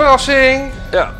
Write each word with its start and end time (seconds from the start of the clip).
Verrassing! 0.00 0.72
Ja, 0.90 1.14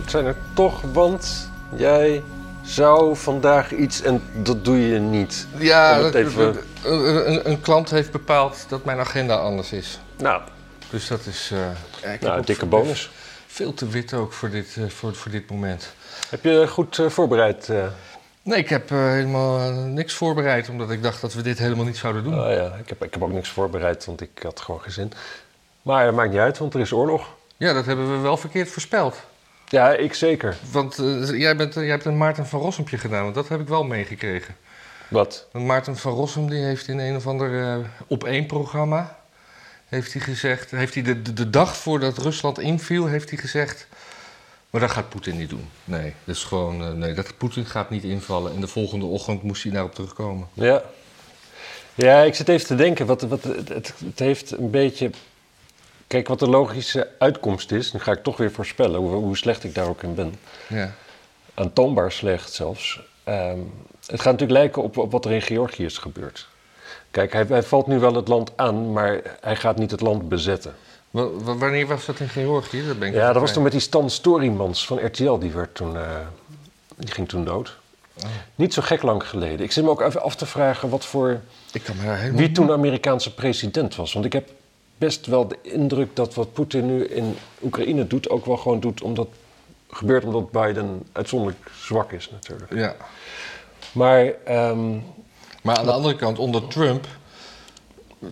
het 0.00 0.10
zijn 0.10 0.26
er 0.26 0.36
toch, 0.54 0.80
want 0.92 1.50
jij 1.76 2.22
zou 2.62 3.16
vandaag 3.16 3.72
iets 3.72 4.02
en 4.02 4.22
dat 4.32 4.64
doe 4.64 4.88
je 4.88 4.98
niet. 4.98 5.46
Ja, 5.56 6.00
dat- 6.00 6.14
even- 6.14 6.56
een, 6.84 7.30
een- 7.32 7.50
een 7.50 7.60
klant 7.60 7.90
heeft 7.90 8.10
bepaald 8.10 8.64
dat 8.68 8.84
mijn 8.84 8.98
agenda 8.98 9.34
anders 9.36 9.72
is. 9.72 9.98
Nou, 10.18 10.42
Dus 10.90 11.08
dat 11.08 11.26
is... 11.26 11.50
eh, 11.52 11.58
ja, 12.02 12.08
ik 12.10 12.20
nou 12.20 12.38
ook 12.38 12.46
dikke 12.46 12.66
bonus. 12.66 13.10
Veel 13.46 13.74
te 13.74 13.88
wit 13.88 14.12
ook 14.14 14.32
voor 14.32 14.50
dit, 14.50 14.76
eh, 14.78 14.88
voor, 14.88 15.14
voor 15.14 15.30
dit 15.30 15.50
moment. 15.50 15.92
Heb 16.30 16.44
je 16.44 16.66
goed 16.68 16.98
eh, 16.98 17.08
voorbereid? 17.08 17.68
eh? 17.68 17.84
Nee, 18.42 18.58
ik 18.58 18.68
heb 18.68 18.90
eh, 18.90 18.98
helemaal 18.98 19.70
niks 19.70 20.14
voorbereid, 20.14 20.68
omdat 20.68 20.90
ik 20.90 21.02
dacht 21.02 21.20
dat 21.20 21.34
we 21.34 21.42
dit 21.42 21.58
helemaal 21.58 21.84
niet 21.84 21.96
zouden 21.96 22.24
doen. 22.24 22.40
Oh 22.40 22.50
ja, 22.52 22.64
ik 22.80 22.88
heb, 22.88 23.04
ik 23.04 23.12
heb 23.12 23.22
ook 23.22 23.32
niks 23.32 23.48
voorbereid, 23.48 24.04
want 24.04 24.20
ik 24.20 24.40
had 24.42 24.60
gewoon 24.60 24.80
geen 24.80 24.92
zin. 24.92 25.12
Maar 25.82 26.06
het 26.06 26.14
maakt 26.14 26.30
niet 26.30 26.38
uit, 26.40 26.58
want 26.58 26.74
er 26.74 26.80
is 26.80 26.92
oorlog. 26.92 27.26
Ja, 27.64 27.72
dat 27.72 27.86
hebben 27.86 28.10
we 28.10 28.18
wel 28.18 28.36
verkeerd 28.36 28.70
voorspeld. 28.70 29.22
Ja, 29.68 29.92
ik 29.92 30.14
zeker. 30.14 30.56
Want 30.70 30.98
eh, 30.98 31.38
jij, 31.38 31.56
bent, 31.56 31.76
eh, 31.76 31.82
jij 31.82 31.90
hebt 31.90 32.04
een 32.04 32.16
Maarten 32.16 32.46
van 32.46 32.60
Rossumje 32.60 32.98
gedaan, 32.98 33.22
want 33.22 33.34
dat 33.34 33.48
heb 33.48 33.60
ik 33.60 33.68
wel 33.68 33.84
meegekregen. 33.84 34.56
Wat? 35.08 35.48
Maarten 35.52 35.96
van 35.96 36.12
Rossum 36.12 36.50
die 36.50 36.64
heeft 36.64 36.88
in 36.88 36.98
een 36.98 37.16
of 37.16 37.26
ander 37.26 37.62
eh, 37.62 37.76
op 38.06 38.24
één 38.24 38.46
programma 38.46 39.18
heeft 39.88 40.12
hij 40.12 40.22
gezegd, 40.22 40.70
heeft 40.70 40.94
hij 40.94 41.02
de, 41.02 41.22
de, 41.22 41.32
de 41.32 41.50
dag 41.50 41.76
voordat 41.76 42.18
Rusland 42.18 42.58
inviel, 42.58 43.06
heeft 43.06 43.30
hij 43.30 43.38
gezegd. 43.38 43.86
Maar 44.70 44.80
dat 44.80 44.90
gaat 44.90 45.08
Poetin 45.08 45.36
niet 45.36 45.50
doen. 45.50 45.68
Nee, 45.84 46.14
dat 46.24 46.34
is 46.34 46.44
gewoon. 46.44 46.98
nee, 46.98 47.14
dat 47.14 47.36
Poetin 47.36 47.66
gaat 47.66 47.90
niet 47.90 48.04
invallen. 48.04 48.54
En 48.54 48.60
de 48.60 48.68
volgende 48.68 49.04
ochtend 49.04 49.42
moest 49.42 49.62
hij 49.62 49.72
daarop 49.72 49.94
terugkomen. 49.94 50.48
Ja. 50.52 50.82
Ja, 51.94 52.22
ik 52.22 52.34
zit 52.34 52.48
even 52.48 52.66
te 52.66 52.74
denken. 52.74 53.06
Wat, 53.06 53.22
wat, 53.22 53.42
het, 53.42 53.68
het 54.04 54.18
heeft 54.18 54.50
een 54.50 54.70
beetje... 54.70 55.10
Kijk, 56.06 56.28
wat 56.28 56.38
de 56.38 56.48
logische 56.48 57.08
uitkomst 57.18 57.72
is... 57.72 57.92
Nu 57.92 58.00
ga 58.00 58.12
ik 58.12 58.22
toch 58.22 58.36
weer 58.36 58.52
voorspellen 58.52 59.00
hoe, 59.00 59.10
hoe 59.10 59.36
slecht 59.36 59.64
ik 59.64 59.74
daar 59.74 59.88
ook 59.88 60.02
in 60.02 60.14
ben. 60.14 60.34
Ja. 60.68 60.94
Aantoonbaar 61.54 62.12
slecht 62.12 62.52
zelfs. 62.52 63.00
Ehm, 63.24 63.58
het 64.06 64.20
gaat 64.20 64.32
natuurlijk 64.32 64.58
lijken 64.58 64.82
op, 64.82 64.96
op 64.98 65.12
wat 65.12 65.24
er 65.24 65.32
in 65.32 65.42
Georgië 65.42 65.84
is 65.84 65.98
gebeurd. 65.98 66.48
Kijk, 67.10 67.32
hij, 67.32 67.44
hij 67.48 67.62
valt 67.62 67.86
nu 67.86 67.98
wel 67.98 68.14
het 68.14 68.28
land 68.28 68.52
aan, 68.56 68.92
maar 68.92 69.20
hij 69.40 69.56
gaat 69.56 69.76
niet 69.78 69.90
het 69.90 70.00
land 70.00 70.28
bezetten. 70.28 70.74
Wa- 71.10 71.30
wa- 71.30 71.56
wanneer 71.56 71.86
was 71.86 72.06
dat 72.06 72.20
in 72.20 72.28
Georgië? 72.28 72.86
Dat 72.86 72.98
ben 72.98 73.08
ik 73.08 73.14
Ja, 73.14 73.32
dat 73.32 73.40
was 73.42 73.52
toen 73.52 73.62
met 73.62 73.72
die 73.72 73.80
Stan 73.80 74.10
Storymans 74.10 74.86
van 74.86 75.04
RTL. 75.06 75.38
Die, 75.38 75.50
werd 75.50 75.74
toen, 75.74 75.96
eh, 75.96 76.02
die 76.96 77.10
ging 77.10 77.28
toen 77.28 77.44
dood. 77.44 77.76
Oh. 78.18 78.24
Niet 78.54 78.74
zo 78.74 78.82
gek 78.82 79.02
lang 79.02 79.28
geleden. 79.28 79.60
Ik 79.60 79.72
zit 79.72 79.84
me 79.84 79.90
ook 79.90 80.00
even 80.00 80.22
af 80.22 80.36
te 80.36 80.46
vragen 80.46 80.88
wat 80.88 81.04
voor... 81.04 81.40
Ik 81.72 81.82
kan 81.82 81.96
me 81.96 82.10
helemaal. 82.12 82.38
Wie 82.38 82.52
toen 82.52 82.66
de 82.66 82.72
Amerikaanse 82.72 83.34
president 83.34 83.94
was. 83.96 84.12
Want 84.12 84.24
ik 84.24 84.32
heb 84.32 84.50
best 84.98 85.26
wel 85.26 85.48
de 85.48 85.58
indruk 85.62 86.16
dat 86.16 86.34
wat 86.34 86.52
Poetin 86.52 86.86
nu 86.86 87.04
in 87.04 87.36
Oekraïne 87.62 88.06
doet... 88.06 88.30
ook 88.30 88.46
wel 88.46 88.56
gewoon 88.56 88.80
doet 88.80 89.02
omdat... 89.02 89.28
gebeurt 89.90 90.24
omdat 90.24 90.50
Biden 90.50 91.02
uitzonderlijk 91.12 91.70
zwak 91.80 92.12
is 92.12 92.30
natuurlijk. 92.30 92.74
Ja. 92.74 92.96
Maar 93.92 94.32
ehm, 94.44 94.98
Maar 95.62 95.76
aan 95.76 95.84
de 95.84 95.92
andere 95.92 96.16
kant, 96.16 96.38
onder 96.38 96.66
Trump. 96.66 97.06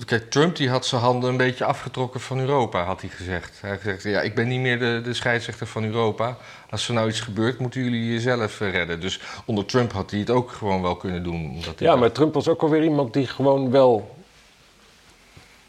Kijk, 0.05 0.31
Trump 0.31 0.57
die 0.57 0.71
had 0.71 0.87
zijn 0.87 1.01
handen 1.01 1.31
een 1.31 1.37
beetje 1.37 1.65
afgetrokken 1.65 2.21
van 2.21 2.39
Europa, 2.39 2.85
had 2.85 3.01
hij 3.01 3.11
gezegd. 3.11 3.61
Hij 3.61 3.71
had 3.71 3.81
gezegd: 3.81 4.03
Ja, 4.03 4.21
ik 4.21 4.35
ben 4.35 4.49
niet 4.49 4.61
meer 4.61 4.79
de, 4.79 5.01
de 5.05 5.15
scheidsrechter 5.15 5.67
van 5.67 5.85
Europa. 5.85 6.37
Als 6.71 6.89
er 6.89 6.95
nou 6.95 7.09
iets 7.09 7.21
gebeurt, 7.21 7.59
moeten 7.59 7.83
jullie 7.83 8.13
jezelf 8.13 8.59
redden. 8.59 9.01
Dus 9.01 9.21
onder 9.45 9.65
Trump 9.65 9.93
had 9.93 10.11
hij 10.11 10.21
het 10.21 10.31
ook 10.31 10.51
gewoon 10.51 10.83
wel 10.83 10.97
kunnen 10.97 11.23
doen. 11.23 11.51
Omdat 11.51 11.79
ja, 11.79 11.97
maar 11.97 12.13
Trump 12.13 12.35
was 12.35 12.49
ook 12.49 12.63
alweer 12.63 12.83
iemand 12.83 13.13
die 13.13 13.27
gewoon 13.27 13.71
wel... 13.71 14.17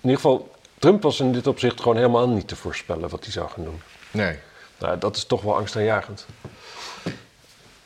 In 0.02 0.10
ieder 0.10 0.16
geval, 0.16 0.53
Trump 0.84 1.02
was 1.02 1.20
in 1.20 1.32
dit 1.32 1.48
opzicht 1.48 1.82
gewoon 1.82 1.96
helemaal 1.96 2.30
niet 2.30 2.48
te 2.48 2.56
voorspellen 2.56 3.10
wat 3.10 3.24
hij 3.24 3.32
zou 3.32 3.50
gaan 3.50 3.64
doen. 3.64 3.82
Nee. 4.12 4.40
Nou, 4.80 4.98
dat 4.98 5.16
is 5.16 5.26
toch 5.26 5.42
wel 5.42 5.56
angstaanjagend. 5.56 6.26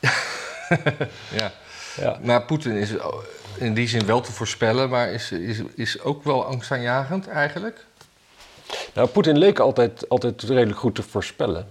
Ja. 1.30 1.52
Ja. 1.96 2.18
Maar 2.22 2.44
Poetin 2.44 2.72
is 2.72 2.90
in 3.56 3.74
die 3.74 3.88
zin 3.88 4.06
wel 4.06 4.20
te 4.20 4.32
voorspellen, 4.32 4.88
maar 4.88 5.12
is, 5.12 5.32
is, 5.32 5.58
is 5.74 6.00
ook 6.00 6.24
wel 6.24 6.44
angstaanjagend 6.44 7.28
eigenlijk. 7.28 7.84
Nou, 8.94 9.08
Poetin 9.08 9.38
leek 9.38 9.58
altijd, 9.58 10.08
altijd 10.08 10.42
redelijk 10.42 10.78
goed 10.78 10.94
te 10.94 11.02
voorspellen. 11.02 11.68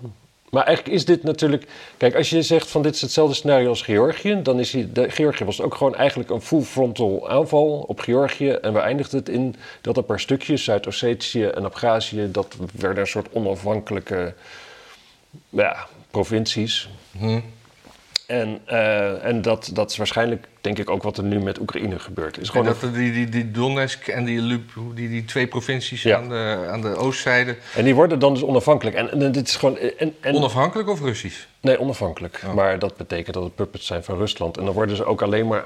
Maar 0.50 0.64
eigenlijk 0.64 0.96
is 0.98 1.06
dit 1.06 1.24
natuurlijk... 1.24 1.66
Kijk, 1.98 2.16
als 2.16 2.30
je 2.30 2.42
zegt 2.42 2.70
van 2.70 2.82
dit 2.82 2.96
is 2.96 3.02
hetzelfde 3.02 3.36
scenario 3.36 3.70
als 3.70 3.82
Georgië... 3.82 4.40
dan 4.44 4.60
is 4.60 4.72
hij, 4.72 4.90
Georgië 4.94 5.44
was 5.44 5.62
ook 5.62 5.76
gewoon 5.76 5.96
eigenlijk 5.96 6.30
een 6.30 6.42
full 6.42 6.62
frontal 6.62 7.30
aanval 7.30 7.86
op 7.88 8.00
Georgië. 8.00 8.50
En 8.50 8.74
we 8.74 8.80
eindigden 8.80 9.20
het 9.20 9.30
in 9.30 9.56
dat 9.82 9.98
een 9.98 10.06
paar 10.06 10.20
stukjes, 10.20 10.64
Zuid-Ossetië 10.64 11.44
en 11.44 11.66
Abhazie... 11.66 12.32
dat 12.32 12.56
werden 12.74 13.00
een 13.00 13.08
soort 13.08 13.28
onafhankelijke 13.32 14.34
ja, 15.50 15.88
provincies. 16.12 16.90
Hm. 17.18 17.40
En, 18.28 18.60
eh, 18.66 19.26
en 19.26 19.42
dat, 19.42 19.70
dat 19.74 19.92
is 19.92 19.98
waarschijnlijk, 19.98 20.48
denk 20.62 20.78
ik, 20.78 20.90
ook 20.90 21.04
wat 21.04 21.18
er 21.18 21.24
nu 21.24 21.40
met 21.40 21.60
Oekraïne 21.60 22.00
gebeurt. 22.00 22.38
Is 22.38 22.48
En 22.48 22.52
gewoon 22.52 22.66
dat 22.82 22.94
die, 22.94 23.12
die, 23.12 23.30
die 23.30 23.52
Donetsk 23.52 24.08
en 24.08 24.26
die, 24.26 24.42
Lup- 24.42 24.72
die, 24.94 25.10
die 25.10 25.26
twee 25.26 25.48
provincies 25.48 26.02
Ja. 26.04 26.18
aan, 26.18 26.30
de, 26.30 26.68
aan 26.72 26.82
de 26.82 26.96
oostzijde. 26.96 27.56
en 27.76 27.84
die 27.84 27.96
worden 27.96 28.20
dan 28.20 28.34
dus 28.34 28.44
onafhankelijk. 28.44 28.96
En, 28.96 29.12
en 29.12 29.32
dit 29.32 29.48
is 29.48 29.56
gewoon... 29.56 29.78
En, 29.78 30.16
en, 30.22 30.36
Onafhankelijk 30.36 30.90
of 30.90 31.02
Russisch? 31.02 31.46
Nee, 31.62 31.80
onafhankelijk. 31.80 32.42
Oh. 32.46 32.54
Maar 32.54 32.80
dat 32.80 32.98
betekent 32.98 33.34
dat 33.34 33.44
het 33.44 33.56
puppets 33.56 33.86
zijn 33.86 34.04
van 34.04 34.18
Rusland. 34.18 34.58
En 34.58 34.66
dan 34.66 34.74
worden 34.74 34.96
ze 34.96 35.06
ook 35.06 35.22
alleen 35.22 35.48
maar, 35.48 35.64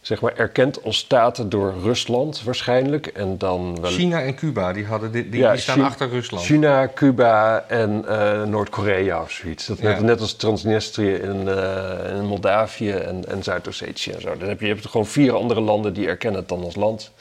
zeg 0.00 0.20
maar 0.20 0.36
erkend 0.36 0.82
als 0.84 0.96
staten 0.96 1.48
door 1.48 1.74
Rusland 1.82 2.42
waarschijnlijk. 2.42 3.06
En 3.06 3.38
dan 3.38 3.80
wel... 3.80 3.90
China 3.90 4.22
en 4.22 4.34
Cuba, 4.34 4.72
die, 4.72 4.86
hadden 4.86 5.12
dit, 5.12 5.32
die, 5.32 5.40
Ja, 5.40 5.52
die 5.52 5.60
staan 5.60 5.82
achter 5.82 6.08
Rusland. 6.08 6.44
China, 6.44 6.90
Cuba 6.94 7.64
en 7.68 8.04
eh, 8.08 8.42
Noord-Korea 8.42 9.22
of 9.22 9.30
zoiets. 9.30 9.66
Dat 9.66 9.80
net, 9.80 9.98
Ja. 9.98 10.02
net 10.04 10.20
als 10.20 10.34
Transnistrië 10.36 11.14
in, 11.14 11.48
eh, 11.48 12.16
in 12.16 12.24
Moldavië 12.26 12.90
en, 12.90 13.28
en 13.28 13.42
Zuid-Ossetië 13.42 14.10
en 14.10 14.20
zo. 14.20 14.36
Dan 14.36 14.48
heb 14.48 14.60
je, 14.60 14.66
je 14.66 14.72
hebt 14.72 14.86
gewoon 14.86 15.06
vier 15.06 15.34
andere 15.34 15.60
landen 15.60 15.92
die 15.92 16.06
erkennen 16.06 16.40
het 16.40 16.48
dan 16.48 16.64
als 16.64 16.76
land. 16.76 17.12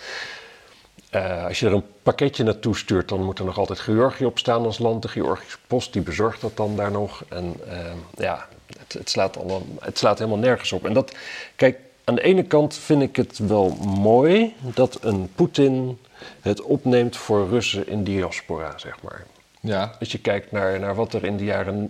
Eh, 1.09 1.45
als 1.45 1.59
je 1.59 1.65
er 1.65 1.73
een 1.73 1.85
pakketje 2.03 2.43
naartoe 2.43 2.77
stuurt, 2.77 3.09
dan 3.09 3.23
moet 3.23 3.39
er 3.39 3.45
nog 3.45 3.57
altijd 3.57 3.79
Georgië 3.79 4.25
op 4.25 4.37
staan 4.39 4.65
als 4.65 4.77
land. 4.79 5.01
De 5.01 5.07
Georgische 5.07 5.57
post 5.67 5.93
die 5.93 6.01
bezorgt 6.01 6.41
dat 6.41 6.57
dan 6.57 6.75
daar 6.75 6.91
nog. 6.91 7.23
En 7.29 7.55
eh, 7.69 7.77
ja, 8.17 8.47
het, 8.77 8.93
het, 8.93 9.09
slaat 9.09 9.37
allemaal, 9.37 9.61
het 9.79 9.97
slaat 9.97 10.17
helemaal 10.17 10.39
nergens 10.39 10.71
op. 10.71 10.85
En 10.85 10.93
dat, 10.93 11.15
kijk, 11.55 11.77
aan 12.09 12.15
de 12.15 12.21
ene 12.21 12.43
kant 12.43 12.75
vind 12.75 13.01
ik 13.01 13.15
het 13.15 13.37
wel 13.37 13.69
mooi 13.99 14.55
dat 14.61 14.97
een 15.01 15.29
Poetin 15.35 15.97
het 16.41 16.61
opneemt 16.61 17.17
voor 17.17 17.49
Russen 17.49 17.87
in 17.87 18.03
diaspora, 18.03 18.77
zeg 18.77 18.95
maar. 19.01 19.25
Ja, 19.61 19.95
Als 19.99 20.11
je 20.11 20.19
kijkt 20.19 20.51
naar, 20.51 20.79
naar 20.79 20.95
wat 20.95 21.13
er 21.13 21.23
in 21.23 21.37
de 21.37 21.43
jaren, 21.43 21.89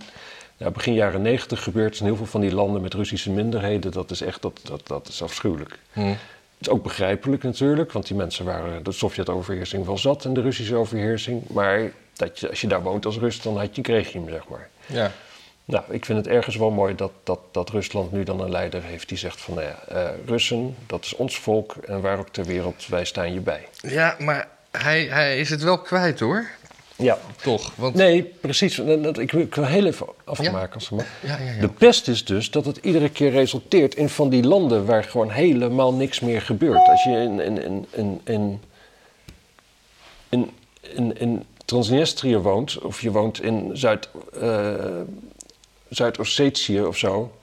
ja, 0.56 0.70
begin 0.70 0.94
jaren 0.94 1.22
negentig 1.22 1.62
gebeurt 1.62 1.98
in 1.98 2.04
heel 2.04 2.16
veel 2.16 2.26
van 2.26 2.40
die 2.40 2.54
landen 2.54 2.82
met 2.82 2.94
Russische 2.94 3.30
minderheden, 3.30 3.92
dat 3.92 4.10
is 4.10 4.20
echt 4.20 4.42
dat, 4.42 4.60
dat, 4.62 4.86
dat 4.86 5.08
is 5.08 5.22
afschuwelijk. 5.22 5.78
hm. 5.92 6.00
Het 6.00 6.68
is 6.68 6.74
ook 6.74 6.82
begrijpelijk 6.82 7.42
natuurlijk, 7.42 7.92
want 7.92 8.06
die 8.06 8.16
mensen 8.16 8.44
waren 8.44 8.82
de 8.84 8.92
Sovjet-overheersing 8.92 9.86
wel 9.86 9.98
zat 9.98 10.24
en 10.24 10.34
de 10.34 10.40
Russische 10.40 10.76
overheersing. 10.76 11.42
Maar 11.48 11.92
dat 12.12 12.38
je, 12.38 12.48
als 12.48 12.60
je 12.60 12.66
daar 12.66 12.82
woont 12.82 13.06
als 13.06 13.18
Rus, 13.18 13.42
dan 13.42 13.58
had 13.58 13.76
je 13.76 13.82
een 13.84 13.94
regime, 13.94 14.30
zeg 14.30 14.48
maar. 14.48 14.68
ja. 14.86 15.12
Nou, 15.64 15.84
ik 15.88 16.04
vind 16.04 16.18
het 16.18 16.26
ergens 16.26 16.56
wel 16.56 16.70
mooi 16.70 16.94
dat, 16.94 17.12
dat, 17.22 17.40
dat 17.50 17.70
Rusland 17.70 18.12
nu 18.12 18.24
dan 18.24 18.40
een 18.40 18.50
leider 18.50 18.82
heeft 18.82 19.08
die 19.08 19.18
zegt 19.18 19.40
van, 19.40 19.54
nou 19.54 19.66
ja, 19.66 19.82
eh, 19.88 20.08
Russen, 20.26 20.76
dat 20.86 21.04
is 21.04 21.14
ons 21.14 21.38
volk 21.38 21.74
en 21.74 22.00
waar 22.00 22.18
ook 22.18 22.28
ter 22.28 22.44
wereld, 22.44 22.86
wij 22.86 23.04
staan 23.04 23.32
je 23.32 23.40
bij. 23.40 23.66
ja 23.80 24.16
maar 24.18 24.48
hij, 24.70 25.04
hij 25.04 25.38
is 25.40 25.50
het 25.50 25.62
wel 25.62 25.78
kwijt 25.78 26.20
hoor. 26.20 26.46
Ja, 26.96 27.18
Toch? 27.42 27.72
Want, 27.76 27.94
nee, 27.94 28.22
precies. 28.40 28.78
Ik 29.12 29.32
wil, 29.32 29.64
heel 29.64 29.86
even 29.86 30.06
afmaken 30.24 30.74
als 30.74 30.88
het 30.88 30.98
mag. 30.98 31.06
Ja, 31.20 31.38
ja, 31.38 31.52
ja. 31.52 31.60
De 31.60 31.68
pest 31.68 32.08
is 32.08 32.24
dus 32.24 32.50
dat 32.50 32.64
het 32.64 32.76
iedere 32.76 33.08
keer 33.08 33.30
resulteert 33.30 33.94
in 33.94 34.08
van 34.08 34.28
die 34.28 34.42
landen 34.42 34.86
waar 34.86 35.04
gewoon 35.04 35.30
helemaal 35.30 35.94
niks 35.94 36.20
meer 36.20 36.42
gebeurt. 36.42 36.88
Als 36.88 37.04
je 37.04 37.10
in, 37.10 37.40
in, 37.40 37.62
in, 37.62 37.86
in, 37.90 38.20
in, 38.24 38.60
in, 40.28 40.50
in, 40.80 41.18
in 41.18 41.44
Transnistrië 41.64 42.36
woont, 42.36 42.78
of 42.78 43.00
je 43.00 43.10
woont 43.10 43.42
in 43.42 43.70
Zuid, 43.72 44.08
eh, 44.40 44.74
Zuid-Ossetië 45.90 46.82
of 46.82 46.96
zo. 46.96 47.34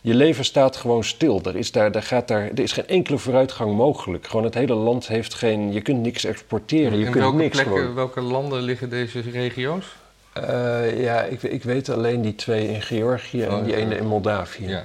Je 0.00 0.14
leven 0.14 0.44
staat 0.44 0.76
gewoon 0.76 1.04
stil. 1.04 1.40
Er 1.44 1.56
is, 1.56 1.72
daar, 1.72 1.92
daar 1.92 2.02
gaat 2.02 2.28
daar, 2.28 2.42
er 2.42 2.60
is 2.60 2.72
geen 2.72 2.86
enkele 2.86 3.18
vooruitgang 3.18 3.76
mogelijk. 3.76 4.26
Gewoon 4.26 4.44
het 4.44 4.54
hele 4.54 4.74
land 4.74 5.08
heeft 5.08 5.34
geen... 5.34 5.72
Je 5.72 5.80
kunt 5.80 6.00
niks 6.02 6.24
exporteren, 6.24 6.98
je 6.98 7.04
kunt 7.04 7.14
welke 7.16 7.36
niks 7.36 7.54
plekken, 7.56 7.76
gewoon. 7.78 7.94
welke 7.94 8.20
landen 8.20 8.62
liggen 8.62 8.90
deze 8.90 9.20
regio's? 9.20 9.84
Eh, 10.32 11.02
ja, 11.02 11.22
ik, 11.22 11.42
ik 11.42 11.62
weet 11.62 11.88
alleen 11.88 12.22
die 12.22 12.34
twee 12.34 12.68
in 12.68 12.82
Georgië 12.82 13.42
en 13.42 13.52
Oh, 13.54 13.64
die 13.64 13.72
ja. 13.72 13.78
ene 13.78 13.96
in 13.96 14.06
Moldavië. 14.06 14.68
Ja. 14.68 14.84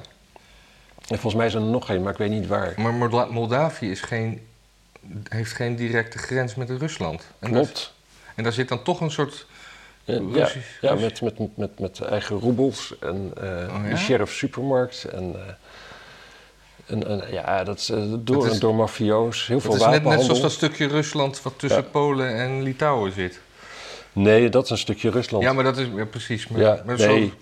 En 1.07 1.19
volgens 1.19 1.33
mij 1.35 1.49
zijn 1.49 1.63
er 1.63 1.69
nog 1.69 1.89
één, 1.89 2.01
maar 2.01 2.11
ik 2.11 2.17
weet 2.17 2.29
niet 2.29 2.47
waar. 2.47 2.73
Maar 2.77 2.93
Molda- 2.93 3.25
Moldavië 3.31 3.91
is 3.91 4.01
geen, 4.01 4.41
heeft 5.29 5.51
geen 5.51 5.75
directe 5.75 6.17
grens 6.17 6.55
met 6.55 6.69
Rusland. 6.69 7.21
En 7.39 7.51
daar, 7.51 7.61
Klopt. 7.61 7.93
en 8.35 8.43
daar 8.43 8.53
zit 8.53 8.67
dan 8.67 8.83
toch 8.83 9.01
een 9.01 9.11
soort. 9.11 9.45
Ja, 10.05 10.19
ja, 10.33 10.47
ja 10.81 10.93
met, 10.95 11.21
met, 11.21 11.57
met, 11.57 11.79
met 11.79 12.01
eigen 12.01 12.39
roebels 12.39 12.93
en 12.99 13.31
eh 13.41 13.43
Oh, 13.75 13.83
ja? 13.83 13.89
de 13.89 13.97
sheriff 13.97 14.33
supermarkt. 14.33 15.03
En, 15.03 15.35
eh, 15.35 16.93
en, 16.93 17.07
en 17.07 17.23
ja, 17.31 17.63
dat 17.63 17.77
is 17.79 17.89
eh, 17.89 17.97
door 18.19 18.35
Dat 18.35 18.45
is- 18.45 18.51
en 18.51 18.59
door 18.59 18.75
mafioos. 18.75 19.47
Heel 19.47 19.55
Het 19.55 19.65
veel 19.65 19.75
is 19.75 19.85
net, 19.85 20.03
net 20.03 20.21
zoals 20.23 20.41
dat 20.41 20.51
stukje 20.51 20.87
Rusland 20.87 21.41
wat 21.41 21.53
tussen 21.59 21.81
Ja. 21.81 21.87
Polen 21.91 22.35
en 22.35 22.61
Litouwen 22.63 23.11
zit. 23.11 23.39
Nee, 24.13 24.49
dat 24.49 24.63
is 24.63 24.69
een 24.69 24.77
stukje 24.77 25.09
Rusland. 25.09 25.43
Ja, 25.43 25.53
maar 25.53 25.63
dat 25.63 25.77
is 25.77 25.87
ja, 25.95 26.05
precies. 26.05 26.47
Maar, 26.47 26.61
Ja, 26.61 26.81
maar 26.85 26.97
nee. 26.97 27.27
zo, 27.27 27.33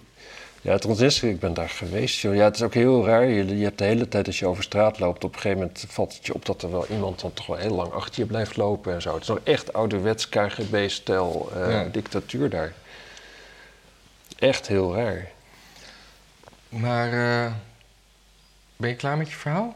Ja, 0.64 0.78
Transnistrië, 0.78 1.30
ik 1.30 1.40
ben 1.40 1.54
daar 1.54 1.70
geweest. 1.70 2.20
Joh. 2.20 2.36
Ja, 2.36 2.44
het 2.44 2.56
is 2.56 2.62
ook 2.62 2.74
heel 2.74 3.06
raar. 3.06 3.26
Je, 3.26 3.58
je 3.58 3.64
hebt 3.64 3.78
de 3.78 3.84
hele 3.84 4.08
tijd 4.08 4.28
als 4.28 4.40
je 4.40 4.46
over 4.48 4.64
straat 4.64 5.00
loopt, 5.00 5.24
op 5.24 5.34
een 5.34 5.40
gegeven 5.42 5.58
moment 5.58 5.86
valt 5.88 6.14
het 6.16 6.26
je 6.26 6.34
op 6.34 6.46
dat 6.46 6.62
er 6.62 6.72
wel 6.72 6.88
iemand 6.88 7.20
dan 7.22 7.34
toch 7.34 7.46
wel 7.46 7.58
heel 7.58 7.76
lang 7.76 7.92
achter 7.92 8.20
je 8.20 8.26
blijft 8.26 8.58
lopen 8.58 8.94
en 8.94 9.02
zo. 9.02 9.14
Het 9.14 9.22
is 9.22 9.28
nog 9.28 9.40
echt 9.44 9.74
ouderwets 9.74 10.30
KGB-stijl 10.30 11.52
eh, 11.56 11.72
Ja. 11.72 11.84
dictatuur 11.92 12.50
daar. 12.50 12.74
Echt 14.40 14.68
heel 14.68 14.96
raar. 14.96 15.28
maar 16.70 17.08
eh, 17.46 17.52
ben 18.78 18.90
je 18.90 18.96
klaar 18.96 19.18
met 19.18 19.30
je 19.30 19.36
verhaal? 19.36 19.76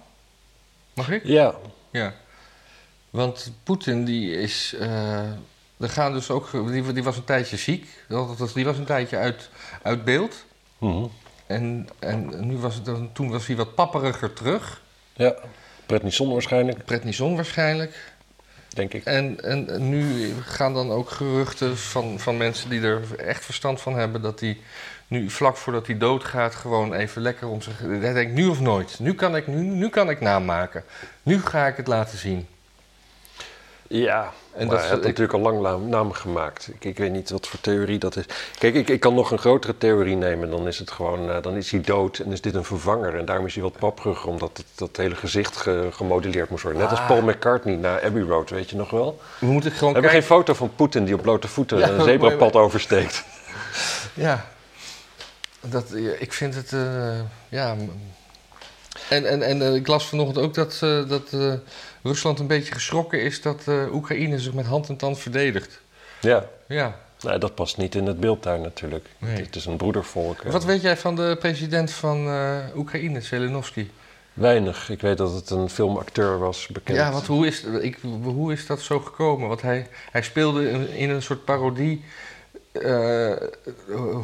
Mag 0.93 1.09
ik? 1.09 1.21
Ja, 1.23 1.55
Ja. 1.91 2.13
Want 3.09 3.51
Poetin 3.63 4.05
die 4.05 4.31
is. 4.31 4.75
eh, 4.79 5.17
er 5.77 5.89
gaan 5.89 6.13
dus 6.13 6.29
ook. 6.29 6.51
Die, 6.71 6.93
die 6.93 7.03
was 7.03 7.17
een 7.17 7.23
tijdje 7.23 7.57
ziek. 7.57 7.87
Die 8.53 8.65
was 8.65 8.77
een 8.77 8.85
tijdje 8.85 9.17
uit, 9.17 9.49
uit 9.81 10.03
beeld. 10.05 10.45
Mhm. 10.77 11.05
En, 11.47 11.87
en 11.99 12.47
nu 12.47 12.57
was 12.57 12.75
het, 12.75 13.15
toen 13.15 13.29
was 13.29 13.47
hij 13.47 13.55
wat 13.55 13.75
papperiger 13.75 14.33
terug. 14.33 14.81
ja. 15.13 15.35
Prednison 15.85 16.31
waarschijnlijk, 16.31 16.85
Prednison 16.85 17.35
waarschijnlijk. 17.35 18.13
denk 18.67 18.93
ik. 18.93 19.05
En, 19.05 19.43
en 19.43 19.89
nu 19.89 20.33
gaan 20.41 20.73
dan 20.73 20.91
ook 20.91 21.09
geruchten 21.09 21.77
van, 21.77 22.19
van 22.19 22.37
mensen 22.37 22.69
die 22.69 22.81
er 22.81 23.15
echt 23.15 23.45
verstand 23.45 23.81
van 23.81 23.95
hebben... 23.95 24.21
dat 24.21 24.39
hij 24.39 24.57
nu 25.07 25.29
vlak 25.29 25.57
voordat 25.57 25.87
hij 25.87 25.97
doodgaat 25.97 26.55
gewoon 26.55 26.93
even 26.93 27.21
lekker 27.21 27.47
om 27.47 27.61
zich... 27.61 27.79
Hij 27.79 28.13
denkt 28.13 28.33
nu 28.33 28.47
of 28.47 28.59
nooit. 28.59 28.99
Nu 28.99 29.13
kan 29.13 29.35
ik, 29.35 29.47
nu, 29.47 29.61
nu 29.61 29.89
kan 29.89 30.09
ik 30.09 30.21
namaken. 30.21 30.83
Nu 31.23 31.41
ga 31.41 31.67
ik 31.67 31.77
het 31.77 31.87
laten 31.87 32.17
zien. 32.17 32.47
Ja, 33.89 34.31
En 34.53 34.67
dat 34.67 34.77
is- 34.79 34.83
heeft 34.85 34.97
ik- 34.97 35.03
natuurlijk 35.03 35.33
al 35.33 35.59
lang 35.61 35.87
naam, 35.89 36.11
gemaakt. 36.11 36.67
Ik, 36.73 36.85
ik 36.85 36.97
weet 36.97 37.11
niet 37.11 37.29
wat 37.29 37.47
voor 37.47 37.59
theorie 37.61 37.99
dat 37.99 38.15
is. 38.15 38.25
Kijk, 38.59 38.73
ik, 38.75 38.89
ik 38.89 38.99
kan 38.99 39.13
nog 39.13 39.31
een 39.31 39.37
grotere 39.37 39.77
theorie 39.77 40.15
nemen. 40.15 40.49
Dan 40.49 40.67
is 40.67 40.79
het 40.79 40.91
gewoon, 40.91 41.29
eh, 41.31 41.41
dan 41.41 41.55
is 41.55 41.71
hij 41.71 41.81
dood 41.81 42.17
en 42.17 42.31
is 42.31 42.41
dit 42.41 42.55
een 42.55 42.63
vervanger. 42.63 43.15
En 43.17 43.25
daarom 43.25 43.45
is 43.45 43.53
hij 43.53 43.63
wat 43.63 43.77
papperiger, 43.79 44.29
omdat 44.29 44.57
het, 44.57 44.65
dat 44.75 44.97
hele 44.97 45.15
gezicht 45.15 45.57
ge- 45.57 45.87
gemodelleerd 45.91 46.49
moest 46.49 46.63
worden. 46.63 46.81
Net 46.81 46.89
als 46.91 46.99
Ah. 46.99 47.07
Paul 47.07 47.21
McCartney 47.21 47.75
na 47.75 48.01
Abbey 48.01 48.21
Road, 48.21 48.49
weet 48.49 48.69
je 48.69 48.75
nog 48.75 48.89
wel? 48.89 49.19
We 49.39 49.45
moeten 49.45 49.71
gewoon 49.71 49.93
We 49.93 49.99
hebben 49.99 50.11
kijken... 50.11 50.27
geen 50.27 50.37
foto 50.37 50.53
van 50.53 50.75
Poetin 50.75 51.05
die 51.05 51.13
op 51.15 51.21
blote 51.21 51.47
voeten 51.47 51.77
Ja, 51.79 51.87
een 51.89 51.95
maar- 51.95 52.05
zebrapad 52.05 52.55
oversteekt. 52.55 53.23
Ja, 54.13 54.45
dat, 55.61 55.93
ik 56.19 56.33
vind 56.33 56.55
het. 56.55 56.73
eh, 56.73 57.19
ja. 57.49 57.75
En, 59.09 59.25
en, 59.25 59.41
en 59.41 59.61
eh, 59.61 59.75
ik 59.75 59.87
las 59.87 60.07
vanochtend 60.07 60.45
ook 60.45 60.53
dat, 60.53 60.79
eh, 60.81 61.09
dat 61.09 61.33
eh, 61.33 61.53
Rusland 62.03 62.39
een 62.39 62.47
beetje 62.47 62.73
geschrokken 62.73 63.21
is 63.21 63.41
dat 63.41 63.63
Oekraïne 63.91 64.39
zich 64.39 64.53
met 64.53 64.65
hand 64.65 64.89
en 64.89 64.97
tand 64.97 65.19
verdedigt. 65.19 65.79
Ja, 66.21 66.45
Ja. 66.67 66.99
nee, 67.21 67.37
dat 67.37 67.55
past 67.55 67.77
niet 67.77 67.95
in 67.95 68.05
het 68.05 68.19
beeld 68.19 68.43
daar 68.43 68.59
natuurlijk. 68.59 69.05
Nee. 69.17 69.43
Het 69.43 69.55
is 69.55 69.65
een 69.65 69.77
broedervolk. 69.77 70.41
Wat 70.43 70.65
weet 70.65 70.81
jij 70.81 70.97
van 70.97 71.15
de 71.15 71.35
president 71.39 71.91
van 71.91 72.27
Oekraïne, 72.75 73.21
Zelensky? 73.21 73.87
Weinig. 74.33 74.89
Ik 74.89 75.01
weet 75.01 75.17
dat 75.17 75.33
het 75.33 75.49
een 75.49 75.69
filmacteur 75.69 76.39
was, 76.39 76.67
bekend. 76.67 76.97
Ja, 76.97 77.11
wat, 77.11 77.25
hoe, 77.25 77.47
is, 77.47 77.63
ik, 77.63 77.97
hoe 78.23 78.53
is 78.53 78.65
dat 78.65 78.81
zo 78.81 78.99
gekomen? 78.99 79.47
Want 79.47 79.61
hij, 79.61 79.87
hij 80.11 80.21
speelde 80.21 80.69
in, 80.69 80.89
in 80.89 81.09
een 81.09 81.21
soort 81.21 81.45
parodie 81.45 82.03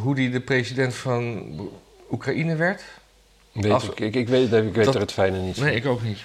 hoe 0.01 0.15
hij 0.15 0.29
de 0.31 0.41
president 0.45 0.93
van 0.95 1.43
Oekraïne 2.11 2.55
werd. 2.55 2.83
Weet 3.53 3.71
Als- 3.71 3.83
ik, 3.89 3.99
ik, 3.99 4.15
ik 4.15 4.27
weet, 4.27 4.53
ik 4.53 4.73
weet 4.73 4.85
Dat- 4.85 4.95
er 4.95 5.01
het 5.01 5.11
fijne 5.11 5.37
niet 5.39 5.55
van. 5.55 5.65
Nee, 5.65 5.75
ik 5.75 5.85
ook 5.85 6.01
niet. 6.03 6.17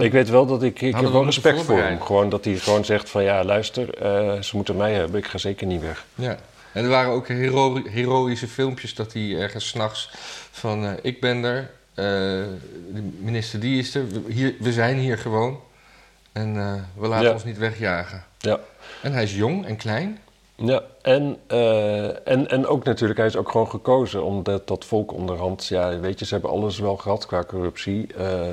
Ik 0.00 0.12
weet 0.12 0.28
wel 0.28 0.46
dat 0.46 0.62
ik, 0.62 0.80
ik 0.80 0.94
heb 0.94 1.04
we 1.04 1.10
wel 1.10 1.24
respect 1.24 1.62
voor 1.62 1.78
hem. 1.78 2.00
Gewoon 2.00 2.28
dat 2.28 2.44
hij 2.44 2.56
gewoon 2.56 2.84
zegt 2.84 3.10
van 3.10 3.22
ja, 3.22 3.44
luister, 3.44 3.94
eh, 3.94 4.40
ze 4.42 4.56
moeten 4.56 4.76
mij 4.76 4.92
hebben, 4.94 5.18
ik 5.20 5.26
ga 5.26 5.38
zeker 5.38 5.66
niet 5.66 5.80
weg. 5.80 6.04
Ja, 6.14 6.36
en 6.72 6.84
er 6.84 6.90
waren 6.90 7.12
ook 7.12 7.28
hero 7.28 7.82
heroïsche 7.90 8.48
filmpjes 8.48 8.94
dat 8.94 9.12
hij 9.12 9.36
ergens 9.38 9.68
s'nachts 9.68 10.10
van 10.50 10.84
eh, 10.84 10.92
ik 11.02 11.20
ben 11.20 11.44
er, 11.44 11.70
eh, 11.94 12.04
de 12.94 13.02
minister 13.20 13.60
die 13.60 13.78
is 13.78 13.94
er, 13.94 14.08
we, 14.08 14.22
hier, 14.32 14.54
we 14.60 14.72
zijn 14.72 14.96
hier 14.98 15.18
gewoon 15.18 15.60
en 16.32 16.56
eh, 16.56 16.74
we 17.00 17.06
laten 17.08 17.26
Ja. 17.26 17.32
ons 17.32 17.44
niet 17.44 17.58
wegjagen. 17.58 18.24
Ja. 18.38 18.60
En 19.02 19.12
hij 19.12 19.22
is 19.22 19.34
jong 19.36 19.66
en 19.66 19.76
klein. 19.76 20.18
Ja, 20.56 20.82
en, 21.02 21.38
eh, 21.46 22.28
en, 22.28 22.48
en 22.48 22.66
ook 22.66 22.84
natuurlijk, 22.84 23.18
hij 23.18 23.28
is 23.28 23.36
ook 23.36 23.50
gewoon 23.50 23.70
gekozen 23.70 24.24
omdat 24.24 24.66
dat 24.66 24.84
volk 24.84 25.12
onderhand, 25.12 25.66
ja, 25.66 25.98
weet 25.98 26.18
je, 26.18 26.24
ze 26.24 26.32
hebben 26.32 26.50
alles 26.50 26.78
wel 26.78 26.96
gehad 26.96 27.26
qua 27.26 27.44
corruptie. 27.44 28.14
Eh, 28.14 28.52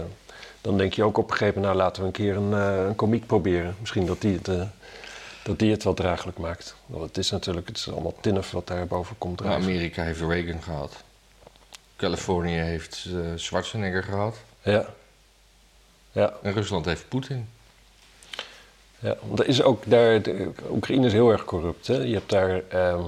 dan 0.61 0.77
denk 0.77 0.94
je 0.94 1.03
ook 1.03 1.17
op 1.17 1.31
een 1.31 1.38
gegeven 1.38 1.61
moment, 1.61 1.77
nou 1.77 1.85
laten 1.85 2.01
we 2.01 2.07
een 2.07 2.13
keer 2.13 2.35
een, 2.35 2.53
eh, 2.53 2.85
een 2.85 2.95
komiek 2.95 3.25
proberen. 3.25 3.75
Misschien 3.79 4.05
dat 4.05 4.21
die, 4.21 4.39
het, 4.41 4.67
dat 5.44 5.59
die 5.59 5.71
het 5.71 5.83
wel 5.83 5.94
draaglijk 5.94 6.38
maakt. 6.38 6.75
Want 6.85 7.03
het 7.03 7.17
is 7.17 7.29
natuurlijk, 7.31 7.67
het 7.67 7.77
is 7.77 7.91
allemaal 7.91 8.15
tinnef 8.21 8.51
wat 8.51 8.67
daar 8.67 8.88
boven 8.88 9.17
komt 9.17 9.41
Nou. 9.41 9.61
Amerika 9.61 10.03
heeft 10.03 10.21
Reagan 10.21 10.61
gehad. 10.61 11.03
Californië 11.95 12.57
heeft 12.57 13.09
Schwarzenegger 13.35 14.03
gehad. 14.03 14.35
Ja. 14.61 14.85
Ja, 16.11 16.33
En 16.41 16.53
Rusland 16.53 16.85
heeft 16.85 17.07
Poetin. 17.07 17.47
Ja, 19.03 19.15
want 19.27 19.39
er 19.39 19.47
is 19.47 19.61
ook 19.61 19.83
daar, 19.85 20.21
de, 20.21 20.51
Oekraïne 20.71 21.05
is 21.05 21.13
heel 21.13 21.31
erg 21.31 21.45
corrupt. 21.45 21.88
Hè? 21.88 21.95
Je 21.95 22.13
hebt 22.13 22.29
daar, 22.29 22.61
ehm, 22.69 23.01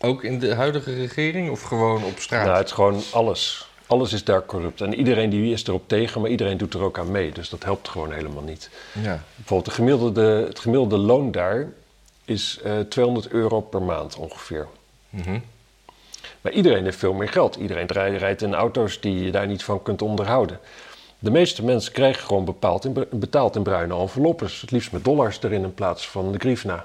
Ook 0.00 0.24
in 0.24 0.38
de 0.38 0.54
huidige 0.54 0.94
regering 0.94 1.50
of 1.50 1.62
gewoon 1.62 2.04
op 2.04 2.18
straat? 2.18 2.44
nou 2.44 2.56
het 2.56 2.66
is 2.66 2.72
gewoon 2.72 3.02
alles. 3.12 3.68
Alles 3.86 4.12
is 4.12 4.24
daar 4.24 4.46
corrupt. 4.46 4.80
En 4.80 4.94
iedereen 4.94 5.30
die 5.30 5.52
is 5.52 5.66
erop 5.66 5.88
tegen, 5.88 6.20
maar 6.20 6.30
iedereen 6.30 6.56
doet 6.56 6.74
er 6.74 6.82
ook 6.82 6.98
aan 6.98 7.10
mee. 7.10 7.32
Dus 7.32 7.48
dat 7.48 7.64
helpt 7.64 7.88
gewoon 7.88 8.12
helemaal 8.12 8.42
niet. 8.42 8.70
Ja. 9.02 9.22
Bijvoorbeeld 9.34 9.68
de 9.68 9.74
gemiddelde, 9.74 10.44
het 10.46 10.58
gemiddelde 10.58 10.96
loon 10.96 11.30
daar 11.30 11.66
is 12.24 12.58
eh 12.64 12.78
200 12.78 13.28
euro 13.28 13.60
per 13.60 13.82
maand 13.82 14.16
ongeveer. 14.16 14.66
Mhm. 15.10 15.38
Maar 16.40 16.52
iedereen 16.52 16.84
heeft 16.84 16.98
veel 16.98 17.12
meer 17.12 17.28
geld. 17.28 17.56
Iedereen 17.56 18.16
rijdt 18.16 18.42
in 18.42 18.54
auto's 18.54 19.00
die 19.00 19.24
je 19.24 19.30
daar 19.30 19.46
niet 19.46 19.64
van 19.64 19.82
kunt 19.82 20.02
onderhouden. 20.02 20.58
De 21.22 21.30
meeste 21.30 21.64
mensen 21.64 21.92
krijgen 21.92 22.24
gewoon 22.26 22.44
bepaald 22.44 22.84
in, 22.84 23.06
betaald 23.10 23.56
in 23.56 23.62
bruine 23.62 23.94
enveloppes. 23.94 24.60
Het 24.60 24.70
liefst 24.70 24.92
met 24.92 25.04
dollars 25.04 25.42
erin 25.42 25.62
in 25.62 25.74
plaats 25.74 26.08
van 26.08 26.32
de 26.32 26.38
grifna. 26.38 26.84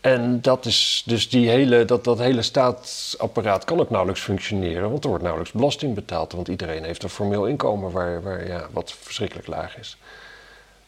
En 0.00 0.40
dat 0.40 0.64
is 0.64 1.02
dus 1.06 1.28
die 1.28 1.48
hele, 1.48 1.84
dat, 1.84 2.04
dat 2.04 2.18
hele 2.18 2.42
staatsapparaat 2.42 3.64
kan 3.64 3.80
ook 3.80 3.90
nauwelijks 3.90 4.22
functioneren, 4.22 4.90
want 4.90 5.02
er 5.02 5.08
wordt 5.08 5.24
nauwelijks 5.24 5.56
belasting 5.56 5.94
betaald. 5.94 6.32
Want 6.32 6.48
iedereen 6.48 6.84
heeft 6.84 7.02
een 7.02 7.08
formeel 7.08 7.46
inkomen 7.46 7.90
waar, 7.90 8.22
waar, 8.22 8.46
ja, 8.46 8.66
wat 8.72 8.92
verschrikkelijk 9.00 9.46
laag 9.46 9.78
is. 9.78 9.96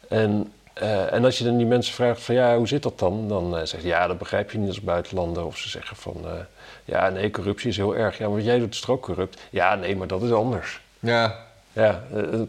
En, 0.08 0.52
eh, 0.72 1.12
en 1.12 1.24
als 1.24 1.38
je 1.38 1.44
dan 1.44 1.56
die 1.56 1.66
mensen 1.66 1.94
vraagt 1.94 2.20
van 2.22 2.34
ja, 2.34 2.56
hoe 2.56 2.68
zit 2.68 2.82
dat 2.82 2.98
dan? 2.98 3.28
Dan 3.28 3.44
eh 3.44 3.58
zeggen 3.58 3.80
ze 3.80 3.86
ja, 3.86 4.06
dat 4.06 4.18
begrijp 4.18 4.50
je 4.50 4.58
niet 4.58 4.68
als 4.68 4.80
buitenlander. 4.80 5.44
Of 5.44 5.56
ze 5.56 5.68
zeggen 5.68 5.96
van 5.96 6.16
eh, 6.24 6.32
ja, 6.84 7.08
nee, 7.08 7.30
corruptie 7.30 7.68
is 7.68 7.76
heel 7.76 7.96
erg. 7.96 8.18
Ja, 8.18 8.28
maar 8.28 8.40
jij 8.40 8.58
doet 8.58 8.76
het 8.76 8.88
ook 8.88 9.02
corrupt? 9.02 9.40
Ja, 9.50 9.74
nee, 9.74 9.96
maar 9.96 10.06
dat 10.06 10.22
is 10.22 10.32
anders. 10.32 10.80
Ja. 10.98 11.46
Ja, 11.78 12.02
eh, 12.12 12.32
eh, 12.32 12.40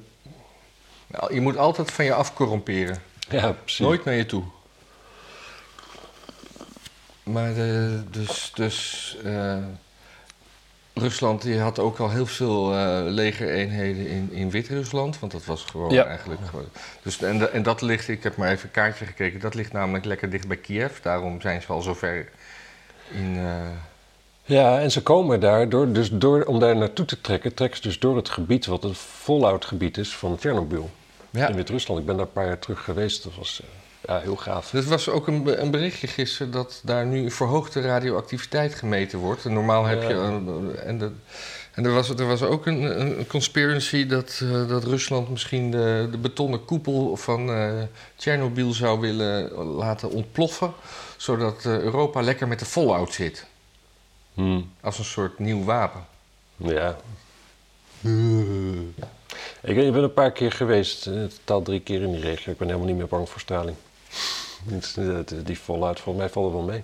Nou, 1.07 1.33
Je 1.33 1.41
moet 1.41 1.57
altijd 1.57 1.91
van 1.91 2.05
je 2.05 2.13
af 2.13 2.33
corromperen. 2.33 2.97
ja 3.29 3.51
precies. 3.51 3.79
Nooit 3.79 4.05
naar 4.05 4.13
je 4.13 4.25
toe. 4.25 4.43
Maar 7.23 7.53
de, 7.53 8.01
dus, 8.11 8.51
dus 8.55 9.17
eh, 9.23 9.57
Rusland 10.93 11.41
die 11.41 11.59
had 11.59 11.79
ook 11.79 11.97
al 11.99 12.09
heel 12.09 12.25
veel 12.25 12.73
eh, 12.73 12.99
legereenheden 13.05 14.07
in, 14.07 14.29
in 14.31 14.49
Wit-Rusland. 14.49 15.19
Want 15.19 15.31
dat 15.31 15.45
was 15.45 15.63
gewoon 15.63 15.93
Ja. 15.93 16.05
eigenlijk... 16.05 16.41
Gewoon, 16.49 16.65
dus, 17.03 17.21
en, 17.21 17.53
en 17.53 17.63
dat 17.63 17.81
ligt, 17.81 18.07
ik 18.07 18.23
heb 18.23 18.35
maar 18.37 18.49
even 18.51 18.65
een 18.65 18.71
kaartje 18.71 19.05
gekeken, 19.05 19.39
dat 19.39 19.53
ligt 19.55 19.71
namelijk 19.73 20.05
lekker 20.05 20.29
dicht 20.29 20.47
bij 20.47 20.57
Kiev. 20.57 20.99
Daarom 21.01 21.41
zijn 21.41 21.61
ze 21.61 21.67
al 21.73 21.81
zover 21.81 22.29
in... 23.11 23.35
eh, 23.37 23.67
Ja, 24.49 24.79
en 24.79 24.91
ze 24.91 25.01
komen 25.03 25.39
daar, 25.39 25.69
door, 25.69 25.91
dus 25.91 26.09
door, 26.11 26.43
om 26.43 26.59
daar 26.59 26.75
naartoe 26.75 27.05
te 27.05 27.21
trekken, 27.21 27.53
trekken 27.53 27.77
ze 27.81 27.87
dus 27.87 27.99
door 27.99 28.15
het 28.15 28.29
gebied 28.29 28.65
wat 28.65 28.83
het 28.83 28.97
fallout-gebied 28.97 29.97
is 29.97 30.15
van 30.15 30.37
Tsjernobyl 30.37 30.89
ja. 31.29 31.47
in 31.47 31.55
Wit-Rusland. 31.55 31.99
Ik 31.99 32.05
ben 32.05 32.17
daar 32.17 32.25
een 32.25 32.31
paar 32.31 32.45
jaar 32.45 32.59
terug 32.59 32.83
geweest, 32.83 33.23
dat 33.23 33.35
was 33.35 33.61
eh, 33.63 33.67
ja, 34.15 34.19
heel 34.21 34.35
gaaf. 34.35 34.73
Er 34.73 34.83
was 34.83 35.09
ook 35.09 35.27
een, 35.27 35.61
een 35.61 35.71
berichtje 35.71 36.07
gisteren 36.07 36.51
dat 36.51 36.81
daar 36.83 37.05
nu 37.05 37.31
verhoogde 37.31 37.81
radioactiviteit 37.81 38.75
gemeten 38.75 39.19
wordt. 39.19 39.45
En 39.45 39.53
normaal 39.53 39.85
heb 39.85 40.01
Ja. 40.01 40.09
je. 40.09 40.15
een- 40.15 40.75
en 40.75 40.97
de, 40.97 41.11
en 41.73 41.85
er, 41.85 41.93
was, 41.93 42.09
er 42.09 42.27
was 42.27 42.41
ook 42.43 42.65
een, 42.65 43.01
een 43.01 43.27
conspiracy 43.27 44.05
dat, 44.05 44.39
eh, 44.43 44.67
dat 44.67 44.83
Rusland 44.83 45.29
misschien 45.29 45.71
de, 45.71 46.07
de 46.11 46.17
betonnen 46.17 46.65
koepel 46.65 47.15
van 47.17 47.49
Tsjernobyl 48.15 48.73
zou 48.73 48.99
willen 48.99 49.51
laten 49.53 50.09
ontploffen. 50.11 50.73
Zodat 51.17 51.65
Europa 51.65 52.21
lekker 52.21 52.47
met 52.47 52.59
de 52.59 52.65
fallout 52.65 53.13
zit. 53.13 53.45
Hmm. 54.39 54.71
Als 54.81 54.97
een 54.99 55.05
soort 55.05 55.39
nieuw 55.39 55.63
wapen. 55.63 56.05
Ja. 56.57 56.97
Ik, 59.61 59.77
ik 59.77 59.91
ben 59.93 60.03
een 60.03 60.13
paar 60.13 60.31
keer 60.31 60.51
geweest, 60.51 61.07
eh, 61.07 61.23
totaal 61.23 61.61
drie 61.61 61.79
keer 61.81 62.01
in 62.01 62.11
die 62.11 62.21
regio. 62.21 62.51
Ik 62.51 62.57
ben 62.57 62.67
helemaal 62.67 62.87
niet 62.87 62.97
meer 62.97 63.07
bang 63.07 63.29
voor 63.29 63.39
straling. 63.39 63.77
Het- 64.69 65.45
Die 65.45 65.55
fallout, 65.55 65.99
volgens 65.99 66.17
mij 66.25 66.29
valt 66.33 66.45
er 66.47 66.53
wel 66.57 66.65
mee. 66.65 66.83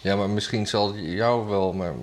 Ja, 0.00 0.16
maar 0.16 0.30
misschien 0.30 0.66
zal 0.66 0.96
jou 0.96 1.48
wel, 1.48 1.72
maar, 1.72 1.94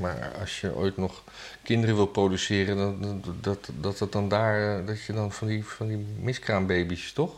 maar, 0.00 0.32
als 0.40 0.60
je 0.60 0.74
ooit 0.74 0.96
nog 0.96 1.22
kinderen 1.62 1.94
wil 1.96 2.06
produceren, 2.06 2.76
dan, 2.76 3.22
dat, 3.40 3.68
dat 3.80 3.98
het 3.98 4.12
dan 4.12 4.28
daar, 4.28 4.78
eh, 4.80 4.86
dat 4.86 5.02
je 5.02 5.12
dan 5.12 5.32
van 5.32 5.48
die, 5.48 5.64
van 5.66 5.86
die 5.88 6.06
miskraambaby's, 6.20 7.12
toch? 7.12 7.32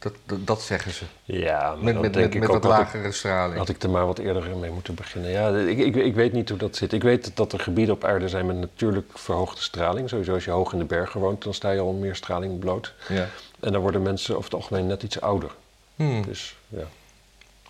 Dat, 0.00 0.12
dat, 0.26 0.46
dat 0.46 0.62
zeggen 0.62 0.92
ze. 0.92 1.04
Ja, 1.24 1.74
maar 1.74 1.84
Met, 1.84 2.00
met, 2.00 2.14
met, 2.14 2.34
met 2.34 2.48
wat 2.48 2.56
ik- 2.56 2.70
lagere 2.70 3.12
straling. 3.12 3.58
Had 3.58 3.68
ik 3.68 3.82
er 3.82 3.90
maar 3.90 4.06
wat 4.06 4.18
eerder 4.18 4.56
mee 4.56 4.70
moeten 4.70 4.94
beginnen. 4.94 5.30
Ja, 5.30 5.48
ik, 5.56 5.78
ik, 5.78 5.94
ik 5.96 6.14
weet 6.14 6.32
niet 6.32 6.48
hoe 6.48 6.58
dat 6.58 6.76
zit. 6.76 6.92
Ik 6.92 7.02
weet 7.02 7.36
dat 7.36 7.52
er 7.52 7.60
gebieden 7.60 7.94
op 7.94 8.04
aarde 8.04 8.28
zijn 8.28 8.46
met 8.46 8.56
natuurlijk 8.56 9.10
verhoogde 9.14 9.60
straling. 9.60 10.08
Sowieso 10.08 10.32
als 10.34 10.44
je 10.44 10.50
hoog 10.50 10.72
in 10.72 10.78
de 10.78 10.84
bergen 10.84 11.20
woont, 11.20 11.42
dan 11.44 11.54
sta 11.54 11.70
je 11.70 11.80
al 11.80 11.92
meer 11.92 12.16
straling 12.16 12.58
bloot. 12.58 12.94
Ja. 13.08 13.28
En 13.60 13.72
dan 13.72 13.80
worden 13.80 14.02
mensen 14.02 14.32
over 14.36 14.44
het 14.44 14.54
algemeen 14.54 14.86
net 14.86 15.02
iets 15.02 15.20
ouder. 15.20 15.50
Hmm. 15.96 16.22
Dus 16.26 16.56
ja. 16.68 16.84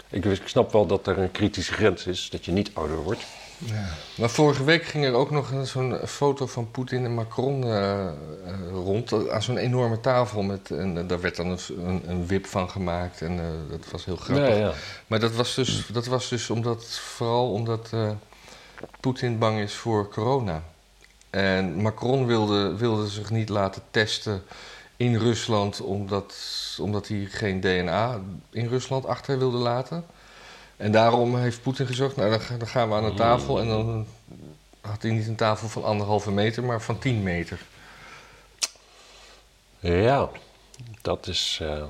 Ik, 0.09 0.25
ik 0.25 0.43
snap 0.49 0.73
wel 0.73 0.87
dat 0.87 1.07
er 1.07 1.19
een 1.19 1.31
kritische 1.31 1.73
grens 1.73 2.07
is, 2.07 2.31
dat 2.31 2.45
je 2.45 2.53
niet 2.53 2.71
ouder 2.73 2.97
wordt. 3.03 3.23
Ja. 3.65 3.89
Maar 4.15 4.31
vorige 4.31 4.65
week 4.65 4.85
ging 4.85 5.05
er 5.05 5.13
ook 5.13 5.31
nog 5.31 5.53
zo'n 5.63 5.99
foto 6.07 6.47
van 6.47 6.71
Poetin 6.71 7.05
en 7.05 7.15
Macron 7.15 7.65
eh, 7.65 8.07
eh, 8.07 8.13
rond. 8.73 9.13
eh, 9.13 9.29
Aan 9.29 9.43
zo'n 9.43 9.57
enorme 9.57 10.01
tafel. 10.01 10.43
Met, 10.43 10.71
en 10.71 11.07
daar 11.07 11.21
werd 11.21 11.37
dan 11.37 11.47
een, 11.47 12.03
een, 12.07 12.27
wip 12.27 12.47
van 12.47 12.71
gemaakt. 12.71 13.23
En 13.23 13.41
dat 13.71 13.91
was 13.91 14.05
heel 14.05 14.17
grappig. 14.17 14.49
Ja, 14.49 14.55
ja. 14.55 14.73
Maar 15.07 15.21
dat 15.21 15.35
was 15.35 15.55
dus, 15.55 15.87
dat 15.93 16.07
was 16.07 16.29
dus 16.29 16.51
omdat, 16.51 16.85
vooral 16.85 17.53
omdat 17.53 17.91
Poetin 19.01 19.39
bang 19.39 19.59
is 19.59 19.75
voor 19.75 20.09
corona. 20.09 20.63
En 21.31 21.83
Macron 21.83 22.27
wilde, 22.27 22.77
wilde 22.77 23.09
zich 23.09 23.31
niet 23.31 23.49
laten 23.49 23.83
testen 23.91 24.43
in 24.97 25.17
Rusland, 25.17 25.81
omdat, 25.81 26.35
omdat 26.81 27.09
hij 27.09 27.29
geen 27.31 27.61
DNA 27.61 28.21
in 28.51 28.69
Rusland 28.69 29.07
achter 29.07 29.39
wilde 29.39 29.57
laten. 29.57 30.05
En 30.81 30.93
daarom 30.93 31.37
heeft 31.37 31.63
Poetin 31.63 31.87
gezegd, 31.87 32.17
nou 32.17 32.31
dan, 32.31 32.41
ga- 32.41 32.57
dan 32.57 32.69
gaan 32.69 32.89
we 32.89 32.95
aan 32.95 33.05
de 33.05 33.15
tafel. 33.15 33.61
En 33.61 33.69
dan 33.69 34.07
had 34.81 35.03
hij 35.03 35.11
niet 35.11 35.27
een 35.27 35.37
tafel 35.37 35.69
van 35.69 35.85
anderhalve 35.85 36.31
meter, 36.31 36.65
maar 36.65 36.81
van 36.83 36.99
10 36.99 37.23
meter. 37.23 37.59
Ja, 39.81 40.29
dat 41.03 41.27
is, 41.27 41.59
eh, 41.63 41.83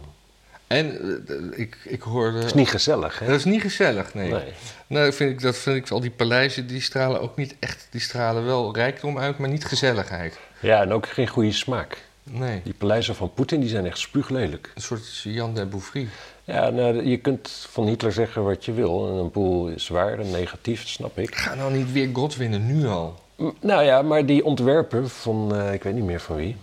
En 0.66 0.98
eh, 1.28 1.58
ik, 1.58 1.76
ik 1.84 2.02
hoorde... 2.02 2.38
is 2.44 2.54
niet 2.54 2.68
gezellig, 2.70 3.18
hè? 3.18 3.26
Dat 3.26 3.36
is 3.36 3.44
niet 3.44 3.60
gezellig, 3.60 4.14
nee. 4.14 4.32
Nee. 4.32 4.52
Nou, 4.86 5.12
vind 5.12 5.30
ik, 5.30 5.40
dat 5.40 5.56
vind 5.56 5.76
ik, 5.76 5.90
al 5.90 6.00
die 6.00 6.10
paleizen, 6.10 6.66
die 6.66 6.80
stralen 6.80 7.20
ook 7.20 7.36
niet 7.36 7.56
echt... 7.60 7.86
Die 7.90 8.00
stralen 8.00 8.44
wel 8.44 8.74
rijkdom 8.74 9.18
uit, 9.18 9.38
maar 9.38 9.48
niet 9.48 9.64
gezelligheid. 9.64 10.38
Ja, 10.60 10.80
en 10.80 10.92
ook 10.92 11.08
geen 11.08 11.28
goede 11.28 11.52
smaak. 11.52 12.02
Nee, 12.22 12.60
Die 12.64 12.74
paleizen 12.74 13.14
van 13.14 13.34
Poetin 13.34 13.60
die 13.60 13.68
zijn 13.68 13.86
echt 13.86 13.98
spuuglelijk. 13.98 14.72
een 14.74 14.82
soort 14.82 15.18
Jan 15.22 15.54
de 15.54 15.66
Bouffry. 15.66 16.08
Ja, 16.44 16.70
nou, 16.70 17.06
je 17.06 17.16
kunt 17.16 17.48
van 17.70 17.86
Hitler 17.86 18.12
zeggen 18.12 18.44
wat 18.44 18.64
je 18.64 18.72
wil. 18.72 19.08
En 19.08 19.14
een 19.14 19.30
boel 19.30 19.68
is 19.68 19.88
waar 19.88 20.18
en 20.18 20.30
negatief, 20.30 20.88
snap 20.88 21.18
ik. 21.18 21.34
Ga 21.34 21.54
nou 21.54 21.72
niet 21.72 21.92
weer 21.92 22.10
God 22.12 22.36
winnen, 22.36 22.66
nu 22.66 22.86
al. 22.86 23.14
Nou 23.60 23.82
ja, 23.82 24.02
maar 24.02 24.26
die 24.26 24.44
ontwerpen 24.44 25.10
van, 25.10 25.54
eh, 25.54 25.72
ik 25.72 25.82
weet 25.82 25.94
niet 25.94 26.04
meer 26.04 26.20
van 26.20 26.36
wie, 26.36 26.56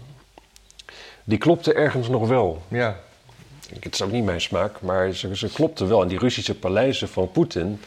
die 1.23 1.37
klopte 1.37 1.73
ergens 1.73 2.07
nog 2.07 2.27
wel. 2.27 2.61
Ja, 2.67 2.99
Het 3.79 3.93
is 3.93 4.01
ook 4.01 4.11
niet 4.11 4.23
mijn 4.23 4.41
smaak, 4.41 4.81
maar 4.81 5.11
ze, 5.11 5.37
ze 5.37 5.51
klopte 5.51 5.85
wel. 5.85 6.01
En 6.01 6.07
die 6.07 6.19
Russische 6.19 6.55
paleizen 6.55 7.09
van 7.09 7.31
Poetin, 7.31 7.81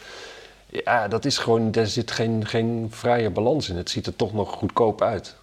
ja, 0.69 1.07
dat 1.07 1.25
is 1.25 1.37
gewoon, 1.37 1.71
daar 1.71 1.87
zit 1.87 2.11
geen, 2.11 2.47
geen 2.47 2.87
vrije 2.89 3.29
balans 3.29 3.69
in. 3.69 3.75
Het 3.75 3.89
ziet 3.89 4.05
er 4.05 4.15
toch 4.15 4.33
nog 4.33 4.51
goedkoop 4.51 5.01
uit. 5.01 5.35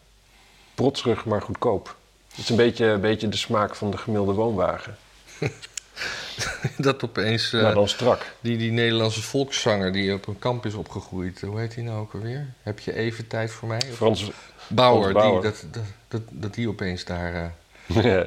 Protserig, 0.75 1.25
maar 1.25 1.43
goedkoop. 1.43 1.97
Het 2.29 2.39
is 2.39 2.49
een 2.49 2.57
beetje, 2.57 2.87
een 2.87 3.01
beetje 3.01 3.29
de 3.29 3.37
smaak 3.37 3.75
van 3.75 3.91
de 3.91 3.97
gemiddelde 3.97 4.33
woonwagen. 4.33 4.97
dat 6.77 7.05
opeens... 7.05 7.53
eh, 7.53 7.63
maar 7.63 7.75
dan 7.75 7.89
strak. 7.89 8.33
die, 8.41 8.57
die 8.57 8.73
Nederlandse 8.73 9.23
volkszanger 9.23 9.93
die 9.93 10.13
op 10.15 10.27
een 10.27 10.39
kamp 10.39 10.67
is 10.67 10.75
opgegroeid. 10.75 11.41
Hoe 11.41 11.59
heet 11.61 11.75
die 11.75 11.85
nou 11.85 12.01
ook 12.01 12.15
alweer? 12.15 12.47
Heb 12.63 12.79
je 12.79 12.95
even 12.95 13.27
tijd 13.27 13.51
voor 13.51 13.69
mij? 13.69 13.81
Of- 13.91 13.97
Frans, 13.97 14.31
Bauer, 14.69 15.01
Frans 15.11 15.13
Bauer. 15.15 15.43
Die, 15.43 15.51
dat, 15.51 15.65
dat, 15.71 15.83
dat, 16.09 16.23
dat 16.31 16.55
die 16.55 16.69
opeens 16.69 17.05
daar 17.05 17.53
eh, 17.87 18.21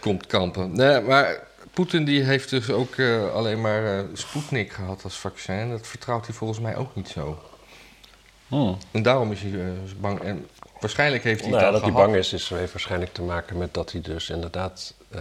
komt 0.00 0.26
kampen. 0.26 0.72
Nee, 0.76 1.00
maar 1.00 1.42
Poetin 1.72 2.04
die 2.04 2.22
heeft 2.22 2.50
dus 2.50 2.70
ook 2.70 2.94
eh, 2.96 3.32
alleen 3.34 3.60
maar 3.60 3.98
eh 3.98 4.04
Sputnik 4.12 4.72
gehad 4.72 5.04
als 5.04 5.18
vaccin. 5.18 5.70
Dat 5.70 5.86
vertrouwt 5.86 6.26
hij 6.26 6.34
volgens 6.34 6.60
mij 6.60 6.76
ook 6.76 6.94
niet 6.94 7.08
zo. 7.08 7.42
Hmm. 8.48 8.78
En 8.90 9.02
daarom 9.02 9.32
is 9.32 9.40
hij 9.40 9.50
eh, 9.52 9.66
bang. 10.00 10.20
En 10.20 10.46
waarschijnlijk 10.80 11.24
heeft 11.24 11.40
hij 11.40 11.50
Nou, 11.50 11.62
dat 11.72 11.74
al 11.74 11.88
hij 11.88 11.92
bang 11.92 12.14
is, 12.16 12.32
is 12.32 12.48
heeft 12.48 12.72
waarschijnlijk 12.72 13.12
te 13.12 13.22
maken 13.22 13.58
met 13.58 13.74
dat 13.74 13.92
hij 13.92 14.00
dus 14.00 14.30
inderdaad 14.30 14.94
eh, 15.10 15.20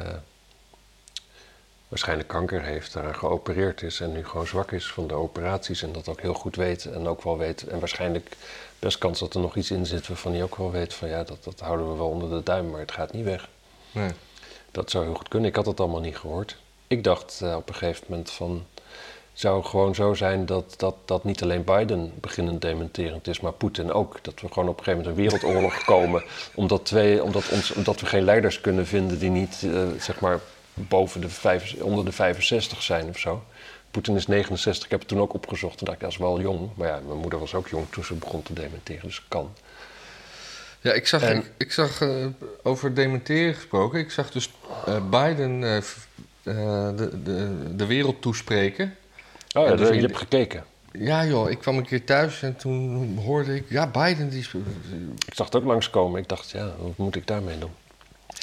waarschijnlijk 1.94 2.30
kanker 2.30 2.64
heeft, 2.64 2.94
daaraan 2.94 3.16
geopereerd 3.16 3.82
is 3.82 4.00
en 4.00 4.12
nu 4.12 4.26
gewoon 4.26 4.48
zwak 4.48 4.72
is 4.72 4.92
van 4.92 5.08
de 5.08 5.14
operaties 5.14 5.82
en 5.82 5.92
dat 5.92 6.08
ook 6.08 6.22
heel 6.22 6.34
goed 6.34 6.56
weet 6.56 6.86
en 6.86 7.08
ook 7.08 7.24
wel 7.24 7.38
weet 7.38 7.68
en 7.68 7.80
waarschijnlijk 7.80 8.36
best 8.80 8.98
kans 8.98 9.20
dat 9.20 9.34
er 9.34 9.40
nog 9.40 9.56
iets 9.56 9.72
in 9.72 9.86
zit 9.86 10.08
waarvan 10.08 10.32
hij 10.32 10.44
ook 10.44 10.56
wel 10.56 10.72
weet 10.72 10.94
van 10.94 11.08
ja, 11.08 11.24
dat, 11.24 11.44
dat 11.44 11.60
houden 11.60 11.92
we 11.92 11.98
wel 11.98 12.10
onder 12.10 12.30
de 12.30 12.44
duim, 12.44 12.70
maar 12.70 12.80
het 12.80 12.92
gaat 12.92 13.14
niet 13.14 13.24
weg. 13.24 13.50
Nee. 13.92 14.10
Dat 14.72 14.92
zou 14.92 15.06
heel 15.06 15.14
goed 15.14 15.28
kunnen. 15.28 15.50
Ik 15.50 15.56
had 15.56 15.66
het 15.66 15.80
allemaal 15.80 16.00
niet 16.00 16.18
gehoord. 16.18 16.58
Ik 16.88 17.04
dacht 17.04 17.40
eh, 17.44 17.56
op 17.56 17.70
een 17.70 17.76
gegeven 17.76 18.06
moment 18.10 18.32
van... 18.32 18.66
zou 19.34 19.64
gewoon 19.64 19.96
zo 19.96 20.14
zijn 20.14 20.46
dat, 20.46 20.74
dat, 20.78 20.96
dat 21.06 21.24
niet 21.24 21.44
alleen 21.44 21.64
Biden 21.64 22.14
beginnend 22.22 22.62
dementerend 22.62 23.28
is... 23.28 23.40
maar 23.40 23.54
Poetin 23.54 23.92
ook. 23.92 24.24
Dat 24.24 24.42
we 24.42 24.48
gewoon 24.48 24.70
op 24.70 24.78
een 24.78 24.84
gegeven 24.84 25.06
moment 25.06 25.18
een 25.18 25.30
wereldoorlog 25.30 25.84
komen... 25.84 26.24
omdat, 26.56 26.86
twee, 26.86 27.24
omdat, 27.24 27.50
ons, 27.50 27.72
omdat 27.72 28.00
we 28.00 28.06
geen 28.06 28.24
leiders 28.24 28.62
kunnen 28.62 28.88
vinden 28.88 29.20
die 29.20 29.30
niet, 29.30 29.64
eh, 29.64 29.88
zeg 30.00 30.20
maar... 30.20 30.40
boven 30.74 31.22
de 31.22 31.30
vijf, 31.30 31.74
onder 31.82 32.06
de 32.06 32.12
65 32.12 32.82
zijn 32.82 33.10
of 33.10 33.18
zo. 33.18 33.44
Poetin 33.92 34.16
is 34.16 34.28
69. 34.28 34.84
Ik 34.86 34.92
heb 34.92 35.00
het 35.00 35.10
toen 35.10 35.20
ook 35.20 35.34
opgezocht. 35.34 35.80
En 35.80 35.86
dacht 35.86 35.98
ik, 35.98 36.04
dat 36.04 36.12
is 36.12 36.18
wel 36.18 36.42
jong. 36.42 36.70
Maar 36.76 36.88
ja, 36.88 37.00
mijn 37.08 37.20
moeder 37.20 37.40
was 37.40 37.54
ook 37.54 37.68
jong 37.68 37.86
toen 37.90 38.04
ze 38.04 38.14
begon 38.14 38.44
te 38.44 38.54
dementeren. 38.54 39.02
Dus 39.08 39.24
kan. 39.28 39.54
Ja, 40.82 40.94
ik 40.94 41.08
zag, 41.08 41.22
En- 41.22 41.38
ik, 41.38 41.52
ik 41.58 41.72
zag 41.72 42.02
eh, 42.02 42.26
over 42.64 42.94
dementeren 42.94 43.54
gesproken. 43.56 44.00
Ik 44.00 44.12
zag 44.12 44.32
dus 44.32 44.50
eh, 44.86 45.10
Biden 45.10 45.64
eh, 45.64 45.82
de, 46.96 47.22
de, 47.24 47.76
de 47.76 47.86
wereld 47.86 48.22
toespreken. 48.22 48.96
Oh 49.56 49.68
ja, 49.68 49.76
dus 49.76 49.90
je 49.96 50.02
hebt 50.02 50.18
gekeken. 50.18 50.64
Ja 50.92 51.26
joh, 51.26 51.50
ik 51.50 51.60
kwam 51.60 51.78
een 51.78 51.86
keer 51.86 52.04
thuis 52.04 52.42
en 52.42 52.56
toen 52.56 53.18
hoorde 53.18 53.56
ik... 53.56 53.66
Ja, 53.70 53.88
Biden 53.88 54.30
die... 54.30 54.48
Ik 55.26 55.34
zag 55.34 55.46
het 55.46 55.56
ook 55.56 55.64
langskomen. 55.64 56.22
Ik 56.22 56.28
dacht, 56.28 56.52
ja, 56.52 56.66
wat 56.80 56.98
moet 56.98 57.16
ik 57.16 57.28
daarmee 57.28 57.58
doen? 57.58 57.72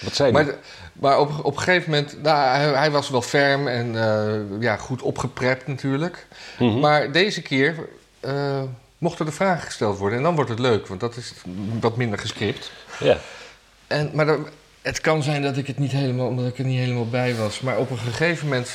Wat 0.04 0.14
zei 0.14 0.32
Maar, 0.32 0.42
hij? 0.44 0.52
de- 0.52 0.58
maar 0.92 1.18
op, 1.20 1.44
op 1.44 1.52
een 1.56 1.62
gegeven 1.62 1.90
moment... 1.90 2.22
Nou, 2.22 2.56
hij, 2.56 2.66
hij 2.78 2.90
was 2.90 3.10
wel 3.10 3.22
ferm 3.22 3.68
en 3.68 3.96
eh, 4.02 4.60
ja, 4.60 4.76
goed 4.76 5.02
opgeprept 5.02 5.66
natuurlijk. 5.66 6.26
Mhm. 6.58 6.78
Maar 6.78 7.12
deze 7.12 7.42
keer 7.42 7.88
eh, 8.20 8.62
mochten 8.98 9.26
er 9.26 9.32
vragen 9.32 9.62
gesteld 9.66 9.98
worden. 9.98 10.18
En 10.18 10.24
dan 10.24 10.34
wordt 10.34 10.50
het 10.50 10.58
leuk, 10.58 10.86
want 10.86 11.00
dat 11.00 11.16
is 11.16 11.32
wat 11.80 11.96
minder 11.96 12.18
gescript. 12.18 12.70
Ja. 12.98 13.16
En, 13.86 14.10
maar 14.14 14.36
het 14.82 15.00
kan 15.00 15.22
zijn 15.22 15.42
dat 15.42 15.56
ik 15.56 15.66
het 15.66 15.78
niet 15.78 15.92
helemaal, 15.92 16.26
omdat 16.26 16.46
ik 16.46 16.58
er 16.58 16.64
niet 16.64 16.78
helemaal 16.78 17.08
bij 17.08 17.34
was. 17.34 17.60
Maar 17.60 17.78
op 17.78 17.90
een 17.90 17.98
gegeven 17.98 18.48
moment, 18.48 18.70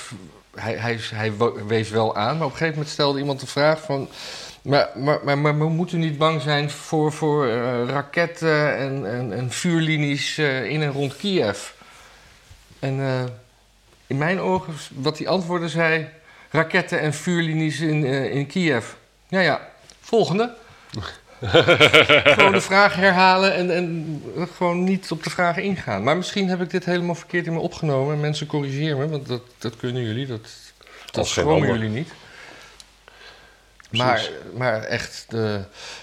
hij, 0.55 0.73
hij, 0.75 0.99
hij 1.13 1.33
wees 1.67 1.89
wel 1.89 2.15
aan, 2.15 2.37
maar 2.37 2.45
op 2.45 2.51
een 2.51 2.57
gegeven 2.57 2.73
moment 2.75 2.89
stelde 2.93 3.19
iemand 3.19 3.39
de 3.39 3.47
vraag 3.47 3.81
van. 3.81 4.09
Maar, 4.65 4.89
maar, 4.95 5.19
maar, 5.23 5.37
maar, 5.37 5.55
maar 5.55 5.67
moet 5.67 5.91
u 5.91 5.97
niet 5.97 6.17
bang 6.17 6.41
zijn 6.41 6.69
voor, 6.69 7.11
voor 7.11 7.47
eh, 7.47 7.85
raketten 7.87 8.77
en, 8.77 9.11
en, 9.11 9.33
en 9.33 9.51
vuurlinies 9.51 10.37
eh, 10.37 10.69
in 10.69 10.81
en 10.81 10.91
rond 10.91 11.17
Kiev? 11.17 11.69
En 12.79 12.99
eh, 12.99 13.23
in 14.07 14.17
mijn 14.17 14.39
ogen, 14.39 14.73
wat 14.95 15.17
die 15.17 15.29
antwoorden 15.29 15.69
zei: 15.69 16.07
raketten 16.49 16.99
en 16.99 17.13
vuurlinies 17.13 17.79
in, 17.79 18.03
in 18.31 18.47
Kiev. 18.47 18.85
Ja, 19.27 19.39
ja, 19.39 19.69
volgende. 20.01 20.53
gewoon 22.35 22.51
de 22.51 22.61
vraag 22.61 22.95
herhalen 22.95 23.53
en, 23.53 23.71
en 23.71 24.21
gewoon 24.55 24.83
niet 24.83 25.11
op 25.11 25.23
de 25.23 25.29
vragen 25.29 25.63
ingaan. 25.63 26.03
Maar 26.03 26.17
misschien 26.17 26.49
heb 26.49 26.61
ik 26.61 26.69
dit 26.69 26.85
helemaal 26.85 27.15
verkeerd 27.15 27.45
in 27.45 27.53
me 27.53 27.59
opgenomen. 27.59 28.13
En 28.13 28.19
mensen 28.19 28.47
corrigeren 28.47 28.97
me, 28.97 29.07
want 29.07 29.27
dat, 29.27 29.41
dat 29.57 29.77
kunnen 29.77 30.03
jullie. 30.03 30.25
Dat, 30.25 30.49
dat 31.11 31.27
schromen 31.27 31.67
jullie 31.67 31.89
niet. 31.89 32.09
Maar, 33.91 34.29
maar 34.53 34.83
echt, 34.83 35.25
de, 35.29 35.61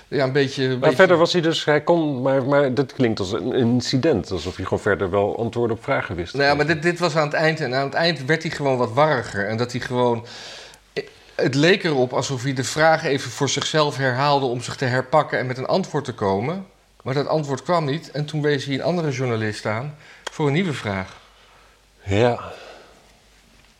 ja, 0.08 0.24
een 0.24 0.32
beetje... 0.32 0.68
Maar 0.68 0.78
beetje- 0.78 0.96
verder 0.96 1.16
was 1.16 1.32
hij 1.32 1.42
dus, 1.42 1.64
hij 1.64 1.80
kon, 1.80 2.22
maar, 2.22 2.44
maar 2.44 2.74
dat 2.74 2.92
klinkt 2.92 3.18
als 3.18 3.32
een 3.32 3.52
incident. 3.52 4.30
Alsof 4.30 4.56
hij 4.56 4.64
gewoon 4.64 4.80
verder 4.82 5.10
wel 5.10 5.38
antwoorden 5.38 5.76
op 5.76 5.82
vragen 5.82 6.14
wist. 6.14 6.34
Nou 6.34 6.44
ja, 6.44 6.54
maar 6.54 6.66
dit, 6.66 6.82
dit 6.82 6.98
was 6.98 7.16
aan 7.16 7.26
het 7.26 7.34
eind. 7.34 7.60
En 7.60 7.74
aan 7.74 7.84
het 7.84 7.94
eind 7.94 8.24
werd 8.24 8.42
hij 8.42 8.50
gewoon 8.50 8.76
wat 8.76 8.92
warriger. 8.92 9.48
En 9.48 9.56
dat 9.56 9.72
hij 9.72 9.80
gewoon... 9.80 10.26
Het 11.34 11.54
leek 11.54 11.84
erop 11.84 12.12
alsof 12.12 12.42
hij 12.42 12.52
de 12.52 12.64
vraag 12.64 13.04
even 13.04 13.30
voor 13.30 13.48
zichzelf 13.48 13.96
herhaalde... 13.96 14.46
om 14.46 14.60
zich 14.60 14.76
te 14.76 14.84
herpakken 14.84 15.38
en 15.38 15.46
met 15.46 15.58
een 15.58 15.66
antwoord 15.66 16.04
te 16.04 16.14
komen. 16.14 16.66
Maar 17.02 17.14
dat 17.14 17.26
antwoord 17.26 17.62
kwam 17.62 17.84
niet. 17.84 18.10
En 18.10 18.24
toen 18.24 18.42
wees 18.42 18.64
hij 18.64 18.74
een 18.74 18.82
andere 18.82 19.10
journalist 19.10 19.66
aan 19.66 19.96
voor 20.30 20.46
een 20.46 20.52
nieuwe 20.52 20.72
vraag. 20.72 21.16
Ja. 22.02 22.52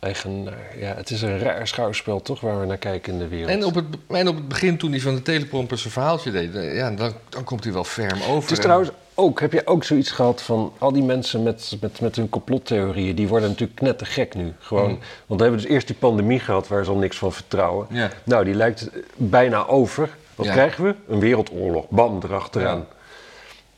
Eigen, 0.03 0.47
ja, 0.79 0.95
het 0.95 1.09
is 1.09 1.21
een 1.21 1.39
raar 1.39 1.67
schouwspel 1.67 2.21
toch, 2.21 2.39
waar 2.41 2.59
we 2.59 2.65
naar 2.65 2.77
kijken 2.77 3.13
in 3.13 3.19
de 3.19 3.27
wereld. 3.27 3.49
En 3.49 3.65
op, 3.65 3.75
het, 3.75 3.85
en 4.07 4.27
op 4.27 4.35
het 4.35 4.47
begin, 4.47 4.77
toen 4.77 4.91
hij 4.91 4.99
van 4.99 5.15
de 5.15 5.21
teleprompter 5.21 5.77
zijn 5.77 5.93
verhaaltje 5.93 6.31
deed... 6.31 6.55
eh, 6.55 6.75
Ja, 6.75 6.91
dan, 6.91 7.13
dan 7.29 7.43
komt 7.43 7.63
hij 7.63 7.73
wel 7.73 7.83
ferm 7.83 8.21
over. 8.21 8.41
Het 8.41 8.51
is 8.51 8.57
En- 8.57 8.63
trouwens 8.63 8.89
ook, 9.15 9.39
heb 9.39 9.51
je 9.53 9.67
ook 9.67 9.83
zoiets 9.83 10.11
gehad 10.11 10.41
van 10.41 10.73
al 10.77 10.91
die 10.91 11.03
mensen 11.03 11.43
met, 11.43 11.77
met, 11.81 11.99
met 12.01 12.15
hun 12.15 12.29
complottheorieën, 12.29 13.15
die 13.15 13.27
worden 13.27 13.49
natuurlijk 13.49 13.81
net 13.81 13.97
te 13.97 14.05
gek 14.05 14.35
nu. 14.35 14.53
Gewoon, 14.59 14.89
Mm. 14.89 14.99
Want 15.25 15.39
we 15.39 15.45
hebben 15.45 15.61
dus 15.61 15.71
eerst 15.71 15.87
die 15.87 15.95
pandemie 15.95 16.39
gehad 16.39 16.67
waar 16.67 16.83
ze 16.83 16.89
al 16.91 16.97
niks 16.97 17.17
van 17.17 17.33
vertrouwen. 17.33 17.87
Nou, 18.23 18.45
die 18.45 18.53
lijkt 18.55 18.89
bijna 19.15 19.65
over. 19.67 20.09
Wat 20.35 20.45
Ja. 20.45 20.51
krijgen 20.51 20.83
we? 20.83 20.95
Een 21.07 21.19
wereldoorlog. 21.19 21.85
Bam, 21.89 22.19
erachteraan. 22.23 22.77
Ja. 22.77 22.85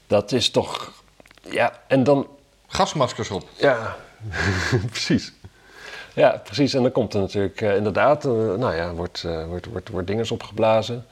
Dat 0.07 0.31
is 0.31 0.49
toch... 0.49 0.91
Ja, 1.49 1.79
en 1.87 2.03
dan 2.03 2.27
Gasmaskers 2.67 3.29
op. 3.29 3.47
Ja, 3.55 3.95
precies. 4.91 5.33
Ja, 6.15 6.41
precies. 6.43 6.73
En 6.73 6.81
dan 6.81 6.91
komt 6.91 7.13
er 7.13 7.19
natuurlijk 7.19 7.61
eh, 7.61 7.75
inderdaad, 7.75 8.25
eh, 8.25 8.31
nou 8.31 8.75
ja, 8.75 8.91
wordt, 8.93 9.23
eh, 9.25 9.45
wordt, 9.45 9.65
wordt, 9.65 9.89
wordt 9.89 10.07
dinges 10.07 10.31
opgeblazen. 10.31 11.05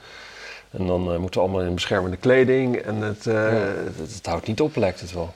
En 0.72 0.88
dan 0.88 1.01
moeten 1.01 1.41
we 1.41 1.48
allemaal 1.48 1.65
in 1.67 1.74
beschermende 1.74 2.17
kleding. 2.17 2.75
En 2.75 2.95
het, 2.95 3.25
het, 3.25 4.13
het 4.15 4.25
houdt 4.25 4.48
niet 4.48 4.62
op, 4.62 4.75
lijkt 4.75 5.00
het 5.00 5.13
wel. 5.13 5.33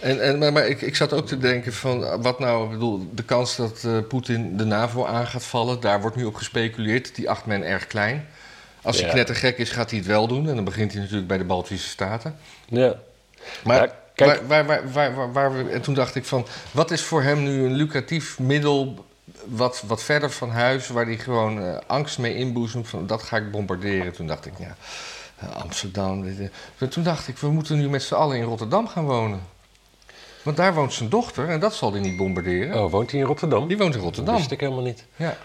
En, 0.00 0.22
en, 0.22 0.38
maar 0.38 0.52
maar 0.52 0.66
ik, 0.68 0.80
ik 0.80 0.96
zat 0.96 1.12
ook 1.12 1.26
te 1.26 1.38
denken 1.38 1.72
van, 1.72 2.22
wat 2.22 2.38
nou, 2.38 2.64
ik 2.64 2.70
bedoel, 2.70 3.08
de 3.14 3.22
kans 3.22 3.56
dat 3.56 3.86
Poetin 4.08 4.56
de 4.56 4.64
NAVO 4.64 5.04
aan 5.04 5.26
gaat 5.26 5.44
vallen, 5.44 5.80
daar 5.80 6.00
wordt 6.00 6.16
nu 6.16 6.24
op 6.24 6.34
gespeculeerd. 6.34 7.14
Die 7.14 7.30
acht 7.30 7.46
men 7.46 7.62
erg 7.62 7.86
klein. 7.86 8.26
Als 8.82 8.96
hij 8.96 9.06
Ja. 9.06 9.12
knettergek 9.12 9.58
is, 9.58 9.70
gaat 9.70 9.90
hij 9.90 9.98
het 9.98 10.08
wel 10.08 10.26
doen. 10.26 10.48
En 10.48 10.54
dan 10.54 10.64
begint 10.64 10.92
hij 10.92 11.00
natuurlijk 11.00 11.28
bij 11.28 11.38
de 11.38 11.44
Baltische 11.44 11.88
Staten. 11.88 12.36
Ja. 12.68 12.94
Maar 13.64 13.76
Ja, 13.82 13.94
kijk- 14.14 14.42
waar, 14.46 14.66
waar, 14.66 14.92
waar, 14.92 14.92
waar, 14.92 15.14
waar, 15.14 15.32
waar 15.32 15.64
we, 15.64 15.70
en 15.70 15.80
toen 15.80 15.94
dacht 15.94 16.14
ik 16.14 16.24
van, 16.24 16.46
wat 16.70 16.90
is 16.90 17.02
voor 17.02 17.22
hem 17.22 17.42
nu 17.42 17.64
een 17.64 17.74
lucratief 17.74 18.38
middel 18.38 19.06
wat, 19.46 19.82
wat 19.86 20.02
verder 20.02 20.30
van 20.30 20.50
huis, 20.50 20.88
waar 20.88 21.04
hij 21.04 21.18
gewoon 21.18 21.62
eh, 21.62 21.76
angst 21.86 22.18
mee 22.18 22.34
inboezemt 22.34 22.88
van 22.88 23.06
dat 23.06 23.22
ga 23.22 23.36
ik 23.36 23.50
bombarderen. 23.50 24.12
Toen 24.12 24.26
dacht 24.26 24.46
ik, 24.46 24.52
ja, 24.58 24.76
eh, 25.38 25.62
Amsterdam. 25.62 26.22
dit, 26.22 26.50
toen 26.90 27.02
dacht 27.02 27.28
ik, 27.28 27.38
we 27.38 27.48
moeten 27.50 27.76
nu 27.78 27.88
met 27.88 28.02
z'n 28.02 28.14
allen 28.14 28.36
in 28.36 28.42
Rotterdam 28.44 28.88
gaan 28.88 29.04
wonen. 29.04 29.40
Want 30.42 30.56
daar 30.56 30.74
woont 30.74 30.92
zijn 30.92 31.08
dochter 31.08 31.48
en 31.48 31.60
dat 31.60 31.74
zal 31.74 31.92
hij 31.92 32.00
niet 32.00 32.16
bombarderen. 32.16 32.84
Oh, 32.84 32.90
woont 32.90 33.10
hij 33.10 33.20
in 33.20 33.26
Rotterdam? 33.26 33.68
Die 33.68 33.76
woont 33.78 33.90
in 33.90 33.96
Dat 33.96 34.04
Rotterdam. 34.04 34.36
wist 34.36 34.50
ik 34.50 34.60
helemaal 34.60 34.82
niet. 34.82 35.04
Ja. 35.16 35.36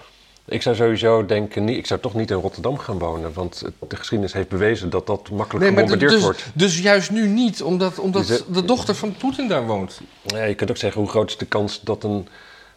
Ik 0.46 0.62
zou 0.62 0.76
sowieso 0.76 1.26
denken, 1.26 1.70
ik 1.70 1.86
zou 1.86 2.00
toch 2.00 2.14
niet 2.14 2.32
in 2.32 2.38
Rotterdam 2.38 2.78
gaan 2.78 3.00
wonen. 3.00 3.34
Want 3.34 3.64
de 3.88 3.96
geschiedenis 3.96 4.34
heeft 4.34 4.50
bewezen 4.50 4.90
dat 4.90 5.08
dat 5.08 5.30
makkelijk 5.30 5.66
Nee, 5.66 5.74
gebombardeerd 5.74 6.12
dus, 6.12 6.22
wordt. 6.22 6.46
dus 6.54 6.80
juist 6.80 7.12
nu 7.12 7.28
niet, 7.28 7.62
omdat, 7.62 8.00
omdat 8.00 8.28
Dus, 8.28 8.46
eh, 8.48 8.54
de 8.54 8.66
dochter 8.66 8.96
van 8.96 9.16
Poetin 9.18 9.48
daar 9.48 9.66
woont. 9.66 10.02
Ja, 10.22 10.44
je 10.44 10.56
kunt 10.56 10.70
ook 10.70 10.78
zeggen, 10.78 11.02
hoe 11.02 11.10
groot 11.10 11.30
is 11.30 11.38
de 11.38 11.46
kans 11.46 11.82
dat 11.82 12.04
een 12.04 12.28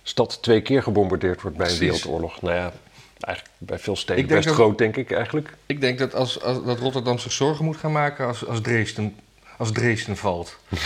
stad 0.08 0.38
twee 0.42 0.60
keer 0.60 0.82
gebombardeerd 0.82 1.42
wordt 1.42 1.56
bij 1.56 1.70
een 1.70 1.76
Precies. 1.76 1.94
wereldoorlog? 2.02 2.42
Nou 2.42 2.54
ja, 2.54 2.72
eigenlijk 3.20 3.54
bij 3.58 3.78
veel 3.78 3.96
steden 3.96 4.26
best 4.26 4.44
dat- 4.46 4.54
groot, 4.54 4.78
denk 4.78 4.96
ik 4.96 5.10
eigenlijk. 5.12 5.54
Ik 5.66 5.80
denk 5.80 5.98
dat, 5.98 6.14
als, 6.14 6.42
als, 6.42 6.64
dat 6.64 6.78
Rotterdam 6.78 7.18
zich 7.18 7.32
zorgen 7.32 7.64
moet 7.64 7.76
gaan 7.76 7.92
maken 7.92 8.26
als, 8.26 8.46
als, 8.46 8.60
Dresden, 8.60 9.16
als 9.58 9.72
Dresden 9.72 10.16
valt. 10.16 10.56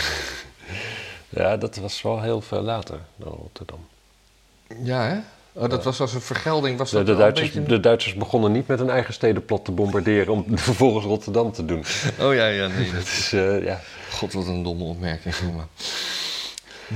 Ja, 1.29 1.57
dat 1.57 1.75
was 1.75 2.01
wel 2.01 2.21
heel 2.21 2.41
veel 2.41 2.61
later 2.61 2.99
dan 3.15 3.31
Rotterdam. 3.41 3.87
Ja, 4.83 5.07
hè? 5.07 5.17
Oh, 5.61 5.69
dat 5.69 5.83
was 5.83 5.99
als 5.99 6.13
een 6.13 6.21
vergelding. 6.21 6.77
Was 6.77 6.89
De, 6.89 6.95
dat 6.97 7.05
de, 7.05 7.15
Duitsers, 7.15 7.51
beetje- 7.51 7.67
de 7.69 7.79
Duitsers 7.79 8.13
begonnen 8.13 8.51
niet 8.51 8.67
met 8.67 8.79
hun 8.79 8.89
eigen 8.89 9.13
stedenplot 9.13 9.65
te 9.65 9.71
bombarderen 9.71 10.33
om 10.33 10.45
vervolgens 10.57 11.05
Rotterdam 11.05 11.51
te 11.51 11.65
doen. 11.65 11.83
Oh 12.19 12.33
ja, 12.33 12.47
ja, 12.47 12.67
nee. 12.67 12.91
Dat... 12.93 13.01
Dus 13.01 13.33
eh, 13.33 13.63
ja, 13.63 13.79
God, 14.11 14.33
wat 14.33 14.47
een 14.47 14.63
domme 14.63 14.83
opmerking, 14.83 15.35
jongen. 15.35 15.67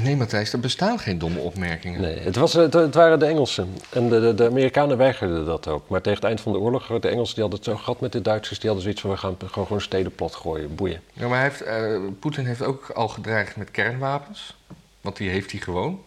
Nee, 0.03 0.15
Matthijs, 0.15 0.53
er 0.53 0.59
bestaan 0.59 0.99
geen 0.99 1.17
domme 1.17 1.39
opmerkingen. 1.39 2.01
nee, 2.01 2.19
het, 2.19 2.35
was, 2.35 2.53
het, 2.53 2.73
het 2.73 2.95
waren 2.95 3.19
de 3.19 3.25
Engelsen. 3.25 3.77
En 3.89 4.09
de, 4.09 4.19
de, 4.19 4.33
de 4.33 4.45
Amerikanen 4.45 4.97
weigerden 4.97 5.45
dat 5.45 5.67
ook. 5.67 5.89
Maar 5.89 6.01
tegen 6.01 6.19
het 6.19 6.27
eind 6.27 6.41
van 6.41 6.51
de 6.51 6.59
oorlog, 6.59 6.87
de 6.87 7.07
Engelsen 7.07 7.35
die 7.35 7.43
hadden 7.43 7.59
het 7.59 7.69
zo 7.69 7.75
gehad 7.75 7.99
met 7.99 8.11
de 8.11 8.21
Duitsers, 8.21 8.59
die 8.59 8.69
hadden 8.69 8.83
zoiets 8.83 9.01
van, 9.01 9.09
we 9.09 9.17
gaan 9.17 9.35
gewoon, 9.45 9.65
gewoon 9.65 9.81
stedenplot 9.81 10.35
gooien, 10.35 10.75
boeien. 10.75 11.01
Ja, 11.13 11.27
maar 11.27 11.39
hij 11.39 11.47
heeft, 11.47 11.61
eh, 11.61 11.99
Poetin 12.19 12.45
heeft 12.45 12.63
ook 12.63 12.89
al 12.89 13.07
gedreigd 13.07 13.55
met 13.55 13.71
kernwapens. 13.71 14.55
Want 15.01 15.17
die 15.17 15.29
heeft 15.29 15.51
hij 15.51 15.59
gewoon. 15.59 16.01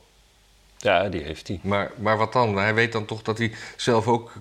Ja, 0.77 1.09
die 1.09 1.23
heeft 1.23 1.49
hij. 1.49 1.61
Maar, 1.63 1.91
maar 1.97 2.17
wat 2.17 2.33
dan? 2.33 2.57
Hij 2.57 2.75
weet 2.75 2.93
dan 2.93 3.05
toch 3.05 3.23
dat 3.23 3.39
hij 3.39 3.53
zelf 3.77 4.07
ook 4.07 4.33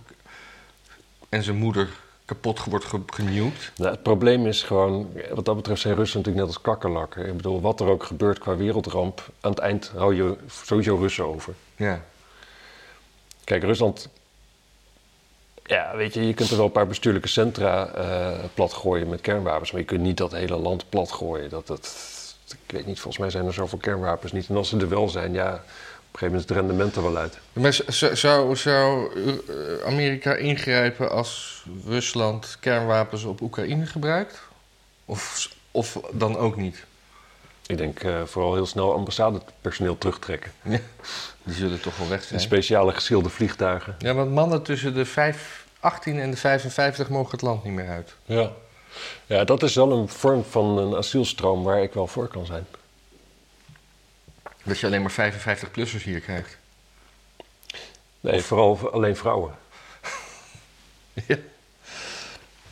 en 1.30 1.44
zijn 1.44 1.58
moeder 1.58 1.90
kapot 2.28 2.64
wordt 2.64 2.86
ge- 2.86 3.02
genuwd. 3.06 3.72
Nou, 3.78 3.92
het 3.92 4.04
probleem 4.04 4.48
is 4.48 4.64
gewoon, 4.64 5.12
wat 5.34 5.46
dat 5.46 5.56
betreft 5.56 5.82
zijn 5.82 5.96
Russen 5.96 6.18
natuurlijk 6.18 6.46
net 6.46 6.56
als 6.56 6.64
kakkerlakken. 6.64 7.26
Ik 7.28 7.36
bedoel, 7.36 7.62
wat 7.62 7.80
er 7.80 7.88
ook 7.88 8.04
gebeurt 8.04 8.40
qua 8.40 8.56
wereldramp, 8.56 9.30
aan 9.42 9.52
het 9.52 9.60
eind 9.60 9.92
hou 9.96 10.16
je 10.16 10.36
sowieso 10.64 10.96
Russen 10.96 11.26
over. 11.26 11.54
Ja. 11.76 12.04
Kijk, 13.44 13.64
Rusland, 13.64 14.10
ja, 15.66 15.96
weet 15.96 16.14
je, 16.14 16.28
je 16.28 16.34
kunt 16.34 16.50
er 16.50 16.56
wel 16.56 16.66
een 16.66 16.72
paar 16.72 16.88
bestuurlijke 16.88 17.28
centra 17.28 17.88
eh 17.88 18.44
platgooien 18.54 19.10
met 19.10 19.22
kernwapens, 19.22 19.72
maar 19.72 19.82
je 19.82 19.88
kunt 19.88 20.02
niet 20.02 20.18
dat 20.18 20.32
hele 20.32 20.58
land 20.58 20.90
platgooien. 20.90 21.50
Dat, 21.50 21.68
dat, 21.68 21.96
ik 22.52 22.72
weet 22.72 22.86
niet, 22.86 23.00
volgens 23.00 23.18
mij 23.22 23.30
zijn 23.30 23.46
er 23.46 23.54
zoveel 23.54 23.78
kernwapens 23.78 24.32
niet. 24.32 24.50
En 24.50 24.56
als 24.56 24.70
ze 24.70 24.78
er 24.78 24.90
wel 24.90 25.10
zijn, 25.10 25.34
ja, 25.34 25.64
gegeven 26.18 26.28
moment 26.28 26.50
het 26.50 26.58
rendement 26.58 26.96
er 26.96 27.04
wel 27.04 27.18
uit. 27.18 27.38
Maar 27.54 27.80
zou, 28.14 28.56
zou 28.56 29.10
eh, 29.16 29.86
Amerika 29.86 30.36
ingrijpen 30.36 31.12
als 31.12 31.64
Rusland 31.86 32.58
kernwapens 32.60 33.24
op 33.24 33.42
Oekraïne 33.42 33.86
gebruikt? 33.86 34.42
Of, 35.06 35.50
of 35.72 36.00
dan 36.12 36.38
ook 36.38 36.56
niet? 36.56 36.86
Ik 37.66 37.78
denk 37.78 38.00
eh, 38.00 38.22
vooral 38.26 38.54
heel 38.54 38.66
snel 38.66 38.94
ambassadepersoneel 38.94 39.98
terugtrekken. 39.98 40.52
Ja, 40.64 40.80
die 41.44 41.56
zullen 41.56 41.82
toch 41.82 41.98
wel 41.98 42.08
weg 42.08 42.22
En 42.22 42.28
zijn. 42.28 42.40
speciale 42.40 42.94
geschilde 42.94 43.30
vliegtuigen. 43.30 43.96
Ja, 44.00 44.14
want 44.14 44.32
mannen 44.32 44.64
tussen 44.64 44.94
de 44.94 45.06
5, 45.06 45.66
18 45.80 46.20
en 46.20 46.32
de 46.32 46.38
55 46.38 47.10
mogen 47.10 47.32
het 47.32 47.42
land 47.42 47.64
niet 47.64 47.74
meer 47.74 47.90
uit. 47.90 48.16
Ja. 48.26 48.52
ja, 49.26 49.44
dat 49.44 49.64
is 49.64 49.76
wel 49.76 49.92
een 49.92 50.10
vorm 50.10 50.44
van 50.44 50.78
een 50.78 50.96
asielstroom 50.96 51.64
waar 51.64 51.82
ik 51.84 51.94
wel 51.94 52.08
voor 52.08 52.28
kan 52.28 52.46
zijn. 52.46 52.66
Dat 54.68 54.80
je 54.80 54.86
alleen 54.86 55.02
maar 55.02 55.32
55-plussers 55.34 56.04
hier 56.04 56.20
krijgt. 56.20 56.58
Nee, 58.20 58.42
vooral 58.42 58.92
alleen 58.92 59.16
vrouwen. 59.16 59.56
Ja. 61.28 61.38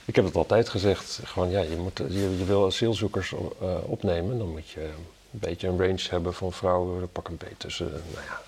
Ik 0.05 0.15
heb 0.15 0.25
het 0.25 0.35
altijd 0.35 0.69
gezegd. 0.69 1.19
Gewoon, 1.23 1.49
ja, 1.49 1.61
je, 1.61 1.75
moet, 1.75 1.97
je, 1.97 2.37
je 2.37 2.45
wil 2.45 2.65
asielzoekers 2.65 3.33
eh, 3.61 3.77
opnemen. 3.83 4.37
Dan 4.37 4.49
moet 4.49 4.69
je 4.69 4.81
een 4.83 5.05
beetje 5.31 5.67
een 5.67 5.77
range 5.79 6.01
hebben 6.09 6.33
van 6.33 6.53
vrouwen. 6.53 7.11
Pak 7.11 7.27
een 7.27 7.37
beetje 7.37 7.57
tussen, 7.57 7.85
eh, 7.87 8.13
nou 8.13 8.25
ja... 8.25 8.41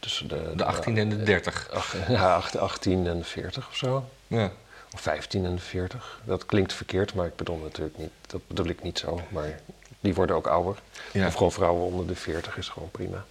Tussen 0.00 0.28
de, 0.28 0.52
De 0.56 0.64
18 0.64 0.96
en 0.98 1.08
de 1.08 1.22
30. 1.22 1.68
ach- 1.72 2.08
ja, 2.08 2.34
acht- 2.34 2.56
18 2.56 3.06
en 3.06 3.18
de 3.18 3.24
40 3.24 3.68
of 3.68 3.76
zo. 3.76 4.08
Ja. 4.26 4.52
Of 4.94 5.00
15 5.00 5.44
en 5.44 5.54
de 5.54 5.60
40. 5.60 6.20
Dat 6.24 6.46
klinkt 6.46 6.72
verkeerd, 6.72 7.14
maar 7.14 7.26
ik 7.26 7.36
bedoel 7.36 7.56
natuurlijk 7.56 7.98
niet... 7.98 8.10
Dat 8.26 8.40
bedoel 8.46 8.66
ik 8.66 8.82
niet 8.82 8.98
zo, 8.98 9.20
maar 9.28 9.60
die 10.02 10.14
worden 10.14 10.36
ook 10.36 10.46
ouder. 10.46 10.76
Ja. 11.12 11.26
Of 11.26 11.34
gewoon 11.34 11.52
vrouwen 11.52 11.84
onder 11.84 12.06
de 12.06 12.14
40 12.14 12.56
is 12.56 12.68
gewoon 12.68 12.90
prima. 12.90 13.24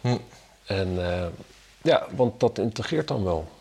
Hm. 0.00 0.16
En 0.64 1.12
eh, 1.12 1.26
ja, 1.82 2.06
want 2.10 2.40
dat 2.40 2.58
integreert 2.58 3.08
dan 3.08 3.24
wel. 3.24 3.52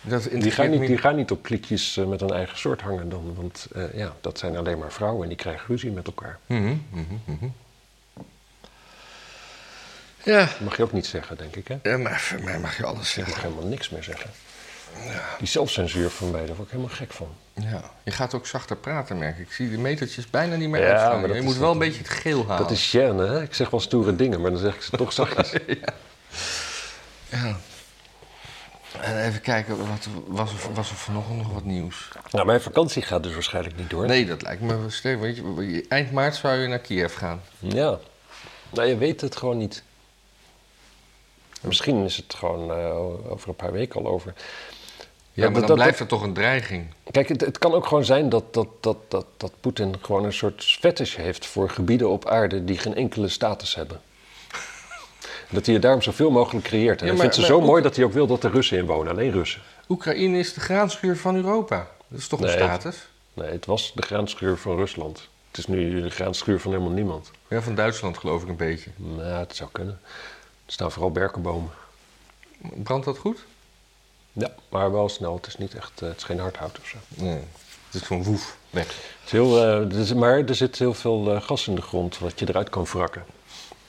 Dat 0.00 0.22
Die 0.22 0.50
gaan, 0.50 0.70
niet, 0.70 0.86
die 0.86 0.98
gaan 0.98 1.16
niet 1.16 1.30
op 1.30 1.42
kliekjes 1.42 1.96
eh, 1.96 2.04
met 2.04 2.20
een 2.20 2.32
eigen 2.32 2.58
soort 2.58 2.80
hangen 2.80 3.08
dan. 3.08 3.34
Want 3.34 3.66
eh, 3.74 3.94
ja, 3.94 4.14
dat 4.20 4.38
zijn 4.38 4.56
alleen 4.56 4.78
maar 4.78 4.92
vrouwen 4.92 5.22
en 5.22 5.28
die 5.28 5.36
krijgen 5.36 5.66
ruzie 5.66 5.90
met 5.90 6.06
elkaar. 6.06 6.38
Mhm, 6.46 6.76
mhm, 6.90 7.14
mhm. 7.24 7.46
Ja, 10.24 10.44
Dat 10.44 10.60
mag 10.60 10.76
je 10.76 10.82
ook 10.82 10.92
niet 10.92 11.06
zeggen, 11.06 11.36
denk 11.36 11.56
ik. 11.56 11.68
Hè? 11.68 11.76
ja, 11.82 11.96
maar 11.96 12.20
voor 12.20 12.42
mij 12.42 12.58
mag 12.58 12.76
je 12.76 12.84
alles 12.84 13.14
Je 13.14 13.20
mag 13.20 13.28
zeggen. 13.28 13.48
helemaal 13.48 13.70
niks 13.70 13.90
meer 13.90 14.02
zeggen. 14.02 14.30
Die 15.38 15.48
zelfcensuur 15.48 16.10
van 16.10 16.30
mij, 16.30 16.46
daar 16.46 16.56
word 16.56 16.68
ik 16.68 16.74
helemaal 16.74 16.94
gek 16.96 17.12
van. 17.12 17.28
Ja. 17.60 17.82
Je 18.04 18.10
gaat 18.10 18.34
ook 18.34 18.46
zachter 18.46 18.76
praten, 18.76 19.18
merk 19.18 19.38
ik. 19.38 19.46
Ik 19.46 19.52
zie 19.52 19.70
de 19.70 19.78
metertjes 19.78 20.30
bijna 20.30 20.56
niet 20.56 20.68
meer 20.68 20.86
Ja, 20.86 21.16
maar 21.16 21.34
Je 21.34 21.42
moet 21.42 21.56
wel 21.56 21.72
een 21.72 21.78
beetje 21.78 21.98
het 21.98 22.08
geel 22.08 22.46
halen. 22.46 22.62
Dat 22.62 22.70
is 22.70 22.96
gêne, 22.96 23.28
hè? 23.28 23.42
Ik 23.42 23.54
zeg 23.54 23.70
wel 23.70 23.80
stoere 23.80 24.16
dingen, 24.16 24.40
maar 24.40 24.50
dan 24.50 24.60
zeg 24.60 24.74
ik 24.74 24.82
ze 24.82 24.96
toch 24.96 25.12
zachtjes. 25.12 25.52
Ja. 27.30 27.56
En 29.00 29.24
even 29.26 29.40
kijken, 29.40 29.78
wat, 29.78 30.08
was, 30.26 30.52
er, 30.52 30.74
was 30.74 30.90
er 30.90 30.96
vanochtend 30.96 31.36
nog 31.36 31.52
wat 31.52 31.64
nieuws? 31.64 32.08
nou, 32.30 32.46
mijn 32.46 32.60
vakantie 32.60 33.02
gaat 33.02 33.22
dus 33.22 33.32
waarschijnlijk 33.32 33.76
niet 33.76 33.90
door. 33.90 34.06
Nee, 34.06 34.26
dat 34.26 34.42
lijkt 34.42 34.62
me 34.62 34.84
sterk. 34.88 35.20
Weet 35.20 35.36
je, 35.36 35.84
eind 35.88 36.12
maart 36.12 36.36
zou 36.36 36.58
je 36.58 36.68
naar 36.68 36.78
Kiev 36.78 37.16
gaan. 37.16 37.42
Ja. 37.58 37.98
Nou, 38.70 38.88
je 38.88 38.96
weet 38.96 39.20
het 39.20 39.36
gewoon 39.36 39.56
niet. 39.56 39.82
Misschien 41.60 42.04
is 42.04 42.16
het 42.16 42.34
gewoon 42.34 42.70
eh, 42.70 42.96
over 43.30 43.48
een 43.48 43.56
paar 43.56 43.72
weken 43.72 44.00
al 44.00 44.06
over. 44.06 44.34
Ja, 45.32 45.42
maar 45.44 45.52
dat- 45.52 45.60
dan 45.60 45.68
dat- 45.68 45.76
blijft 45.76 46.00
er 46.00 46.06
toch 46.06 46.22
een 46.22 46.32
dreiging. 46.32 46.86
Kijk, 47.10 47.28
het, 47.28 47.40
het 47.40 47.58
kan 47.58 47.72
ook 47.74 47.86
gewoon 47.86 48.04
zijn 48.04 48.28
dat, 48.28 48.54
dat, 48.54 48.68
dat, 48.80 48.96
dat, 49.08 49.26
dat 49.36 49.52
Poetin 49.60 49.94
gewoon 50.02 50.24
een 50.24 50.32
soort 50.32 50.64
fetish 50.80 51.16
heeft 51.16 51.46
voor 51.46 51.70
gebieden 51.70 52.08
op 52.10 52.28
aarde 52.28 52.64
die 52.64 52.78
geen 52.78 52.94
enkele 52.94 53.28
status 53.28 53.74
hebben. 53.74 54.00
Dat 55.50 55.64
hij 55.64 55.74
het 55.74 55.82
daarom 55.82 56.02
zoveel 56.02 56.30
mogelijk 56.30 56.64
creëert. 56.66 57.00
En 57.00 57.06
Ja, 57.06 57.12
hij 57.12 57.20
vindt 57.20 57.34
ze 57.34 57.40
maar 57.40 57.50
zo 57.50 57.60
mooi 57.60 57.82
dat 57.82 57.96
hij 57.96 58.04
ook 58.04 58.12
wil 58.12 58.26
dat 58.26 58.44
er 58.44 58.50
Russen 58.50 58.78
in 58.78 58.86
wonen. 58.86 59.12
Alleen 59.12 59.30
Russen. 59.32 59.62
Oekraïne 59.88 60.38
is 60.38 60.54
de 60.54 60.60
graanschuur 60.60 61.16
van 61.16 61.36
Europa. 61.36 61.88
Dat 62.08 62.18
is 62.18 62.28
toch 62.28 62.40
een 62.40 62.46
Nee, 62.46 62.54
status? 62.54 63.08
Nee, 63.34 63.50
het 63.50 63.66
was 63.66 63.92
de 63.94 64.02
graanschuur 64.02 64.56
van 64.56 64.76
Rusland. 64.76 65.28
Het 65.48 65.58
is 65.58 65.66
nu 65.66 66.02
de 66.02 66.10
graanschuur 66.10 66.60
van 66.60 66.70
helemaal 66.72 66.92
niemand. 66.92 67.30
Ja, 67.48 67.62
van 67.62 67.74
Duitsland 67.74 68.18
geloof 68.18 68.42
ik 68.42 68.48
een 68.48 68.56
beetje. 68.56 68.90
Nou, 68.96 69.22
het 69.22 69.56
zou 69.56 69.68
kunnen. 69.72 70.00
Er 70.66 70.72
staan 70.72 70.92
vooral 70.92 71.10
berkenbomen. 71.12 71.70
Brandt 72.58 73.04
dat 73.04 73.18
goed? 73.18 73.44
Ja, 74.32 74.50
maar 74.68 74.92
wel 74.92 75.08
snel. 75.08 75.34
Het 75.34 75.46
is 75.46 75.56
niet 75.56 75.74
echt, 75.74 76.02
eh, 76.02 76.08
het 76.08 76.16
is 76.16 76.22
geen 76.24 76.38
hardhout 76.38 76.78
of 76.78 76.86
zo. 76.86 76.96
Nee. 77.08 77.38
Het 77.90 78.00
is 78.00 78.06
gewoon 78.06 78.22
woef. 78.24 78.56
Weg. 78.70 78.86
Het 78.86 79.24
is 79.26 79.30
heel, 79.32 79.56
eh, 79.56 79.74
er 79.94 79.98
is- 79.98 80.14
maar 80.14 80.38
er 80.38 80.54
zit 80.54 80.78
heel 80.78 80.94
veel 80.94 81.34
eh, 81.34 81.42
gas 81.42 81.68
in 81.68 81.74
de 81.74 81.82
grond 81.82 82.18
wat 82.18 82.38
je 82.38 82.48
eruit 82.48 82.68
kan 82.68 82.84
wrakken. 82.84 83.24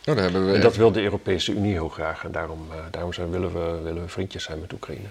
Nou, 0.05 0.17
daar 0.17 0.23
hebben 0.31 0.45
we... 0.47 0.53
En 0.53 0.61
dat 0.61 0.75
wil 0.75 0.91
de 0.91 1.01
Europese 1.01 1.51
Unie 1.51 1.71
heel 1.71 1.89
graag. 1.89 2.23
En 2.23 2.31
daarom, 2.31 2.67
eh, 2.71 2.77
daarom 2.91 3.13
zijn, 3.13 3.29
willen, 3.31 3.53
we, 3.53 3.79
willen 3.83 4.01
we 4.01 4.09
vriendjes 4.09 4.43
zijn 4.43 4.59
met 4.59 4.73
Oekraïne. 4.73 5.07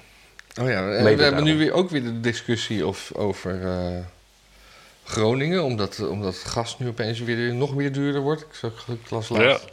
Oh 0.60 0.68
ja, 0.68 0.72
en 0.78 0.86
Mede 0.88 1.02
we 1.02 1.08
hebben 1.08 1.18
daarom. 1.18 1.44
nu 1.44 1.58
weer 1.58 1.72
ook 1.72 1.90
weer 1.90 2.02
de 2.02 2.20
discussie 2.20 2.86
of, 2.86 3.12
over... 3.14 3.66
eh, 3.66 3.96
Groningen, 5.04 5.64
omdat, 5.64 6.08
omdat 6.08 6.34
het 6.34 6.44
gas 6.44 6.78
nu 6.78 6.88
opeens 6.88 7.18
weer 7.20 7.54
nog 7.54 7.72
weer 7.72 7.92
duurder 7.92 8.20
wordt. 8.20 8.40
Ik, 8.42 8.54
zag, 8.54 8.86
ik 8.88 9.10
las 9.10 9.28
laatst 9.28 9.66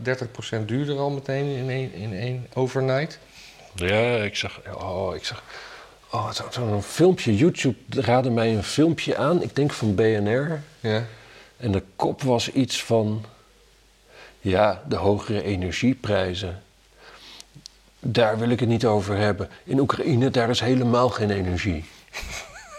30% 0.62 0.66
duurder 0.66 0.98
al 0.98 1.10
meteen 1.10 1.46
in 1.56 1.70
één, 1.70 1.94
in 1.94 2.14
één 2.14 2.48
overnight. 2.54 3.20
Ja, 3.86 4.16
ik 4.16 4.36
zag. 4.36 4.60
Oh, 4.74 5.16
ik 5.16 5.26
zag. 5.26 5.44
Oh, 6.12 6.32
zo'n 6.32 6.52
zo 6.52 6.82
filmpje. 6.82 7.36
YouTube 7.36 7.78
raadde 7.90 8.30
mij 8.30 8.56
een 8.56 8.64
filmpje 8.64 9.18
aan. 9.18 9.42
Ik 9.44 9.56
denk 9.56 9.74
van 9.74 9.96
BNR. 9.96 10.62
Ja. 10.80 11.04
En 11.58 11.72
de 11.72 11.84
kop 11.96 12.22
was 12.22 12.52
iets 12.52 12.84
van. 12.84 13.26
Ja, 14.40 14.82
de 14.88 14.96
hogere 14.96 15.44
energieprijzen. 15.44 16.62
Daar 18.00 18.38
wil 18.40 18.50
ik 18.50 18.60
het 18.60 18.70
niet 18.70 18.86
over 18.86 19.18
hebben. 19.18 19.50
In 19.64 19.80
Oekraïne, 19.80 20.30
daar 20.30 20.50
is 20.50 20.60
helemaal 20.60 21.10
geen 21.10 21.32
energie. 21.32 21.86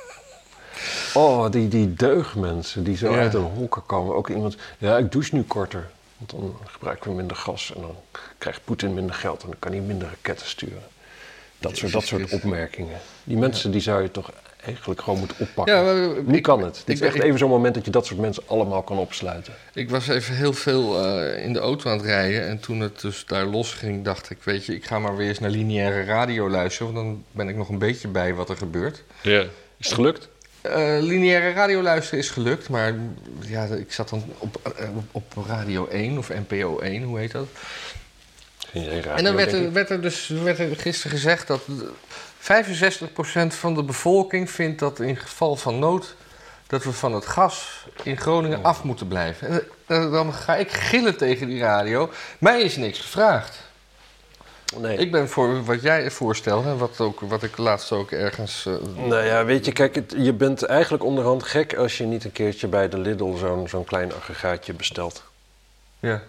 oh, 1.14 1.50
die, 1.50 1.68
die 1.68 1.94
deugdmensen 1.94 2.84
die 2.84 2.96
zo 2.96 3.10
Ja. 3.12 3.18
uit 3.18 3.34
een 3.34 3.40
hokken 3.40 3.86
komen. 3.86 4.14
Ook 4.14 4.28
iemand, 4.28 4.56
ja, 4.78 4.96
ik 4.98 5.12
douche 5.12 5.34
nu 5.34 5.42
korter. 5.42 5.90
Want 6.18 6.30
dan 6.30 6.56
gebruiken 6.66 7.10
we 7.10 7.16
minder 7.16 7.36
gas 7.36 7.72
en 7.74 7.80
dan 7.80 7.96
krijgt 8.38 8.60
Poetin 8.64 8.94
minder 8.94 9.14
geld 9.14 9.42
en 9.42 9.48
dan 9.48 9.58
kan 9.58 9.72
hij 9.72 9.80
minder 9.80 10.08
raketten 10.08 10.46
sturen. 10.46 10.82
Dat 11.58 11.76
soort, 11.76 11.92
dat 11.92 12.04
soort 12.04 12.32
opmerkingen. 12.32 12.98
Die 13.24 13.36
mensen 13.36 13.70
die 13.70 13.80
zou 13.80 14.02
je 14.02 14.10
toch 14.10 14.30
eigenlijk 14.64 15.00
gewoon 15.02 15.18
moeten 15.18 15.36
oppakken. 15.40 15.74
Ja, 15.74 15.82
maar, 15.82 16.22
nu 16.24 16.36
ik- 16.36 16.42
kan 16.42 16.62
het. 16.62 16.78
Het 16.78 16.88
is 16.88 17.00
echt 17.00 17.14
ik- 17.14 17.22
even 17.22 17.38
zo'n 17.38 17.48
moment 17.50 17.74
dat 17.74 17.84
je 17.84 17.90
dat 17.90 18.06
soort 18.06 18.20
mensen 18.20 18.42
allemaal 18.46 18.82
kan 18.82 18.98
opsluiten. 18.98 19.54
Ik 19.74 19.90
was 19.90 20.08
even 20.08 20.34
heel 20.34 20.52
veel 20.52 21.04
eh, 21.04 21.44
in 21.44 21.52
de 21.52 21.58
auto 21.58 21.90
aan 21.90 21.96
het 21.96 22.06
rijden. 22.06 22.46
En 22.48 22.60
toen 22.60 22.80
het 22.80 23.00
dus 23.00 23.24
daar 23.26 23.44
losging, 23.46 24.04
dacht 24.04 24.30
ik, 24.30 24.38
weet 24.42 24.66
je, 24.66 24.74
ik 24.74 24.84
ga 24.84 24.98
maar 24.98 25.16
weer 25.16 25.28
eens 25.28 25.38
naar 25.38 25.50
lineaire 25.50 26.04
radio 26.04 26.50
luisteren. 26.50 26.92
Want 26.92 27.06
dan 27.06 27.24
ben 27.32 27.48
ik 27.48 27.56
nog 27.56 27.68
een 27.68 27.78
beetje 27.78 28.08
bij 28.08 28.34
wat 28.34 28.48
er 28.48 28.56
gebeurt. 28.56 29.02
Ja. 29.22 29.40
Is 29.40 29.86
het 29.86 29.92
gelukt? 29.94 30.28
Eh, 30.68 31.02
lineaire 31.02 31.52
radio 31.52 31.82
luisteren 31.82 32.18
is 32.18 32.30
gelukt, 32.30 32.68
maar 32.68 32.94
ja, 33.40 33.64
ik 33.64 33.92
zat 33.92 34.08
dan 34.08 34.24
op, 34.38 34.60
eh, 34.76 34.88
op, 34.96 35.04
op 35.36 35.46
Radio 35.46 35.88
1 35.88 36.18
of 36.18 36.28
NPO 36.28 36.78
1, 36.78 37.02
hoe 37.02 37.18
heet 37.18 37.32
dat? 37.32 37.46
Radio, 38.72 39.14
en 39.14 39.24
dan 39.24 39.34
werd 39.34 39.52
er, 39.52 39.72
werd 39.72 39.90
er 39.90 40.00
dus 40.00 40.28
werd 40.28 40.58
er 40.58 40.76
gisteren 40.76 41.16
gezegd 41.16 41.46
dat 41.46 41.60
65% 42.38 43.54
van 43.54 43.74
de 43.74 43.82
bevolking 43.82 44.50
vindt 44.50 44.78
dat 44.78 45.00
in 45.00 45.16
geval 45.16 45.56
van 45.56 45.78
nood 45.78 46.16
dat 46.68 46.84
we 46.84 46.92
van 46.92 47.12
het 47.12 47.26
gas 47.26 47.86
in 48.02 48.16
Groningen 48.16 48.64
af 48.64 48.82
moeten 48.82 49.08
blijven. 49.08 49.48
En 49.48 49.62
eh, 49.86 50.10
dan 50.10 50.34
ga 50.34 50.56
ik 50.56 50.70
gillen 50.70 51.16
tegen 51.16 51.46
die 51.46 51.60
radio. 51.60 52.10
Mij 52.38 52.60
is 52.60 52.76
niks 52.76 52.98
gevraagd. 52.98 53.67
Nee. 54.76 54.96
Ik 54.96 55.12
ben 55.12 55.28
voor 55.28 55.64
wat 55.64 55.82
jij 55.82 56.10
voorstelt 56.10 56.64
en 56.64 56.78
wat, 56.78 57.00
ook, 57.00 57.20
wat 57.20 57.42
ik 57.42 57.56
laatst 57.56 57.92
ook 57.92 58.10
ergens. 58.10 58.66
eh, 58.66 58.74
Nou 59.06 59.24
ja, 59.24 59.44
weet 59.44 59.64
je, 59.64 59.72
kijk, 59.72 59.94
het- 59.94 60.14
je 60.16 60.32
bent 60.32 60.62
eigenlijk 60.62 61.04
onderhand 61.04 61.42
gek 61.42 61.74
als 61.76 61.98
je 61.98 62.04
niet 62.04 62.24
een 62.24 62.32
keertje 62.32 62.66
bij 62.68 62.88
de 62.88 62.98
Lidl 62.98 63.36
zo'n 63.36 63.68
zo'n 63.68 63.84
klein 63.84 64.14
aggregaatje 64.14 64.72
bestelt. 64.72 65.22
ja. 66.00 66.22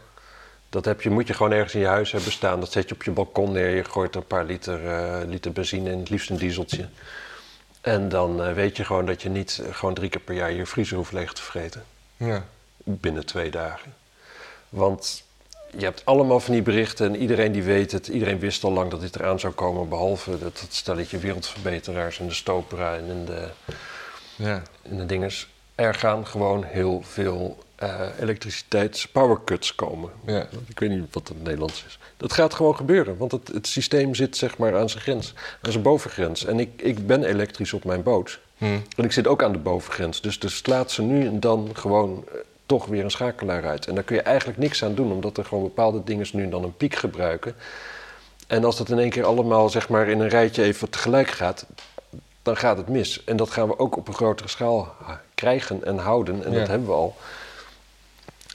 Dat 0.69 0.86
heb 0.86 1.02
je, 1.02 1.10
moet 1.10 1.28
je 1.28 1.34
gewoon 1.34 1.52
ergens 1.52 1.73
in 1.73 1.80
je 1.80 1.86
huis 1.88 2.12
hebben 2.12 2.32
staan. 2.32 2.60
Dat 2.60 2.71
zet 2.71 2.89
je 2.89 2.95
op 2.95 3.04
je 3.04 3.12
balkon 3.12 3.52
neer. 3.52 3.75
Je 3.75 3.84
gooit 3.84 4.15
er 4.15 4.21
een 4.21 4.28
paar 4.28 4.45
liter, 4.45 4.88
eh, 4.88 5.28
liter 5.28 5.52
benzine 5.52 5.91
in, 5.91 5.99
het 5.99 6.10
liefst 6.10 6.30
een 6.30 6.38
dieseltje. 6.38 6.88
En 7.82 8.10
dan 8.10 8.43
eh, 8.43 8.54
weet 8.54 8.78
je 8.78 8.86
gewoon 8.86 9.06
dat 9.06 9.21
je 9.21 9.30
niet 9.30 9.62
gewoon 9.71 9.93
drie 9.93 10.10
keer 10.10 10.21
per 10.21 10.36
jaar 10.36 10.52
je 10.52 10.65
vriezer 10.65 10.97
hoeft 10.97 11.12
leeg 11.12 11.34
te 11.34 11.41
vreten. 11.41 11.84
ja. 12.17 12.45
Binnen 12.84 13.25
twee 13.25 13.52
dagen. 13.52 13.93
Want 14.69 15.23
je 15.77 15.84
hebt 15.84 16.05
allemaal 16.05 16.39
van 16.39 16.53
die 16.53 16.62
berichten 16.62 17.05
en 17.05 17.21
iedereen 17.21 17.51
die 17.51 17.63
weet 17.63 17.91
het. 17.91 18.08
Iedereen 18.08 18.39
wist 18.39 18.63
al 18.63 18.71
lang 18.71 18.91
dat 18.91 19.01
dit 19.01 19.15
eraan 19.15 19.39
zou 19.39 19.53
komen. 19.53 19.89
Behalve 19.89 20.32
dat, 20.32 20.39
dat 20.39 20.67
stelletje 20.69 21.17
wereldverbeteraars 21.17 22.19
en 22.19 22.27
de 22.27 22.34
Stopera 22.34 22.95
en 22.95 23.25
de, 23.25 23.47
ja. 24.36 24.62
in 24.82 24.97
de 24.97 25.05
dinges. 25.05 25.47
Er 25.75 25.93
gaan 25.93 26.27
gewoon 26.27 26.63
heel 26.63 27.01
veel 27.05 27.58
eh 27.75 28.08
elektriciteits-powercuts 28.19 29.75
komen. 29.75 30.10
ja. 30.25 30.47
Ik 30.67 30.79
weet 30.79 30.89
niet 30.89 31.13
wat 31.13 31.27
het 31.27 31.43
Nederlands 31.43 31.84
is. 31.88 31.99
Dat 32.17 32.34
gaat 32.34 32.53
gewoon 32.53 32.75
gebeuren, 32.75 33.17
want 33.17 33.32
het, 33.32 33.47
het 33.47 33.67
systeem 33.67 34.15
zit 34.15 34.38
zeg 34.38 34.58
maar 34.58 34.77
aan 34.77 34.89
zijn 34.89 35.03
grens, 35.03 35.34
aan 35.62 35.71
zijn 35.71 35.84
bovengrens. 35.84 36.45
En 36.45 36.60
ik, 36.60 36.82
ik 36.82 37.08
ben 37.08 37.23
elektrisch 37.23 37.73
op 37.73 37.84
mijn 37.84 38.03
boot. 38.03 38.39
Hm. 38.58 38.65
En 38.95 39.03
ik 39.03 39.12
zit 39.12 39.27
ook 39.27 39.43
aan 39.43 39.51
de 39.51 39.58
bovengrens. 39.58 40.21
Dus 40.21 40.39
er 40.39 40.51
slaat 40.51 40.91
ze 40.91 41.01
nu 41.01 41.25
en 41.27 41.39
dan 41.39 41.69
gewoon 41.73 42.25
eh, 42.27 42.39
toch 42.69 42.86
weer 42.86 43.03
een 43.03 43.12
schakelaar 43.12 43.65
uit. 43.67 43.88
En 43.88 43.95
daar 43.95 44.03
kun 44.03 44.15
je 44.15 44.21
eigenlijk 44.21 44.58
niks 44.60 44.84
aan 44.84 44.95
doen, 44.95 45.12
omdat 45.12 45.38
er 45.38 45.45
gewoon 45.45 45.63
bepaalde 45.63 46.03
dingen 46.03 46.27
nu 46.34 46.43
en 46.43 46.49
dan 46.49 46.63
een 46.63 46.77
piek 46.77 46.95
gebruiken. 46.95 47.55
En 48.47 48.63
als 48.65 48.77
dat 48.77 48.89
in 48.89 48.99
één 48.99 49.10
keer 49.10 49.25
allemaal 49.25 49.69
zeg 49.69 49.89
maar 49.89 50.08
in 50.08 50.19
een 50.19 50.27
rijtje 50.29 50.63
even 50.63 50.89
tegelijk 50.89 51.29
gaat, 51.29 51.65
dan 52.41 52.58
gaat 52.58 52.77
het 52.77 52.88
mis. 52.89 53.23
En 53.23 53.38
dat 53.38 53.49
gaan 53.49 53.67
we 53.67 53.79
ook 53.79 53.97
op 53.97 54.08
een 54.08 54.13
grotere 54.13 54.47
schaal 54.49 54.95
ha- 55.03 55.21
krijgen 55.36 55.84
en 55.86 55.97
houden. 55.97 56.43
En 56.45 56.51
Ja. 56.51 56.60
dat 56.60 56.67
hebben 56.67 56.88
we 56.88 56.93
al. 56.93 57.15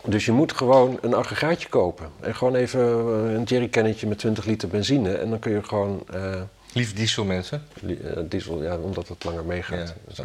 Dus 0.05 0.25
je 0.25 0.33
moet 0.33 0.53
gewoon 0.53 0.99
een 1.03 1.15
aggregaatje 1.15 1.69
kopen. 1.69 2.07
En 2.21 2.35
gewoon 2.35 2.55
even 2.55 2.81
eh, 2.81 3.35
een 3.35 3.43
jerrycannetje 3.43 4.07
met 4.07 4.19
20 4.19 4.45
liter 4.45 4.69
benzine. 4.69 5.15
En 5.15 5.31
dan 5.31 5.39
kun 5.39 5.53
je 5.53 5.63
gewoon 5.63 6.03
eh, 6.13 6.41
Lief 6.73 6.95
diesel 6.95 7.25
mensen. 7.25 7.67
eh, 7.87 7.93
diesel, 8.25 8.63
ja, 8.63 8.77
omdat 8.77 9.09
het 9.09 9.25
langer 9.25 9.45
meegaat. 9.45 9.95
Ja. 10.15 10.25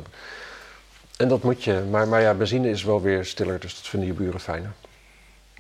En 1.20 1.28
dat 1.28 1.44
moet 1.44 1.64
je. 1.64 1.84
Maar, 1.90 2.08
maar 2.08 2.22
ja, 2.22 2.34
benzine 2.34 2.70
is 2.70 2.84
wel 2.84 3.02
weer 3.02 3.26
stiller, 3.26 3.60
dus 3.60 3.76
dat 3.76 3.88
vinden 3.88 4.08
je 4.10 4.16
buren 4.16 4.40
fijner. 4.40 4.72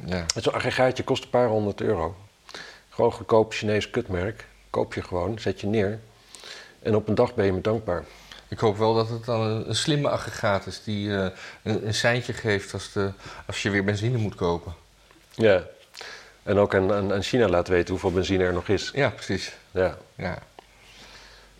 Ja. 0.05 0.25
Zo'n 0.35 0.53
aggregaatje 0.53 1.03
kost 1.03 1.23
een 1.23 1.29
paar 1.29 1.47
honderd 1.47 1.81
euro. 1.81 2.15
Gewoon 2.89 3.11
goedkoop 3.11 3.53
Chinees 3.53 3.89
kutmerk. 3.89 4.45
Koop 4.69 4.93
je 4.93 5.01
gewoon, 5.01 5.39
zet 5.39 5.61
je 5.61 5.67
neer. 5.67 5.99
En 6.79 6.95
op 6.95 7.07
een 7.07 7.15
dag 7.15 7.35
ben 7.35 7.45
je 7.45 7.51
me 7.51 7.61
dankbaar. 7.61 8.03
Ik 8.47 8.59
hoop 8.59 8.77
wel 8.77 8.93
dat 8.93 9.09
het 9.09 9.25
dan 9.25 9.41
een, 9.41 9.69
een 9.69 9.75
slimme 9.75 10.09
aggregaat 10.09 10.65
is 10.65 10.83
die 10.83 11.15
eh, 11.15 11.27
een, 11.63 11.87
een 11.87 11.93
seintje 11.93 12.33
geeft 12.33 12.73
als, 12.73 12.91
de, 12.91 13.11
als 13.47 13.61
je 13.61 13.69
weer 13.69 13.83
benzine 13.83 14.17
moet 14.17 14.35
kopen. 14.35 14.73
Ja. 15.31 15.63
En 16.43 16.57
ook 16.57 16.75
aan, 16.75 16.93
aan, 16.93 17.13
aan 17.13 17.23
China 17.23 17.47
laat 17.47 17.67
weten 17.67 17.89
hoeveel 17.89 18.11
benzine 18.11 18.43
er 18.43 18.53
nog 18.53 18.67
is. 18.67 18.91
Ja, 18.93 19.09
precies. 19.09 19.53
Ja. 19.71 19.97
Ja. 20.15 20.39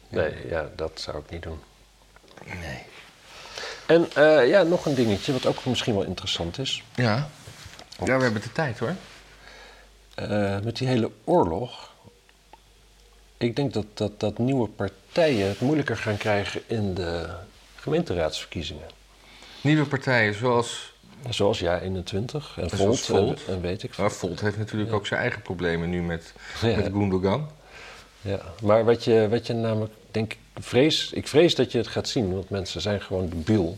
Nee, 0.08 0.48
ja, 0.48 0.70
dat 0.76 0.92
zou 1.00 1.18
ik 1.18 1.30
niet 1.30 1.44
doen. 1.44 1.60
Nee. 2.46 2.89
En 3.90 4.08
eh, 4.16 4.48
ja, 4.48 4.64
nog 4.64 4.86
een 4.86 4.96
dingetje 4.96 5.32
wat 5.34 5.46
ook 5.46 5.66
misschien 5.66 5.94
wel 5.94 6.04
interessant 6.04 6.60
is. 6.60 6.84
Ja. 6.96 7.30
Ja, 8.06 8.18
we 8.18 8.24
hebben 8.24 8.42
de 8.42 8.52
tijd 8.52 8.80
hoor. 8.80 8.96
Eh, 10.16 10.60
met 10.60 10.78
die 10.78 10.88
hele 10.88 11.12
oorlog. 11.24 11.92
Ik 13.38 13.56
denk 13.56 13.74
dat, 13.74 13.86
dat, 13.94 14.20
dat 14.20 14.38
nieuwe 14.38 14.68
partijen 14.68 15.48
het 15.48 15.60
moeilijker 15.60 15.98
gaan 15.98 16.18
krijgen 16.18 16.62
in 16.68 16.94
de 16.94 17.30
gemeenteraadsverkiezingen. 17.76 18.88
Nieuwe 19.62 19.86
partijen 19.86 20.34
zoals. 20.34 20.94
Zoals 21.30 21.60
Ja 21.60 21.80
21 21.80 22.58
en 22.58 22.70
Zoals 22.70 23.02
Volt, 23.02 23.20
Volt. 23.20 23.46
En, 23.46 23.54
en 23.54 23.62
weet 23.62 23.84
ik 23.84 23.94
veel. 23.94 24.04
Maar 24.04 24.14
Volt 24.14 24.40
heeft 24.40 24.58
natuurlijk 24.58 24.94
ook 24.94 25.08
zijn 25.08 25.20
eigen 25.22 25.42
problemen 25.42 25.90
nu 25.90 26.02
met, 26.02 26.34
Ja. 26.62 26.76
met 26.76 26.86
Gundogan. 26.86 27.50
Ja, 28.22 28.40
maar 28.62 28.86
wat 28.86 29.04
je, 29.04 29.28
wat 29.30 29.48
je 29.48 29.54
namelijk, 29.54 29.94
denk 30.12 30.34
ik, 30.34 30.40
vrees, 30.60 31.12
ik 31.14 31.28
vrees 31.28 31.56
dat 31.56 31.72
je 31.72 31.78
het 31.78 31.88
gaat 31.88 32.08
zien, 32.08 32.34
want 32.34 32.50
mensen 32.50 32.82
zijn 32.82 33.02
gewoon 33.02 33.30
debiel. 33.30 33.78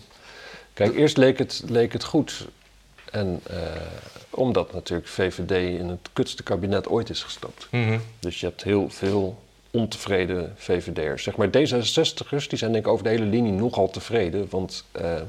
Kijk, 0.74 0.96
eerst 0.96 1.18
leek 1.18 1.38
het, 1.38 1.64
leek 1.68 1.94
het 1.94 2.04
goed. 2.04 2.48
En 3.12 3.40
eh, 3.44 3.58
omdat 4.30 4.74
natuurlijk 4.74 5.08
VVD 5.08 5.80
in 5.80 5.90
het 5.90 6.10
kutste 6.14 6.44
kabinet 6.44 6.88
ooit 6.88 7.10
is 7.10 7.24
gestapt. 7.24 7.68
Mhm. 7.72 8.00
Dus 8.20 8.40
je 8.40 8.46
hebt 8.46 8.64
heel 8.64 8.90
veel 8.90 9.42
ontevreden 9.72 10.54
VVD'ers. 10.58 11.24
Zeg 11.24 11.36
maar 11.36 11.48
D66'ers, 11.48 12.48
die 12.48 12.58
zijn 12.58 12.72
denk 12.72 12.86
ik 12.86 12.92
over 12.92 13.04
de 13.04 13.10
hele 13.10 13.26
linie 13.26 13.52
nogal 13.52 13.90
tevreden. 13.90 14.48
Want 14.50 14.86
eh, 14.92 15.22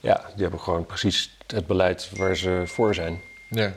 ja, 0.00 0.30
die 0.34 0.42
hebben 0.42 0.60
gewoon 0.60 0.86
precies 0.86 1.36
het 1.46 1.66
beleid 1.66 2.10
waar 2.16 2.36
ze 2.36 2.62
voor 2.66 2.94
zijn. 2.94 3.20
Ja. 3.50 3.74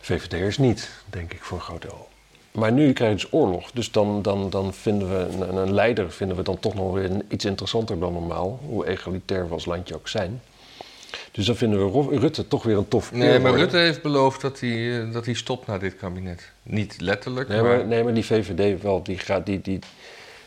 VVD'ers 0.00 0.58
niet, 0.58 0.90
denk 1.06 1.32
ik, 1.32 1.42
voor 1.42 1.58
een 1.58 1.64
groot 1.64 1.82
deel. 1.82 2.08
Maar 2.52 2.72
nu 2.72 2.92
krijg 2.92 3.10
je 3.10 3.16
dus 3.16 3.32
oorlog. 3.32 3.70
Dus 3.70 3.90
dan, 3.90 4.22
dan, 4.22 4.50
dan 4.50 4.74
vinden 4.74 5.08
we 5.08 5.46
een, 5.46 5.56
een 5.56 5.74
leider 5.74 6.12
vinden 6.12 6.36
we 6.36 6.42
dan 6.42 6.58
toch 6.58 6.74
nog 6.74 6.92
weer 6.92 7.10
iets 7.28 7.44
interessanter 7.44 7.98
dan 7.98 8.12
normaal. 8.12 8.60
Hoe 8.66 8.86
egalitair 8.86 9.46
we 9.48 9.52
als 9.52 9.64
landje 9.64 9.94
ook 9.94 10.08
zijn. 10.08 10.42
Dus 11.30 11.46
dan 11.46 11.56
vinden 11.56 11.92
we 11.92 12.18
Rutte 12.18 12.48
toch 12.48 12.62
weer 12.62 12.76
een 12.76 12.88
tof 12.88 13.12
Nee, 13.12 13.38
maar. 13.38 13.54
Rutte 13.54 13.76
heeft 13.76 14.02
beloofd 14.02 14.40
dat 14.40 14.60
hij, 14.60 15.00
eh, 15.00 15.12
dat 15.12 15.24
hij 15.24 15.34
stopt 15.34 15.66
na 15.66 15.78
dit 15.78 15.96
kabinet. 15.96 16.52
Niet 16.62 17.00
letterlijk, 17.00 17.48
Nee, 17.48 17.62
maar, 17.62 17.86
nee, 17.86 18.04
maar 18.04 18.14
die 18.14 18.24
VVD 18.24 18.82
wel, 18.82 19.02
die, 19.02 19.18
gaat, 19.18 19.46
die, 19.46 19.60
die, 19.60 19.78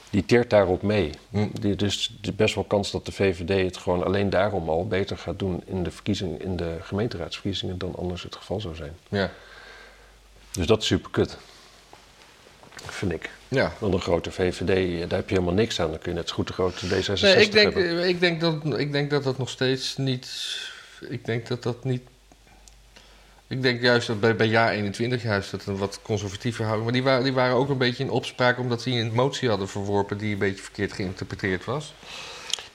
die 0.09 0.25
teert 0.25 0.49
daarop 0.49 0.81
mee. 0.81 1.09
Hm. 1.29 1.47
Die, 1.59 1.75
dus 1.75 2.17
er 2.21 2.27
is 2.29 2.35
best 2.35 2.55
wel 2.55 2.63
kans 2.63 2.91
dat 2.91 3.05
de 3.05 3.11
VVD 3.11 3.63
het 3.65 3.77
gewoon 3.77 4.03
alleen 4.03 4.29
daarom 4.29 4.69
al 4.69 4.87
beter 4.87 5.17
gaat 5.17 5.39
doen 5.39 5.63
in 5.65 5.83
de, 5.83 5.91
verkiezing, 5.91 6.41
in 6.41 6.55
de 6.55 6.77
gemeenteraadsverkiezingen 6.81 7.77
dan 7.77 7.95
anders 7.95 8.23
het 8.23 8.35
geval 8.35 8.59
zou 8.59 8.75
zijn. 8.75 8.93
Ja. 9.09 9.31
Dus 10.51 10.67
dat 10.67 10.81
is 10.81 10.87
super 10.87 11.11
kut. 11.11 11.37
Vind 12.91 13.11
ik. 13.11 13.29
Ja. 13.47 13.73
Want 13.79 13.93
een 13.93 14.01
grote 14.01 14.31
VVD, 14.31 14.69
eh, 14.69 15.09
daar 15.09 15.19
heb 15.19 15.29
je 15.29 15.35
helemaal 15.35 15.53
niks 15.55 15.79
aan. 15.81 15.89
Dan 15.89 15.99
kun 15.99 16.11
je 16.11 16.17
net 16.17 16.29
zo 16.29 16.35
goed 16.35 16.47
de 16.47 16.53
grote 16.53 16.85
D66 16.87 17.21
Nee, 17.21 17.35
ik 17.35 17.51
denk, 17.51 17.73
hebben. 17.73 17.99
eh, 18.01 18.07
ik, 18.07 18.19
denk 18.19 18.41
dat, 18.41 18.79
ik 18.79 18.91
denk 18.91 19.09
dat 19.09 19.23
dat 19.23 19.37
nog 19.37 19.49
steeds 19.49 19.97
niet. 19.97 20.57
Ik 21.09 21.25
denk 21.25 21.47
dat 21.47 21.63
dat 21.63 21.83
niet. 21.83 22.01
Ik 23.47 23.61
denk 23.61 23.81
juist 23.81 24.07
dat 24.07 24.19
bij, 24.19 24.35
bij 24.35 24.47
jaar 24.47 24.69
21 24.71 25.23
juist 25.23 25.51
dat 25.51 25.65
een 25.65 25.77
wat 25.77 25.99
conservatiever 26.01 26.63
houding. 26.65 26.83
Maar 26.83 26.93
die 26.93 27.03
waren, 27.03 27.23
die 27.23 27.33
waren 27.33 27.55
ook 27.55 27.69
een 27.69 27.77
beetje 27.77 28.03
in 28.03 28.09
opspraak 28.09 28.59
omdat 28.59 28.83
die 28.83 28.99
een 29.01 29.13
motie 29.13 29.49
hadden 29.49 29.67
verworpen 29.69 30.17
die 30.17 30.33
een 30.33 30.39
beetje 30.39 30.63
verkeerd 30.63 30.93
geïnterpreteerd 30.93 31.65
was. 31.65 31.93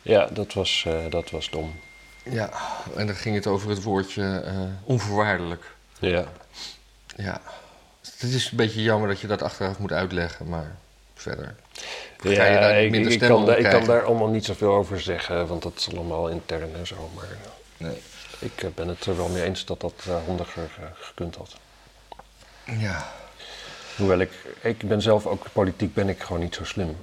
Ja, 0.02 0.26
dat 0.26 0.52
was, 0.52 0.84
eh, 0.86 0.94
dat 1.10 1.30
was 1.30 1.50
dom. 1.50 1.80
Ja, 2.30 2.50
en 2.96 3.06
dan 3.06 3.16
ging 3.16 3.34
het 3.34 3.46
over 3.46 3.70
het 3.70 3.82
woordje 3.82 4.40
eh, 4.44 4.60
onvoorwaardelijk. 4.84 5.64
Ja. 5.98 6.24
Ja. 7.16 7.40
Het 8.20 8.30
is 8.34 8.50
een 8.50 8.56
beetje 8.56 8.82
jammer 8.82 9.08
dat 9.08 9.20
je 9.20 9.26
dat 9.26 9.42
achteraf 9.42 9.78
moet 9.78 9.92
uitleggen, 9.92 10.48
maar 10.48 10.76
verder. 11.14 11.54
Ga 12.18 12.30
Ja, 12.30 12.68
ik, 12.70 12.94
ik, 12.94 13.18
kan, 13.20 13.46
daar- 13.46 13.58
ik 13.58 13.70
kan 13.70 13.84
daar 13.84 14.04
allemaal 14.04 14.28
niet 14.28 14.44
zoveel 14.44 14.72
over 14.74 15.00
zeggen, 15.00 15.46
want 15.46 15.62
dat 15.62 15.72
is 15.76 15.88
allemaal 15.96 16.28
intern 16.28 16.74
en 16.74 16.86
zo. 16.86 17.10
Maar 17.14 17.24
Nee. 17.76 18.02
ik 18.38 18.62
eh, 18.62 18.70
ben 18.74 18.88
het 18.88 19.06
er 19.06 19.16
wel 19.16 19.28
mee 19.28 19.42
eens 19.42 19.64
dat 19.64 19.80
dat 19.80 19.92
eh, 20.06 20.14
handiger 20.26 20.70
eh, 20.80 20.84
gekund 21.00 21.36
had. 21.36 21.56
Ja. 22.78 23.12
Hoewel 23.96 24.18
ik, 24.18 24.30
ik 24.60 24.88
ben 24.88 25.02
zelf 25.02 25.26
ook 25.26 25.46
politiek 25.52 25.94
ben 25.94 26.08
ik 26.08 26.20
gewoon 26.22 26.40
niet 26.42 26.54
zo 26.54 26.64
slim. 26.64 26.96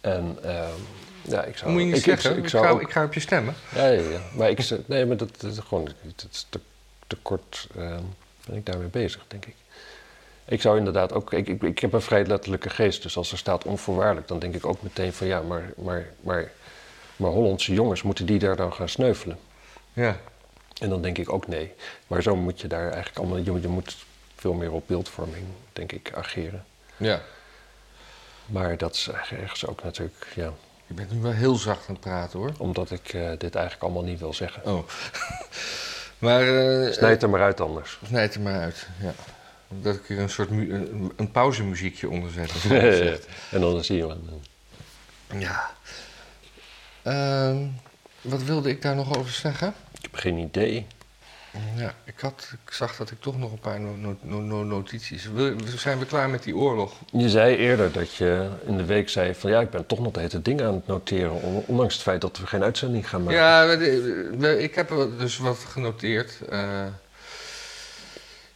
En 0.00 0.38
ehm, 0.42 0.70
ja, 1.22 1.44
ik 1.44 1.56
zou... 1.56 1.70
Moet 1.70 1.80
je 1.80 1.86
niet 1.86 1.96
ik, 1.96 2.02
zeggen. 2.04 2.30
Ik, 2.30 2.36
Ik, 2.36 2.42
ik 2.42 2.48
zou 2.50 2.64
ga, 2.64 2.70
ook, 2.70 2.80
ik 2.80 2.90
ga 2.90 3.04
op 3.04 3.14
je 3.14 3.20
stemmen. 3.20 3.54
ja, 3.74 3.86
ja, 3.86 4.10
ja. 4.10 4.20
Maar 4.34 4.50
ik, 4.50 4.68
nee, 4.86 5.06
maar 5.06 5.16
dat, 5.16 5.40
dat 5.40 5.52
is 5.52 5.58
gewoon 5.58 5.84
dat 5.84 6.26
is 6.30 6.46
te, 6.48 6.60
te 7.06 7.16
kort 7.22 7.66
ehm, 7.76 8.02
ben 8.46 8.56
ik 8.56 8.66
daarmee 8.66 8.88
bezig, 8.88 9.24
denk 9.28 9.46
ik. 9.46 9.54
Ik 10.48 10.60
zou 10.60 10.78
inderdaad 10.78 11.12
ook... 11.12 11.32
Ik, 11.32 11.48
ik, 11.48 11.62
ik 11.62 11.78
heb 11.78 11.92
een 11.92 12.00
vrij 12.00 12.26
letterlijke 12.26 12.70
geest, 12.70 13.02
dus 13.02 13.16
als 13.16 13.32
er 13.32 13.38
staat 13.38 13.64
onvoorwaardelijk... 13.64 14.28
dan 14.28 14.38
denk 14.38 14.54
ik 14.54 14.66
ook 14.66 14.82
meteen 14.82 15.12
van 15.12 15.26
ja, 15.26 15.40
maar, 15.40 15.72
maar, 15.76 16.06
maar, 16.20 16.50
maar 17.16 17.30
Hollandse 17.30 17.72
jongens... 17.72 18.02
moeten 18.02 18.26
die 18.26 18.38
daar 18.38 18.56
dan 18.56 18.72
gaan 18.72 18.88
sneuvelen? 18.88 19.38
Ja. 19.92 20.16
En 20.80 20.88
dan 20.88 21.02
denk 21.02 21.18
ik 21.18 21.32
ook 21.32 21.46
nee. 21.46 21.72
Maar 22.06 22.22
zo 22.22 22.36
moet 22.36 22.60
je 22.60 22.68
daar 22.68 22.84
eigenlijk 22.84 23.18
allemaal... 23.18 23.38
Je, 23.38 23.60
je 23.60 23.68
moet 23.68 23.96
veel 24.36 24.52
meer 24.52 24.72
op 24.72 24.82
beeldvorming, 24.86 25.44
denk 25.72 25.92
ik, 25.92 26.12
ageren. 26.14 26.64
Ja. 26.96 27.20
Maar 28.46 28.76
dat 28.76 28.94
is 28.94 29.10
ergens 29.30 29.66
ook 29.66 29.82
natuurlijk, 29.82 30.26
ja, 30.34 30.52
Je 30.86 30.94
bent 30.94 31.12
nu 31.12 31.20
wel 31.20 31.32
heel 31.32 31.54
zacht 31.54 31.88
aan 31.88 31.94
het 31.94 32.00
praten 32.04 32.38
hoor. 32.38 32.52
omdat 32.58 32.90
ik 32.90 33.12
eh, 33.12 33.30
dit 33.38 33.54
eigenlijk 33.54 33.82
allemaal 33.82 34.02
niet 34.02 34.18
wil 34.18 34.34
zeggen. 34.34 34.64
Oh. 34.64 34.88
maar. 36.18 36.42
eh 36.42 36.92
Snijd 36.92 37.22
er 37.22 37.30
maar 37.30 37.42
uit 37.42 37.60
anders. 37.60 37.98
Snijd 38.06 38.34
er 38.34 38.40
maar 38.40 38.60
uit. 38.60 38.86
Ja. 39.00 39.12
Dat 39.68 39.94
ik 39.94 40.08
er 40.10 40.18
een 40.18 40.30
soort 40.30 40.50
een, 40.50 41.12
een 41.16 41.30
pauzemuziekje 41.30 42.08
onder 42.08 42.30
zet. 42.30 42.50
en 43.50 43.60
dan 43.60 43.84
zie 43.84 43.96
je 43.96 44.06
wel. 44.06 44.40
ja. 45.38 45.70
Ehm, 47.02 47.56
wat 48.20 48.42
wilde 48.42 48.68
ik 48.68 48.82
daar 48.82 48.94
nog 48.94 49.16
over 49.18 49.32
zeggen? 49.32 49.74
Ik 49.92 50.02
heb 50.02 50.14
geen 50.14 50.38
idee. 50.38 50.86
Ja, 51.76 51.94
ik, 52.04 52.20
had, 52.20 52.52
ik 52.66 52.72
zag 52.72 52.96
dat 52.96 53.10
ik 53.10 53.20
toch 53.20 53.38
nog 53.38 53.52
een 53.52 53.58
paar 53.58 53.80
no- 53.80 53.94
no- 53.96 54.16
no- 54.20 54.40
no- 54.40 54.62
notities. 54.64 55.28
Zijn 55.76 55.98
we 55.98 56.06
klaar 56.06 56.28
met 56.30 56.42
die 56.42 56.56
oorlog? 56.56 56.92
Je 57.12 57.28
zei 57.28 57.56
eerder 57.56 57.92
dat 57.92 58.14
je 58.14 58.48
in 58.66 58.76
de 58.76 58.84
week 58.84 59.08
zei 59.08 59.34
van 59.34 59.50
ja, 59.50 59.60
ik 59.60 59.70
ben 59.70 59.86
toch 59.86 59.98
nog 59.98 60.12
de 60.12 60.20
hele 60.20 60.42
ding 60.42 60.62
aan 60.62 60.74
het 60.74 60.86
noteren. 60.86 61.32
on- 61.42 61.64
Ondanks 61.66 61.94
het 61.94 62.02
feit 62.02 62.20
dat 62.20 62.38
we 62.38 62.46
geen 62.46 62.62
uitzending 62.62 63.08
gaan 63.08 63.22
maken. 63.22 63.38
Ja, 63.40 63.62
ik 64.52 64.74
heb 64.74 64.88
dus 65.18 65.38
wat 65.38 65.58
genoteerd. 65.58 66.40
Eh, 66.48 66.84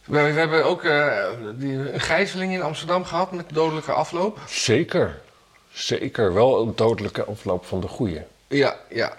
we, 0.05 0.21
we 0.21 0.39
hebben 0.39 0.65
ook 0.65 0.83
eh, 0.83 1.25
die, 1.55 1.93
een 1.93 1.99
gijzeling 1.99 2.53
in 2.53 2.61
Amsterdam 2.61 3.05
gehad 3.05 3.31
met 3.31 3.45
dodelijke 3.49 3.91
afloop. 3.91 4.39
Zeker. 4.47 5.21
Zeker. 5.71 6.33
Wel 6.33 6.61
een 6.61 6.75
dodelijke 6.75 7.23
afloop 7.23 7.65
van 7.65 7.81
de 7.81 7.87
goeie. 7.87 8.21
Ja, 8.47 8.75
ja. 8.89 9.13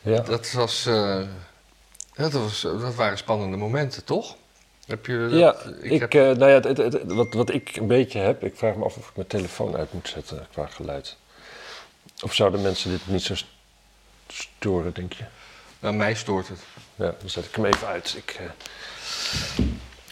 Ja. 0.00 0.20
Dat, 0.20 0.52
was, 0.52 0.86
eh, 0.86 1.20
dat, 2.14 2.32
was, 2.32 2.60
dat 2.60 2.94
waren 2.94 3.18
spannende 3.18 3.56
momenten, 3.56 4.04
toch? 4.04 4.36
Heb 4.86 5.06
je 5.06 5.26
dat, 5.30 5.38
ja, 5.38 5.56
ik, 5.82 6.00
heb- 6.00 6.14
eh, 6.14 6.20
nou 6.20 6.46
ja, 6.50 6.60
het, 6.60 6.64
het- 6.64 6.92
het- 6.92 7.12
wat, 7.12 7.34
wat 7.34 7.50
ik 7.50 7.76
een 7.76 7.86
beetje 7.86 8.18
heb, 8.18 8.44
ik 8.44 8.56
vraag 8.56 8.74
me 8.74 8.84
af 8.84 8.96
of 8.96 9.08
ik 9.08 9.16
mijn 9.16 9.28
telefoon 9.28 9.76
uit 9.76 9.92
moet 9.92 10.08
zetten 10.08 10.46
qua 10.52 10.66
geluid. 10.66 11.16
Of 12.22 12.34
zouden 12.34 12.62
mensen 12.62 12.90
dit 12.90 13.00
niet 13.06 13.22
zo 13.22 13.34
st- 13.34 13.46
storen, 14.28 14.94
denk 14.94 15.12
je? 15.12 15.24
nou, 15.78 15.94
mij 15.94 16.14
stoort 16.14 16.48
het. 16.48 16.58
Ja, 16.94 17.14
dan 17.20 17.30
zet 17.30 17.44
ik 17.44 17.54
hem 17.54 17.64
even 17.64 17.86
uit. 17.86 18.14
Ik, 18.16 18.40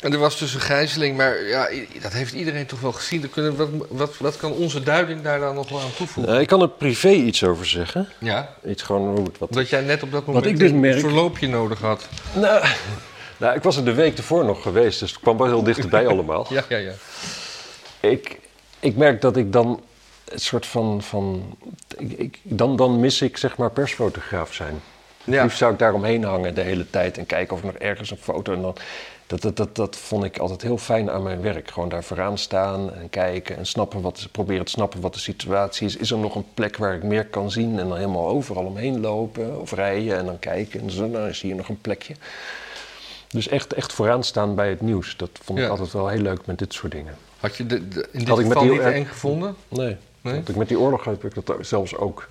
En 0.01 0.13
er 0.13 0.19
was 0.19 0.39
dus 0.39 0.55
een 0.55 0.61
gijzeling, 0.61 1.17
maar 1.17 1.43
ja, 1.43 1.69
dat 2.01 2.13
heeft 2.13 2.33
iedereen 2.33 2.67
toch 2.67 2.81
wel 2.81 2.93
gezien. 2.93 3.31
Wat, 3.57 3.69
wat, 3.89 4.17
wat 4.19 4.37
kan 4.37 4.53
onze 4.53 4.83
duiding 4.83 5.23
daar 5.23 5.41
dan 5.41 5.55
nog 5.55 5.69
wel 5.69 5.81
aan 5.81 5.95
toevoegen? 5.97 6.33
Nou, 6.33 6.43
ik 6.43 6.49
kan 6.49 6.63
er 6.63 6.69
privé 6.69 7.09
iets 7.11 7.45
over 7.45 7.67
zeggen. 7.67 8.09
Ja, 8.19 8.55
Iets 8.67 8.83
gewoon 8.83 9.17
hoe 9.17 9.25
het 9.25 9.39
wat. 9.39 9.49
omdat 9.49 9.69
jij 9.69 9.81
net 9.81 10.03
op 10.03 10.11
dat 10.13 10.27
moment 10.27 10.47
ik 10.47 10.59
dus 10.59 10.71
een 10.71 11.01
verloopje 11.01 11.49
nodig 11.49 11.81
had. 11.81 12.09
Nou, 12.35 12.65
nou, 13.37 13.57
ik 13.57 13.63
was 13.63 13.77
er 13.77 13.85
de 13.85 13.95
week 13.95 14.17
ervoor 14.19 14.45
nog 14.45 14.63
geweest, 14.63 15.01
dus 15.01 15.11
het 15.11 15.21
kwam 15.21 15.37
wel 15.39 15.47
heel 15.47 15.63
dichterbij 15.63 16.07
allemaal. 16.13 16.47
Ja, 16.51 16.65
ja, 16.69 16.77
ja. 16.77 16.93
Ik, 18.01 18.39
ik 18.81 18.97
merk 18.97 19.21
dat 19.21 19.37
ik 19.37 19.53
dan 19.53 19.83
het 20.31 20.43
soort 20.43 20.67
van. 20.67 21.03
van 21.03 21.57
ik, 21.99 22.13
ik- 22.13 22.39
dan, 22.43 22.77
dan 22.77 23.01
mis 23.01 23.23
ik 23.23 23.37
zeg 23.37 23.57
maar 23.57 23.71
persfotograaf 23.71 24.55
zijn. 24.55 24.83
Ja. 25.25 25.43
Liefst 25.43 25.59
zou 25.59 25.73
ik 25.73 25.79
daar 25.79 25.95
omheen 25.95 26.25
hangen 26.25 26.55
de 26.55 26.61
hele 26.61 26.91
tijd 26.91 27.19
en 27.19 27.27
kijken 27.27 27.53
of 27.53 27.59
ik 27.59 27.65
nog 27.65 27.75
ergens 27.75 28.11
een 28.11 28.17
foto. 28.17 28.53
En 28.53 28.63
dan, 28.63 28.77
dat, 29.27 29.41
dat, 29.43 29.57
dat, 29.57 29.77
dat 29.77 29.97
vond 29.97 30.25
ik 30.25 30.39
altijd 30.39 30.63
heel 30.63 30.79
fijn 30.79 31.11
aan 31.11 31.23
mijn 31.23 31.41
werk. 31.41 31.71
Gewoon 31.71 31.89
daar 31.89 32.05
vooraan 32.05 32.39
staan 32.39 32.95
en 32.95 33.11
kijken 33.11 33.57
en 33.57 33.67
snappen 33.67 34.01
wat, 34.01 34.29
proberen 34.33 34.65
te 34.65 34.71
snappen 34.71 35.01
wat 35.01 35.15
de 35.15 35.21
situatie 35.21 35.87
is. 35.87 35.97
Is 35.97 36.11
er 36.11 36.19
nog 36.19 36.35
een 36.35 36.47
plek 36.55 36.77
waar 36.77 36.95
ik 36.95 37.03
meer 37.03 37.27
kan 37.27 37.51
zien? 37.51 37.79
En 37.79 37.89
dan 37.89 37.97
helemaal 37.97 38.29
overal 38.29 38.65
omheen 38.65 39.01
lopen 39.01 39.61
of 39.61 39.73
rijden 39.73 40.19
en 40.19 40.25
dan 40.25 40.39
kijken. 40.39 40.81
En 40.81 40.91
zo, 40.91 41.07
nou, 41.07 41.35
zie 41.35 41.49
je 41.49 41.55
nog 41.55 41.69
een 41.69 41.81
plekje. 41.81 42.15
Dus 43.29 43.49
echt, 43.49 43.73
echt 43.73 43.93
vooraan 43.93 44.25
staan 44.25 44.55
bij 44.55 44.69
het 44.69 44.81
nieuws. 44.81 45.17
Dat 45.17 45.31
vond 45.43 45.59
ik 45.59 45.65
Ja. 45.65 45.71
altijd 45.71 45.93
wel 45.93 46.09
heel 46.09 46.21
leuk 46.21 46.47
met 46.47 46.59
dit 46.59 46.73
soort 46.73 46.93
dingen. 46.93 47.15
Had 47.41 47.57
je 47.57 47.67
de, 47.67 47.89
de- 47.89 48.09
in 48.13 48.19
dit 48.19 48.29
Had 48.29 48.39
ik 48.39 48.47
met 48.47 48.59
geval 48.59 48.75
die- 48.75 48.85
niet 48.85 48.95
eng 48.95 49.05
gevonden? 49.07 49.55
Nee. 49.69 49.97
Nee? 50.21 50.35
Want 50.35 50.49
ik 50.49 50.57
met 50.57 50.69
die 50.69 50.79
oorlog 50.79 51.05
heb 51.05 51.25
ik 51.25 51.35
dat 51.35 51.57
zelfs 51.61 51.97
ook. 51.97 52.29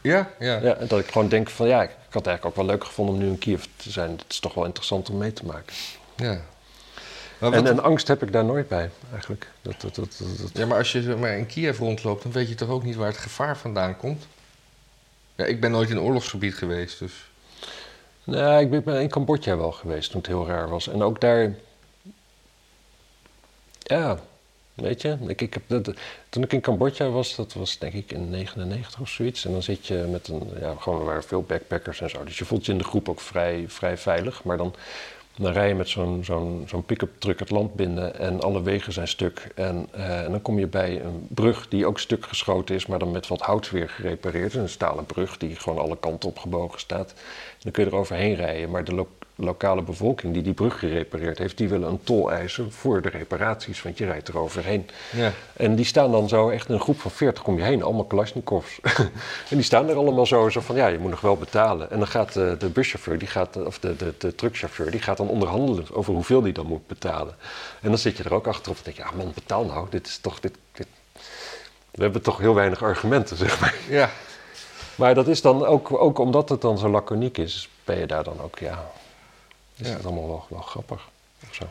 Ja, 0.00 0.30
ja. 0.38 0.58
Ja, 0.62 0.74
en 0.74 0.86
dat 0.86 0.98
ik 0.98 1.06
gewoon 1.06 1.28
denk 1.28 1.50
van 1.50 1.68
ja, 1.68 1.82
ik 1.82 1.88
had 1.88 2.14
het 2.14 2.26
eigenlijk 2.26 2.44
ook 2.44 2.66
wel 2.66 2.74
leuk 2.74 2.84
gevonden 2.84 3.14
om 3.14 3.20
nu 3.20 3.28
in 3.28 3.38
Kiev 3.38 3.64
te 3.76 3.90
zijn. 3.90 4.10
Het 4.10 4.24
is 4.28 4.40
toch 4.40 4.54
wel 4.54 4.64
interessant 4.64 5.10
om 5.10 5.18
mee 5.18 5.32
te 5.32 5.44
maken. 5.44 5.74
ja. 6.16 6.40
Maar, 7.38 7.52
En, 7.52 7.66
en 7.66 7.82
angst 7.82 8.08
heb 8.08 8.22
ik 8.22 8.32
daar 8.32 8.44
nooit 8.44 8.68
bij, 8.68 8.90
eigenlijk. 9.12 9.50
Dat, 9.62 9.80
dat, 9.80 9.94
dat, 9.94 10.20
ja, 10.52 10.66
maar 10.66 10.78
als 10.78 10.92
je 10.92 11.16
maar, 11.18 11.38
in 11.38 11.46
Kiev 11.46 11.78
rondloopt, 11.78 12.22
dan 12.22 12.32
weet 12.32 12.48
je 12.48 12.54
toch 12.54 12.68
ook 12.68 12.82
niet 12.82 12.96
waar 12.96 13.06
het 13.06 13.16
gevaar 13.16 13.56
vandaan 13.56 13.96
komt? 13.96 14.26
Ja, 15.34 15.44
ik 15.44 15.60
ben 15.60 15.70
nooit 15.70 15.90
in 15.90 16.00
oorlogsgebied 16.00 16.54
geweest, 16.54 16.98
dus... 16.98 17.12
Nou, 18.24 18.60
ik 18.60 18.84
ben 18.84 19.00
in 19.00 19.08
Cambodja 19.08 19.56
wel 19.56 19.72
geweest 19.72 20.10
toen 20.10 20.20
het 20.20 20.30
heel 20.30 20.46
raar 20.46 20.68
was. 20.68 20.88
En 20.88 21.02
ook 21.02 21.20
daar... 21.20 21.54
Ja, 23.78 24.20
weet 24.80 25.02
je. 25.02 25.16
Ik, 25.26 25.40
ik 25.40 25.54
heb 25.54 25.62
dat, 25.66 25.92
toen 26.28 26.42
ik 26.42 26.52
in 26.52 26.60
Cambodja 26.60 27.08
was, 27.08 27.36
dat 27.36 27.52
was 27.52 27.78
denk 27.78 27.92
ik 27.92 28.12
in 28.12 28.30
99 28.30 29.00
of 29.00 29.08
zoiets. 29.08 29.44
En 29.44 29.52
dan 29.52 29.62
zit 29.62 29.86
je 29.86 29.94
met 29.94 30.28
een... 30.28 30.42
Ja, 30.60 30.74
gewoon, 30.78 30.98
er 30.98 31.04
waren 31.04 31.24
veel 31.24 31.42
backpackers 31.42 32.00
en 32.00 32.10
zo. 32.10 32.24
Dus 32.24 32.38
je 32.38 32.44
voelt 32.44 32.66
je 32.66 32.72
in 32.72 32.78
de 32.78 32.84
groep 32.84 33.08
ook 33.08 33.20
vrij, 33.20 33.64
vrij 33.68 33.96
veilig. 33.96 34.44
Maar 34.44 34.56
dan, 34.56 34.74
dan 35.36 35.52
rij 35.52 35.68
je 35.68 35.74
met 35.74 35.88
zo'n 35.88 36.24
zo'n 36.24 36.64
zo'n 36.66 36.84
pick-up 36.84 37.10
truck 37.18 37.38
het 37.38 37.50
land 37.50 37.74
binnen 37.74 38.18
en 38.18 38.40
alle 38.40 38.62
wegen 38.62 38.92
zijn 38.92 39.08
stuk. 39.08 39.46
En, 39.54 39.88
eh, 39.90 40.24
en 40.24 40.30
dan 40.30 40.42
kom 40.42 40.58
je 40.58 40.66
bij 40.66 41.00
een 41.00 41.26
brug 41.28 41.68
die 41.68 41.86
ook 41.86 41.98
stuk 41.98 42.26
geschoten 42.26 42.74
is, 42.74 42.86
maar 42.86 42.98
dan 42.98 43.10
met 43.10 43.26
wat 43.26 43.40
hout 43.40 43.70
weer 43.70 43.88
gerepareerd. 43.88 44.54
Een 44.54 44.68
stalen 44.68 45.06
brug 45.06 45.38
die 45.38 45.56
gewoon 45.56 45.78
alle 45.78 45.98
kanten 45.98 46.28
op 46.28 46.38
gebogen 46.38 46.80
staat. 46.80 47.14
Dan 47.58 47.72
kun 47.72 47.84
je 47.84 47.90
er 47.90 47.96
overheen 47.96 48.34
rijden. 48.34 48.70
Maar 48.70 48.84
de 48.84 48.94
lo- 49.40 49.48
lokale 49.60 49.82
bevolking 49.82 50.32
die 50.32 50.42
die 50.42 50.52
brug 50.52 50.78
gerepareerd 50.78 51.38
heeft, 51.38 51.56
die 51.56 51.68
willen 51.68 51.88
een 51.88 52.02
tol 52.02 52.32
eisen 52.32 52.72
voor 52.72 53.02
de 53.02 53.08
reparaties, 53.08 53.82
want 53.82 53.98
je 53.98 54.04
rijdt 54.04 54.28
er 54.28 54.38
overheen. 54.38 54.88
Ja. 55.10 55.32
En 55.52 55.74
die 55.74 55.84
staan 55.84 56.10
dan 56.10 56.28
zo 56.28 56.48
echt 56.48 56.68
in 56.68 56.74
een 56.74 56.80
groep 56.80 57.00
van 57.00 57.10
40 57.10 57.42
kom 57.42 57.56
je 57.56 57.62
heen, 57.62 57.82
allemaal 57.82 58.04
Kalashnikovs. 58.04 58.78
en 59.50 59.56
die 59.56 59.62
staan 59.62 59.88
er 59.88 59.96
allemaal 59.96 60.26
zo, 60.26 60.48
zo 60.48 60.60
van 60.60 60.76
ja, 60.76 60.86
je 60.86 60.98
moet 60.98 61.10
nog 61.10 61.20
wel 61.20 61.36
betalen. 61.36 61.90
En 61.90 61.98
dan 61.98 62.06
gaat 62.08 62.32
de, 62.32 62.56
de 62.58 62.68
buschauffeur, 62.68 63.18
die 63.18 63.28
gaat, 63.28 63.64
of 63.64 63.78
de, 63.78 63.96
de, 63.96 64.14
de 64.18 64.34
truckchauffeur, 64.34 64.90
die 64.90 65.00
gaat 65.00 65.16
dan 65.16 65.28
onderhandelen 65.28 65.84
over 65.92 66.14
hoeveel 66.14 66.42
die 66.42 66.52
dan 66.52 66.66
moet 66.66 66.86
betalen. 66.86 67.34
En 67.80 67.88
dan 67.88 67.98
zit 67.98 68.16
je 68.16 68.24
er 68.24 68.34
ook 68.34 68.46
achterop 68.46 68.76
en 68.76 68.82
denk 68.84 68.96
je, 68.96 69.02
ja 69.02 69.10
man, 69.16 69.32
betaal 69.34 69.64
nou, 69.64 69.86
dit 69.90 70.06
is 70.06 70.18
toch, 70.18 70.40
dit, 70.40 70.52
dit... 70.72 70.86
We 71.90 72.02
hebben 72.02 72.22
toch 72.22 72.38
heel 72.38 72.54
weinig 72.54 72.82
argumenten, 72.82 73.36
zeg 73.36 73.60
maar. 73.60 73.74
Ja. 73.88 74.10
Maar 74.94 75.14
dat 75.14 75.28
is 75.28 75.42
dan 75.42 75.66
ook, 75.66 76.00
ook 76.00 76.18
omdat 76.18 76.48
het 76.48 76.60
dan 76.60 76.78
zo 76.78 76.88
laconiek 76.88 77.38
is, 77.38 77.68
ben 77.84 77.98
je 77.98 78.06
daar 78.06 78.24
dan 78.24 78.40
ook, 78.40 78.58
ja, 78.58 78.90
is 79.80 79.88
Ja. 79.88 79.94
het 79.94 80.04
allemaal 80.04 80.26
wel, 80.26 80.44
wel 80.48 80.60
grappig. 80.60 81.08
Of 81.48 81.54
zo. 81.54 81.64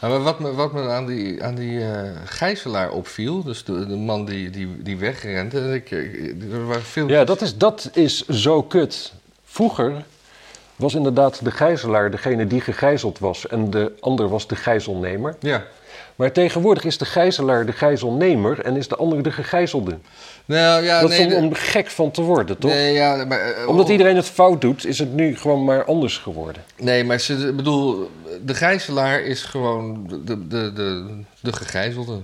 Nou, 0.00 0.12
maar 0.12 0.22
wat 0.22 0.38
me, 0.38 0.52
wat 0.54 0.72
me 0.72 0.88
aan 0.88 1.06
die, 1.06 1.42
aan 1.44 1.54
die 1.54 1.80
eh, 1.90 2.10
gijzelaar 2.24 2.90
opviel, 2.90 3.42
dus 3.42 3.64
de, 3.64 3.86
de 3.86 3.96
man 3.96 4.24
die, 4.24 4.50
die, 4.50 4.82
die 4.82 4.96
wegrende, 4.96 5.74
ik, 5.74 5.90
ik- 5.90 6.42
er 6.52 6.66
waren 6.66 6.82
veel... 6.82 7.08
Ja, 7.08 7.24
dat 7.24 7.40
is, 7.40 7.56
dat 7.58 7.90
is 7.92 8.26
zo 8.28 8.62
kut. 8.62 9.12
Vroeger 9.44 10.04
was 10.76 10.94
inderdaad 10.94 11.44
de 11.44 11.50
gijzelaar 11.50 12.10
degene 12.10 12.46
die 12.46 12.60
gegijzeld 12.60 13.18
was 13.18 13.46
en 13.46 13.70
de 13.70 13.92
ander 14.00 14.28
was 14.28 14.46
de 14.46 14.56
gijzelnemer. 14.56 15.36
Ja. 15.40 15.64
Maar 16.16 16.32
tegenwoordig 16.32 16.84
is 16.84 16.98
de 16.98 17.04
gijzelaar 17.04 17.66
de 17.66 17.72
gijzelnemer 17.72 18.60
en 18.60 18.76
is 18.76 18.88
de 18.88 18.96
ander 18.96 19.22
de 19.22 19.32
gegijzelde. 19.32 19.98
Nou 20.44 20.84
ja, 20.84 21.00
dat 21.00 21.10
nee, 21.10 21.26
is 21.26 21.34
om, 21.34 21.54
gek 21.54 21.86
van 21.90 22.10
te 22.10 22.22
worden, 22.22 22.58
toch? 22.58 22.70
Nee, 22.70 22.92
ja, 22.92 23.24
maar, 23.24 23.40
eh, 23.40 23.68
Omdat 23.68 23.88
iedereen 23.88 24.16
het 24.16 24.26
fout 24.26 24.60
doet, 24.60 24.86
is 24.86 24.98
het 24.98 25.12
nu 25.14 25.36
gewoon 25.36 25.64
maar 25.64 25.84
anders 25.84 26.18
geworden. 26.18 26.64
Nee, 26.78 27.04
maar 27.04 27.20
ze, 27.20 27.34
ik 27.34 27.56
bedoel, 27.56 28.10
de 28.44 28.54
gijzelaar 28.54 29.20
is 29.22 29.42
gewoon 29.42 30.06
de, 30.24 30.46
de, 30.48 30.72
de, 30.72 31.04
de 31.40 31.52
gegijzelde. 31.52 32.18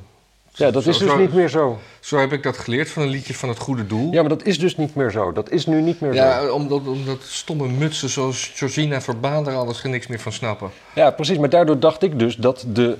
Ja, 0.54 0.70
dat 0.70 0.86
is 0.86 0.98
Zo- 0.98 1.04
dus 1.04 1.12
zo- 1.12 1.18
niet 1.18 1.34
meer 1.34 1.48
zo. 1.48 1.78
Zo 2.00 2.18
heb 2.18 2.32
ik 2.32 2.42
dat 2.42 2.58
geleerd 2.58 2.90
van 2.90 3.02
een 3.02 3.08
liedje 3.08 3.34
van 3.34 3.48
het 3.48 3.58
goede 3.58 3.86
doel. 3.86 4.12
Ja, 4.12 4.20
maar 4.20 4.28
dat 4.28 4.44
is 4.44 4.58
dus 4.58 4.76
niet 4.76 4.94
meer 4.94 5.10
zo. 5.10 5.32
Dat 5.32 5.50
is 5.50 5.66
nu 5.66 5.80
niet 5.80 6.00
meer 6.00 6.12
zo. 6.12 6.18
Ja, 6.18 6.50
omdat, 6.50 6.86
omdat 6.86 7.18
stomme 7.22 7.68
mutsen 7.68 8.08
zoals 8.08 8.52
Georgina 8.54 9.00
Verbaan 9.00 9.48
er 9.48 9.54
alles 9.54 9.78
geen 9.78 9.90
niks 9.90 10.06
meer 10.06 10.20
van 10.20 10.32
snappen. 10.32 10.70
Ja, 10.94 11.10
precies. 11.10 11.38
Maar 11.38 11.48
daardoor 11.50 11.78
dacht 11.78 12.02
ik 12.02 12.18
dus 12.18 12.36
dat 12.36 12.64
de, 12.72 12.96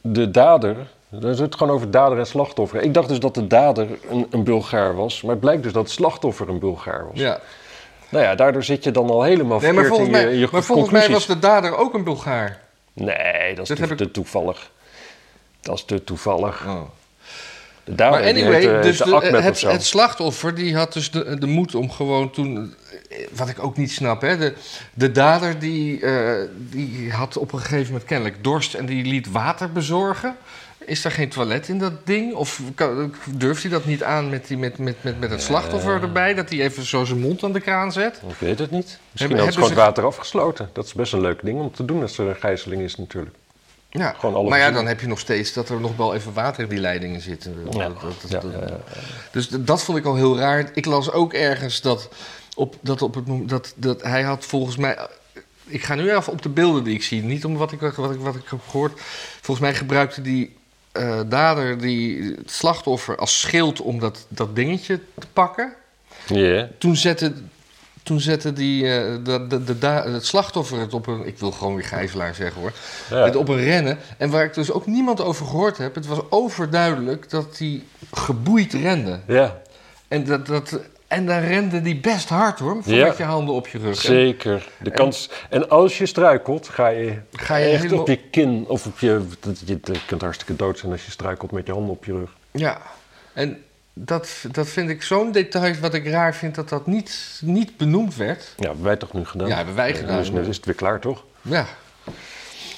de 0.00 0.30
dader... 0.30 0.76
Daar 1.20 1.30
is 1.30 1.38
het 1.38 1.54
gewoon 1.56 1.74
over 1.74 1.90
dader 1.90 2.18
en 2.18 2.26
slachtoffer. 2.26 2.80
Ik 2.82 2.94
dacht 2.94 3.08
dus 3.08 3.18
dat 3.18 3.34
de 3.34 3.46
dader 3.46 3.86
een, 4.10 4.26
een 4.30 4.44
Bulgaar 4.44 4.94
was. 4.94 5.22
Maar 5.22 5.30
het 5.30 5.40
blijkt 5.40 5.62
dus 5.62 5.72
dat 5.72 5.82
het 5.82 5.92
slachtoffer 5.92 6.48
een 6.48 6.58
Bulgaar 6.58 7.06
was. 7.10 7.18
Ja. 7.20 7.40
Nou 8.08 8.24
ja, 8.24 8.34
daardoor 8.34 8.62
zit 8.64 8.84
je 8.84 8.90
dan 8.90 9.10
al 9.10 9.22
helemaal 9.22 9.60
Nee, 9.60 9.72
verkeerd 9.72 9.98
in 9.98 10.04
je, 10.04 10.10
mij, 10.10 10.24
in 10.32 10.38
je 10.38 10.48
maar 10.52 10.62
volgens 10.62 10.90
mij 10.90 11.10
was 11.10 11.26
de 11.26 11.38
dader 11.38 11.76
ook 11.76 11.94
een 11.94 12.04
Bulgaar. 12.04 12.60
Nee, 12.92 13.54
dat 13.54 13.70
is 13.70 13.78
Dat 13.78 13.96
te, 13.98 14.04
ik- 14.04 14.12
toevallig. 14.12 14.70
Dat 15.60 15.74
is 15.74 15.84
te 15.84 16.04
toevallig. 16.04 16.64
Oh. 16.66 16.80
De 17.84 17.94
dader 17.94 18.20
Maar 18.20 18.28
anyway, 18.28 18.52
heette- 18.60 18.80
dus 18.82 18.98
de- 18.98 19.66
het 19.70 19.84
slachtoffer 19.84 20.54
die 20.54 20.76
had 20.76 20.92
dus 20.92 21.10
de, 21.10 21.38
de 21.38 21.46
moed 21.46 21.74
om 21.74 21.90
gewoon 21.90 22.30
toen... 22.30 22.74
eh, 23.10 23.18
Wat 23.32 23.48
ik 23.48 23.62
ook 23.64 23.76
niet 23.76 23.90
snap, 23.92 24.20
hè. 24.20 24.36
De, 24.38 24.54
de 24.94 25.12
dader 25.12 25.58
die, 25.58 26.00
eh, 26.00 26.48
die 26.56 27.12
had 27.12 27.36
op 27.36 27.52
een 27.52 27.58
gegeven 27.58 27.86
moment 27.86 28.04
kennelijk 28.04 28.44
dorst 28.44 28.74
en 28.74 28.86
die 28.86 29.04
liet 29.04 29.30
water 29.30 29.72
bezorgen. 29.72 30.36
Is 30.86 31.04
er 31.04 31.10
geen 31.10 31.28
toilet 31.28 31.68
in 31.68 31.78
dat 31.78 32.06
ding? 32.06 32.34
Of 32.34 32.60
kan, 32.74 33.14
durft 33.30 33.62
hij 33.62 33.70
dat 33.70 33.84
niet 33.84 34.02
aan 34.02 34.30
met, 34.30 34.46
die, 34.46 34.58
met, 34.58 34.78
met, 34.78 35.02
met, 35.02 35.20
met 35.20 35.30
het 35.30 35.42
slachtoffer 35.42 36.02
erbij? 36.02 36.34
Dat 36.34 36.50
hij 36.50 36.60
even 36.60 36.86
zo 36.86 37.04
zijn 37.04 37.20
mond 37.20 37.44
aan 37.44 37.52
de 37.52 37.60
kraan 37.60 37.92
zet? 37.92 38.20
Ik 38.28 38.36
weet 38.38 38.58
het 38.58 38.70
niet. 38.70 38.98
Misschien 39.10 39.36
Hebben- 39.36 39.54
ze 39.54 39.60
het 39.60 39.74
water 39.74 40.04
afgesloten. 40.04 40.70
Dat 40.72 40.84
is 40.84 40.92
best 40.92 41.12
een 41.12 41.20
leuk 41.20 41.40
ding 41.42 41.60
om 41.60 41.72
te 41.72 41.84
doen 41.84 42.02
als 42.02 42.18
er 42.18 42.28
een 42.28 42.36
gijzeling 42.36 42.82
is 42.82 42.96
natuurlijk. 42.96 43.36
Ja, 43.90 44.14
Gewoon 44.18 44.34
alle 44.34 44.48
maar 44.48 44.58
ja, 44.58 44.70
dan 44.70 44.86
heb 44.86 45.00
je 45.00 45.06
nog 45.06 45.18
steeds 45.18 45.52
dat 45.52 45.68
er 45.68 45.80
nog 45.80 45.96
wel 45.96 46.14
even 46.14 46.32
water 46.32 46.62
in 46.62 46.68
die 46.68 46.78
leidingen 46.78 47.20
zit. 47.20 47.48
Ja. 47.70 47.92
Dus 49.30 49.48
dat 49.48 49.82
vond 49.82 49.98
ik 49.98 50.04
al 50.04 50.14
heel 50.14 50.38
raar. 50.38 50.70
Ik 50.74 50.84
las 50.84 51.10
ook 51.12 51.32
ergens 51.32 51.80
dat, 51.80 52.08
op, 52.54 52.76
dat, 52.80 53.02
op 53.02 53.14
het, 53.14 53.48
dat, 53.48 53.72
dat 53.76 54.02
hij 54.02 54.22
had 54.22 54.44
volgens 54.44 54.76
mij... 54.76 54.98
Ik 55.66 55.82
ga 55.82 55.94
nu 55.94 56.14
even 56.14 56.32
op 56.32 56.42
de 56.42 56.48
beelden 56.48 56.84
die 56.84 56.94
ik 56.94 57.02
zie. 57.02 57.22
Niet 57.22 57.44
om 57.44 57.56
wat 57.56 57.72
ik, 57.72 57.80
wat 57.80 58.10
ik, 58.10 58.20
wat 58.20 58.34
ik 58.34 58.42
heb 58.46 58.60
gehoord. 58.68 59.00
Volgens 59.40 59.66
mij 59.66 59.74
gebruikte 59.74 60.22
die 60.22 60.56
eh, 60.94 61.20
dader 61.28 61.78
die, 61.78 62.34
het 62.36 62.50
slachtoffer 62.50 63.16
als 63.16 63.40
schild 63.40 63.80
om 63.80 63.98
dat, 63.98 64.26
dat 64.28 64.56
dingetje 64.56 65.00
te 65.18 65.26
pakken. 65.32 65.72
Ja. 66.26 66.68
Toen 66.78 66.96
zette, 66.96 67.32
toen 68.02 68.20
zette 68.20 68.52
die, 68.52 68.82
eh, 68.82 69.14
de, 69.24 69.64
de, 69.78 69.86
het 69.86 70.26
slachtoffer 70.26 70.78
het 70.78 70.94
op 70.94 71.06
een... 71.06 71.26
Ik 71.26 71.38
wil 71.38 71.50
gewoon 71.50 71.74
weer 71.74 71.84
gijzelaar 71.84 72.34
zeggen 72.34 72.60
hoor. 72.60 72.72
Ja. 73.10 73.24
Het 73.24 73.36
op 73.36 73.48
een 73.48 73.64
rennen. 73.64 73.98
En 74.18 74.30
waar 74.30 74.44
ik 74.44 74.54
dus 74.54 74.70
ook 74.70 74.86
niemand 74.86 75.20
over 75.20 75.46
gehoord 75.46 75.78
heb... 75.78 75.94
Het 75.94 76.06
was 76.06 76.18
overduidelijk 76.30 77.30
dat 77.30 77.58
hij 77.58 77.82
geboeid 78.12 78.72
rende. 78.72 79.20
Ja, 79.26 79.60
En, 80.08 80.24
dat, 80.24 80.46
dat, 80.46 80.80
en 81.14 81.26
dan 81.26 81.38
rende 81.38 81.82
die 81.82 81.96
best 82.00 82.28
hard 82.28 82.58
hoor, 82.58 82.80
Ja. 82.84 83.06
met 83.06 83.16
je 83.16 83.22
handen 83.22 83.54
op 83.54 83.68
je 83.68 83.78
rug. 83.78 83.88
En 83.88 84.02
zeker. 84.02 84.68
De 84.78 84.90
kans... 84.90 85.30
En 85.50 85.68
als 85.68 85.98
je 85.98 86.06
struikelt, 86.06 86.68
ga 86.68 86.88
je, 86.88 87.18
Ga 87.32 87.56
je 87.56 87.66
echt 87.68 87.82
helemaal- 87.82 88.00
op 88.00 88.08
je 88.08 88.16
kin 88.30 88.64
of 88.68 88.86
op 88.86 88.98
Je 88.98 89.26
je 89.64 89.80
kunt 90.06 90.20
hartstikke 90.20 90.56
dood 90.56 90.78
zijn 90.78 90.92
als 90.92 91.04
je 91.04 91.10
struikelt 91.10 91.50
met 91.52 91.66
je 91.66 91.72
handen 91.72 91.90
op 91.90 92.04
je 92.04 92.12
rug. 92.12 92.30
ja, 92.50 92.80
en 93.32 93.62
dat, 93.92 94.44
dat 94.52 94.68
vind 94.68 94.90
ik 94.90 95.02
zo'n 95.02 95.32
detail 95.32 95.74
wat 95.80 95.94
ik 95.94 96.06
raar 96.08 96.34
vind 96.34 96.54
dat 96.54 96.68
dat 96.68 96.86
niet, 96.86 97.40
niet 97.44 97.76
benoemd 97.76 98.16
werd. 98.16 98.52
Ja, 98.56 98.66
hebben 98.66 98.84
wij 98.84 98.96
toch 98.96 99.12
nu 99.12 99.24
gedaan? 99.24 99.48
Ja, 99.48 99.56
hebben 99.56 99.74
wij 99.74 99.94
gedaan. 99.94 100.18
Dus 100.18 100.30
nu 100.30 100.40
is 100.40 100.56
het 100.56 100.64
weer 100.64 100.74
klaar, 100.74 101.00
toch? 101.00 101.24
Ja, 101.42 101.66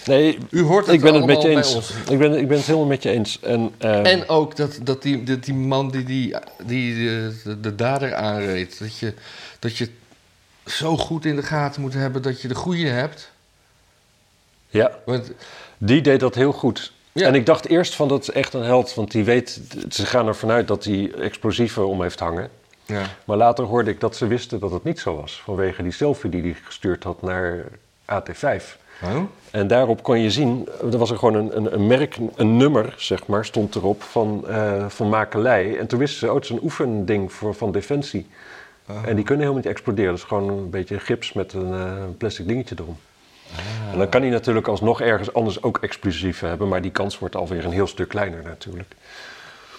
Nee, 0.06 0.38
u 0.50 0.62
hoort 0.62 0.86
het 0.86 0.94
ik 0.94 1.00
ben 1.00 1.14
het 1.14 1.24
met 1.26 1.42
je 1.42 1.48
eens. 1.48 1.92
Ik 2.10 2.18
ben, 2.18 2.38
ik 2.38 2.48
ben 2.48 2.56
het 2.56 2.66
helemaal 2.66 2.86
met 2.86 3.02
je 3.02 3.10
eens. 3.10 3.40
En, 3.40 3.74
ehm, 3.78 4.04
En 4.04 4.28
ook 4.28 4.56
dat, 4.56 4.78
dat, 4.82 5.02
die, 5.02 5.22
dat 5.22 5.44
die 5.44 5.54
man 5.54 5.90
die, 5.90 6.04
die, 6.04 6.34
die 6.64 6.94
de, 6.94 7.40
de, 7.44 7.60
de 7.60 7.74
dader 7.74 8.14
aanreed, 8.14 8.78
dat 8.78 8.98
je, 8.98 9.14
dat 9.58 9.76
je 9.76 9.88
zo 10.66 10.96
goed 10.96 11.24
in 11.24 11.36
de 11.36 11.42
gaten 11.42 11.80
moet 11.80 11.94
hebben 11.94 12.22
dat 12.22 12.40
je 12.40 12.48
de 12.48 12.54
goede 12.54 12.88
hebt. 12.88 13.30
ja, 14.68 14.98
Want, 15.04 15.30
die 15.78 16.00
deed 16.00 16.20
dat 16.20 16.34
heel 16.34 16.52
goed. 16.52 16.92
Ja. 17.12 17.26
En 17.26 17.34
ik 17.34 17.46
dacht 17.46 17.66
eerst 17.68 17.94
van 17.94 18.08
dat 18.08 18.22
is 18.22 18.30
echt 18.30 18.54
een 18.54 18.62
held, 18.62 18.94
want 18.94 19.10
die 19.10 19.24
weet, 19.24 19.60
ze 19.90 20.06
gaan 20.06 20.26
ervan 20.26 20.50
uit 20.50 20.68
dat 20.68 20.84
hij 20.84 21.12
explosieven 21.12 21.88
om 21.88 22.02
heeft 22.02 22.18
hangen. 22.20 22.50
ja. 22.84 23.02
Maar 23.24 23.36
later 23.36 23.64
hoorde 23.64 23.90
ik 23.90 24.00
dat 24.00 24.16
ze 24.16 24.26
wisten 24.26 24.60
dat 24.60 24.70
het 24.70 24.84
niet 24.84 24.98
zo 24.98 25.16
was, 25.16 25.40
vanwege 25.44 25.82
die 25.82 25.92
selfie 25.92 26.30
die 26.30 26.42
hij 26.42 26.56
gestuurd 26.64 27.04
had 27.04 27.22
naar 27.22 27.64
AT5. 28.04 28.84
En 29.50 29.66
daarop 29.66 30.02
kon 30.02 30.20
je 30.20 30.30
zien, 30.30 30.68
er 30.92 30.98
was 30.98 31.10
er 31.10 31.18
gewoon 31.18 31.34
een, 31.34 31.56
een, 31.56 31.74
een 31.74 31.86
merk, 31.86 32.16
een 32.34 32.56
nummer, 32.56 32.94
zeg 32.96 33.26
maar, 33.26 33.44
stond 33.44 33.74
erop 33.74 34.02
van, 34.02 34.48
eh, 34.48 34.88
van 34.88 35.08
makelij. 35.08 35.78
En 35.78 35.86
toen 35.86 35.98
wisten 35.98 36.18
ze, 36.18 36.28
oh, 36.28 36.34
het 36.34 36.44
is 36.44 36.50
een 36.50 36.62
oefending 36.62 37.32
voor, 37.32 37.54
van 37.54 37.72
Defensie. 37.72 38.26
Oh. 38.88 38.96
En 38.96 39.14
die 39.16 39.24
kunnen 39.24 39.44
helemaal 39.44 39.62
niet 39.62 39.72
exploderen. 39.72 40.10
Dat 40.10 40.18
is 40.20 40.24
gewoon 40.24 40.48
een 40.48 40.70
beetje 40.70 40.98
gips 40.98 41.32
met 41.32 41.52
een 41.52 41.72
eh, 41.72 42.02
plastic 42.18 42.48
dingetje 42.48 42.74
erom. 42.78 42.96
En 43.92 43.98
dan 43.98 44.08
kan 44.08 44.20
hij 44.20 44.30
natuurlijk 44.30 44.68
alsnog 44.68 45.00
ergens 45.00 45.32
anders 45.32 45.62
ook 45.62 45.78
explosieven 45.78 46.48
hebben, 46.48 46.68
maar 46.68 46.82
die 46.82 46.90
kans 46.90 47.18
wordt 47.18 47.36
alweer 47.36 47.64
een 47.64 47.72
heel 47.72 47.86
stuk 47.86 48.08
kleiner 48.08 48.42
natuurlijk. 48.42 48.94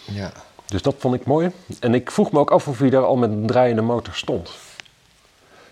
Ja. 0.05 0.31
Dus 0.65 0.81
dat 0.81 0.95
vond 0.97 1.15
ik 1.15 1.25
mooi. 1.25 1.51
En 1.79 1.93
ik 1.93 2.11
vroeg 2.11 2.31
me 2.31 2.39
ook 2.39 2.51
af 2.51 2.67
of 2.67 2.79
hij 2.79 2.89
daar 2.89 3.05
al 3.05 3.15
met 3.15 3.29
een 3.29 3.45
draaiende 3.45 3.81
motor 3.81 4.13
stond. 4.13 4.51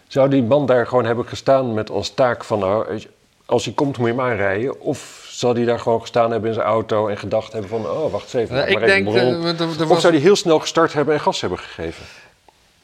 Zou 0.07 0.29
die 0.29 0.43
man 0.43 0.65
daar 0.65 0.87
gewoon 0.87 1.05
hebben 1.05 1.25
gestaan 1.25 1.73
met 1.73 1.89
als 1.89 2.09
taak 2.09 2.43
van... 2.43 2.59
nou, 2.59 3.01
als 3.45 3.65
hij 3.65 3.73
komt 3.73 3.97
moet 3.97 4.07
je 4.07 4.13
hem 4.13 4.21
aanrijden? 4.21 4.79
Of 4.81 5.27
zou 5.29 5.55
hij 5.55 5.65
daar 5.65 5.79
gewoon 5.79 6.01
gestaan 6.01 6.31
hebben 6.31 6.49
in 6.49 6.55
zijn 6.55 6.65
auto 6.67 7.07
en 7.07 7.17
gedacht 7.17 7.51
hebben 7.51 7.69
van... 7.69 7.85
oh, 7.89 8.11
wacht 8.11 8.23
eens 8.23 8.33
even, 8.33 8.55
Nou, 8.55 8.67
ik 8.69 8.79
denk, 8.85 9.07
eh, 9.07 9.15
er- 9.47 9.61
er 9.61 9.67
Of 9.81 9.87
was- 9.87 10.01
zou 10.01 10.13
hij 10.13 10.21
heel 10.21 10.35
snel 10.35 10.59
gestart 10.59 10.93
hebben 10.93 11.13
en 11.13 11.19
gas 11.21 11.41
hebben 11.41 11.59
gegeven? 11.59 12.05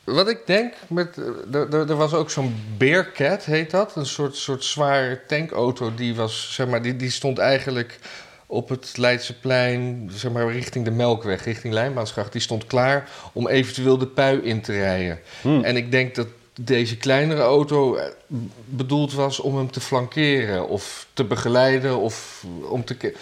Wat 0.03 0.29
ik 0.29 0.39
denk, 0.45 0.73
met, 0.87 1.17
eh, 1.53 1.73
er 1.89 1.95
was 1.95 2.13
ook 2.13 2.29
zo'n 2.29 2.55
Bearcat, 2.77 3.43
heet 3.45 3.71
dat. 3.71 3.95
Een 3.95 4.05
soort, 4.05 4.35
soort 4.35 4.63
zware 4.63 5.19
tankauto. 5.27 5.91
Die, 5.95 6.15
was, 6.15 6.53
zeg 6.53 6.67
maar, 6.67 6.81
die, 6.81 6.95
die 6.95 7.11
stond 7.11 7.37
eigenlijk 7.37 7.99
op 8.45 8.69
het 8.69 8.93
Leidseplein, 8.97 10.09
zeg 10.13 10.31
maar, 10.31 10.51
richting 10.51 10.85
de 10.85 10.91
Melkweg, 10.91 11.43
richting 11.43 11.73
Lijnbaansgracht. 11.73 12.31
Die 12.31 12.41
stond 12.41 12.67
klaar 12.67 13.09
om 13.33 13.47
eventueel 13.47 13.97
de 13.97 14.07
pui 14.07 14.39
in 14.41 14.61
te 14.61 14.71
rijden. 14.73 15.19
Hmm. 15.41 15.63
En 15.63 15.75
ik 15.75 15.91
denk 15.91 16.15
dat 16.15 16.27
deze 16.65 16.97
kleinere 16.97 17.41
auto 17.41 17.95
eh, 17.95 18.05
bedoeld 18.65 19.13
was 19.13 19.39
om 19.39 19.57
hem 19.57 19.71
te 19.71 19.79
flankeren 19.81 20.67
of 20.67 21.07
te 21.13 21.23
begeleiden 21.23 21.97
of 21.97 22.45
om 22.69 22.85
te, 22.85 23.13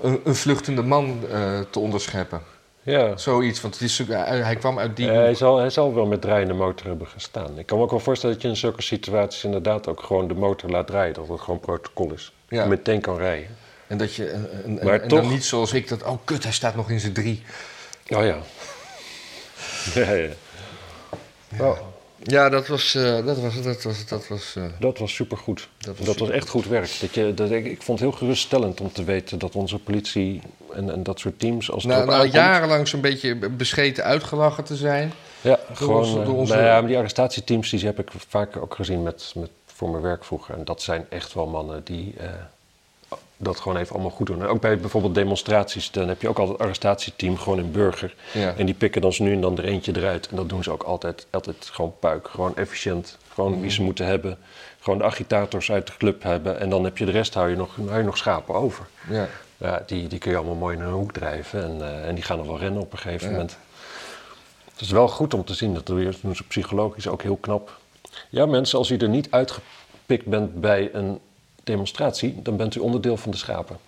een, 0.00 0.20
een 0.24 0.34
vluchtende 0.34 0.82
man 0.82 1.20
eh, 1.30 1.60
te 1.70 1.78
onderscheppen. 1.78 2.42
Ja. 2.82 3.16
Zoiets, 3.16 3.60
want 3.60 3.74
het 3.74 3.82
is, 3.82 3.96
zo- 3.96 4.04
hij 4.08 4.56
kwam 4.56 4.78
uit 4.78 4.96
die 4.96 5.08
Eh, 5.10 5.14
hij, 5.16 5.34
zal, 5.34 5.58
hij 5.58 5.70
zal 5.70 5.94
wel 5.94 6.06
met 6.06 6.20
draaiende 6.20 6.54
motor 6.54 6.86
hebben 6.86 7.06
gestaan. 7.06 7.58
Ik 7.58 7.66
kan 7.66 7.78
me 7.78 7.84
ook 7.84 7.90
wel 7.90 8.00
voorstellen 8.00 8.34
dat 8.34 8.44
je 8.44 8.50
in 8.50 8.56
zulke 8.56 8.82
situaties 8.82 9.44
inderdaad 9.44 9.88
ook 9.88 10.02
gewoon 10.02 10.28
de 10.28 10.34
motor 10.34 10.70
laat 10.70 10.86
draaien. 10.86 11.14
Dat 11.14 11.28
het 11.28 11.40
gewoon 11.40 11.60
protocol 11.60 12.12
is. 12.12 12.32
Ja. 12.48 12.62
Je 12.62 12.68
meteen 12.68 13.00
kan 13.00 13.16
rijden. 13.16 13.56
En 13.86 13.98
dat 13.98 14.14
je. 14.14 14.26
En, 14.30 14.48
en, 14.64 14.74
Maar 14.84 15.00
en 15.00 15.08
toch- 15.08 15.20
dan 15.20 15.28
niet 15.30 15.44
zoals 15.44 15.72
ik 15.72 15.88
dat. 15.88 16.02
Oh, 16.02 16.18
kut, 16.24 16.42
hij 16.42 16.52
staat 16.52 16.74
nog 16.76 16.90
in 16.90 17.00
zijn 17.00 17.12
drie. 17.12 17.42
Oh 18.08 18.24
ja. 18.24 18.36
ja, 19.94 20.10
ja. 20.12 20.28
Oh, 21.58 21.78
Ja, 22.22 22.48
dat 22.48 22.66
was. 22.66 22.94
eh, 22.94 23.26
dat 23.26 23.38
was. 23.40 23.62
Dat 23.62 23.82
was. 23.82 24.06
Dat 24.06 24.28
was 24.28 24.54
eh, 24.56 24.62
dat 24.78 24.98
was 24.98 25.14
supergoed. 25.14 25.68
Dat 25.78 25.96
Dat 25.98 26.06
was 26.06 26.16
was, 26.16 26.30
echt 26.30 26.48
goed 26.48 26.66
werk. 26.66 26.90
Dat 27.00 27.14
je, 27.14 27.34
dat, 27.34 27.50
ik, 27.50 27.64
ik 27.64 27.82
vond 27.82 27.98
het 28.00 28.08
heel 28.08 28.18
geruststellend 28.18 28.80
om 28.80 28.92
te 28.92 29.04
weten 29.04 29.38
dat 29.38 29.54
onze 29.54 29.78
politie 29.78 30.40
en, 30.74 30.90
en 30.92 31.02
dat 31.02 31.20
soort 31.20 31.38
teams 31.38 31.70
als 31.70 31.82
het 31.84 31.92
na, 31.92 32.04
na 32.04 32.12
aankomt- 32.12 32.32
jarenlang 32.32 32.88
zo'n 32.88 33.00
beetje 33.00 33.34
bescheten 33.34 34.04
uitgelachen 34.04 34.64
te 34.64 34.76
zijn. 34.76 35.12
Ja, 35.40 35.58
gewoon. 35.72 35.96
onze- 36.02 36.18
eh, 36.20 36.26
door 36.26 36.36
onze- 36.36 36.52
nou 36.54 36.64
ja, 36.66 36.78
maar 36.78 36.88
die 36.88 36.96
arrestatieteams 36.98 37.70
die 37.70 37.84
heb 37.84 37.98
ik 37.98 38.10
vaak 38.28 38.56
ook 38.56 38.74
gezien 38.74 39.02
met, 39.02 39.32
met, 39.36 39.50
voor 39.66 39.90
mijn 39.90 40.02
werk 40.02 40.24
vroeger. 40.24 40.54
En 40.54 40.64
dat 40.64 40.82
zijn 40.82 41.06
echt 41.08 41.34
wel 41.34 41.46
mannen 41.46 41.80
die 41.84 42.14
dat 43.44 43.60
gewoon 43.60 43.78
even 43.78 43.92
allemaal 43.94 44.10
goed 44.10 44.26
doen. 44.26 44.40
En 44.42 44.46
ook 44.46 44.60
bij 44.60 44.78
bijvoorbeeld 44.78 45.14
demonstraties, 45.14 45.90
dan 45.90 46.08
heb 46.08 46.22
je 46.22 46.28
ook 46.28 46.38
altijd 46.38 46.58
een 46.58 46.64
arrestatieteam, 46.64 47.36
gewoon 47.38 47.58
een 47.58 47.70
burger. 47.72 48.14
Ja. 48.32 48.54
En 48.56 48.66
die 48.66 48.74
pikken 48.74 49.00
dan 49.00 49.12
zo 49.12 49.24
nu 49.24 49.32
en 49.32 49.40
dan 49.40 49.58
er 49.58 49.64
eentje 49.64 49.96
eruit. 49.96 50.28
En 50.28 50.36
dat 50.36 50.48
doen 50.48 50.62
ze 50.62 50.70
ook 50.70 50.82
altijd, 50.82 51.26
altijd 51.30 51.68
gewoon 51.72 51.94
puik. 51.98 52.28
Gewoon 52.28 52.56
efficiënt. 52.56 53.18
Gewoon 53.34 53.60
wie 53.60 53.70
ze 53.70 53.82
moeten 53.82 54.06
hebben. 54.06 54.38
Gewoon 54.80 54.98
de 54.98 55.04
agitators 55.04 55.70
uit 55.72 55.86
de 55.86 55.92
club 55.98 56.22
hebben. 56.22 56.60
En 56.60 56.70
dan 56.70 56.84
heb 56.84 56.98
je 56.98 57.04
de 57.04 57.10
rest, 57.10 57.34
hou 57.34 57.48
je 57.50 57.56
nog, 57.56 57.76
hou 57.86 57.98
je 57.98 58.04
nog 58.04 58.16
schapen 58.16 58.54
over. 58.54 58.86
Ja. 59.08 59.28
Ja, 59.56 59.82
die, 59.86 60.06
die 60.08 60.18
kun 60.18 60.30
je 60.30 60.36
allemaal 60.36 60.54
mooi 60.54 60.76
in 60.76 60.82
een 60.82 60.92
hoek 60.92 61.12
drijven. 61.12 61.62
En, 61.64 61.80
eh, 61.82 62.08
en 62.08 62.14
die 62.14 62.24
gaan 62.24 62.36
dan 62.36 62.46
wel 62.46 62.58
rennen 62.58 62.82
op 62.82 62.92
een 62.92 62.98
gegeven 62.98 63.26
Ja. 63.26 63.32
moment. 63.32 63.56
Het 64.72 64.80
is 64.80 64.90
wel 64.90 65.08
goed 65.08 65.34
om 65.34 65.44
te 65.44 65.54
zien. 65.54 65.74
Dat 65.74 65.86
doen 65.86 66.34
ze 66.34 66.42
psychologisch 66.48 67.08
ook 67.08 67.22
heel 67.22 67.36
knap. 67.36 67.78
Ja, 68.28 68.46
mensen, 68.46 68.78
als 68.78 68.90
u 68.90 68.96
er 68.96 69.08
niet 69.08 69.30
uitgepikt 69.30 70.26
bent 70.26 70.60
bij 70.60 70.90
een 70.92 71.20
demonstratie, 71.64 72.42
dan 72.42 72.56
bent 72.56 72.74
u 72.74 72.80
onderdeel 72.80 73.16
van 73.16 73.30
de 73.30 73.36
schapen. 73.36 73.78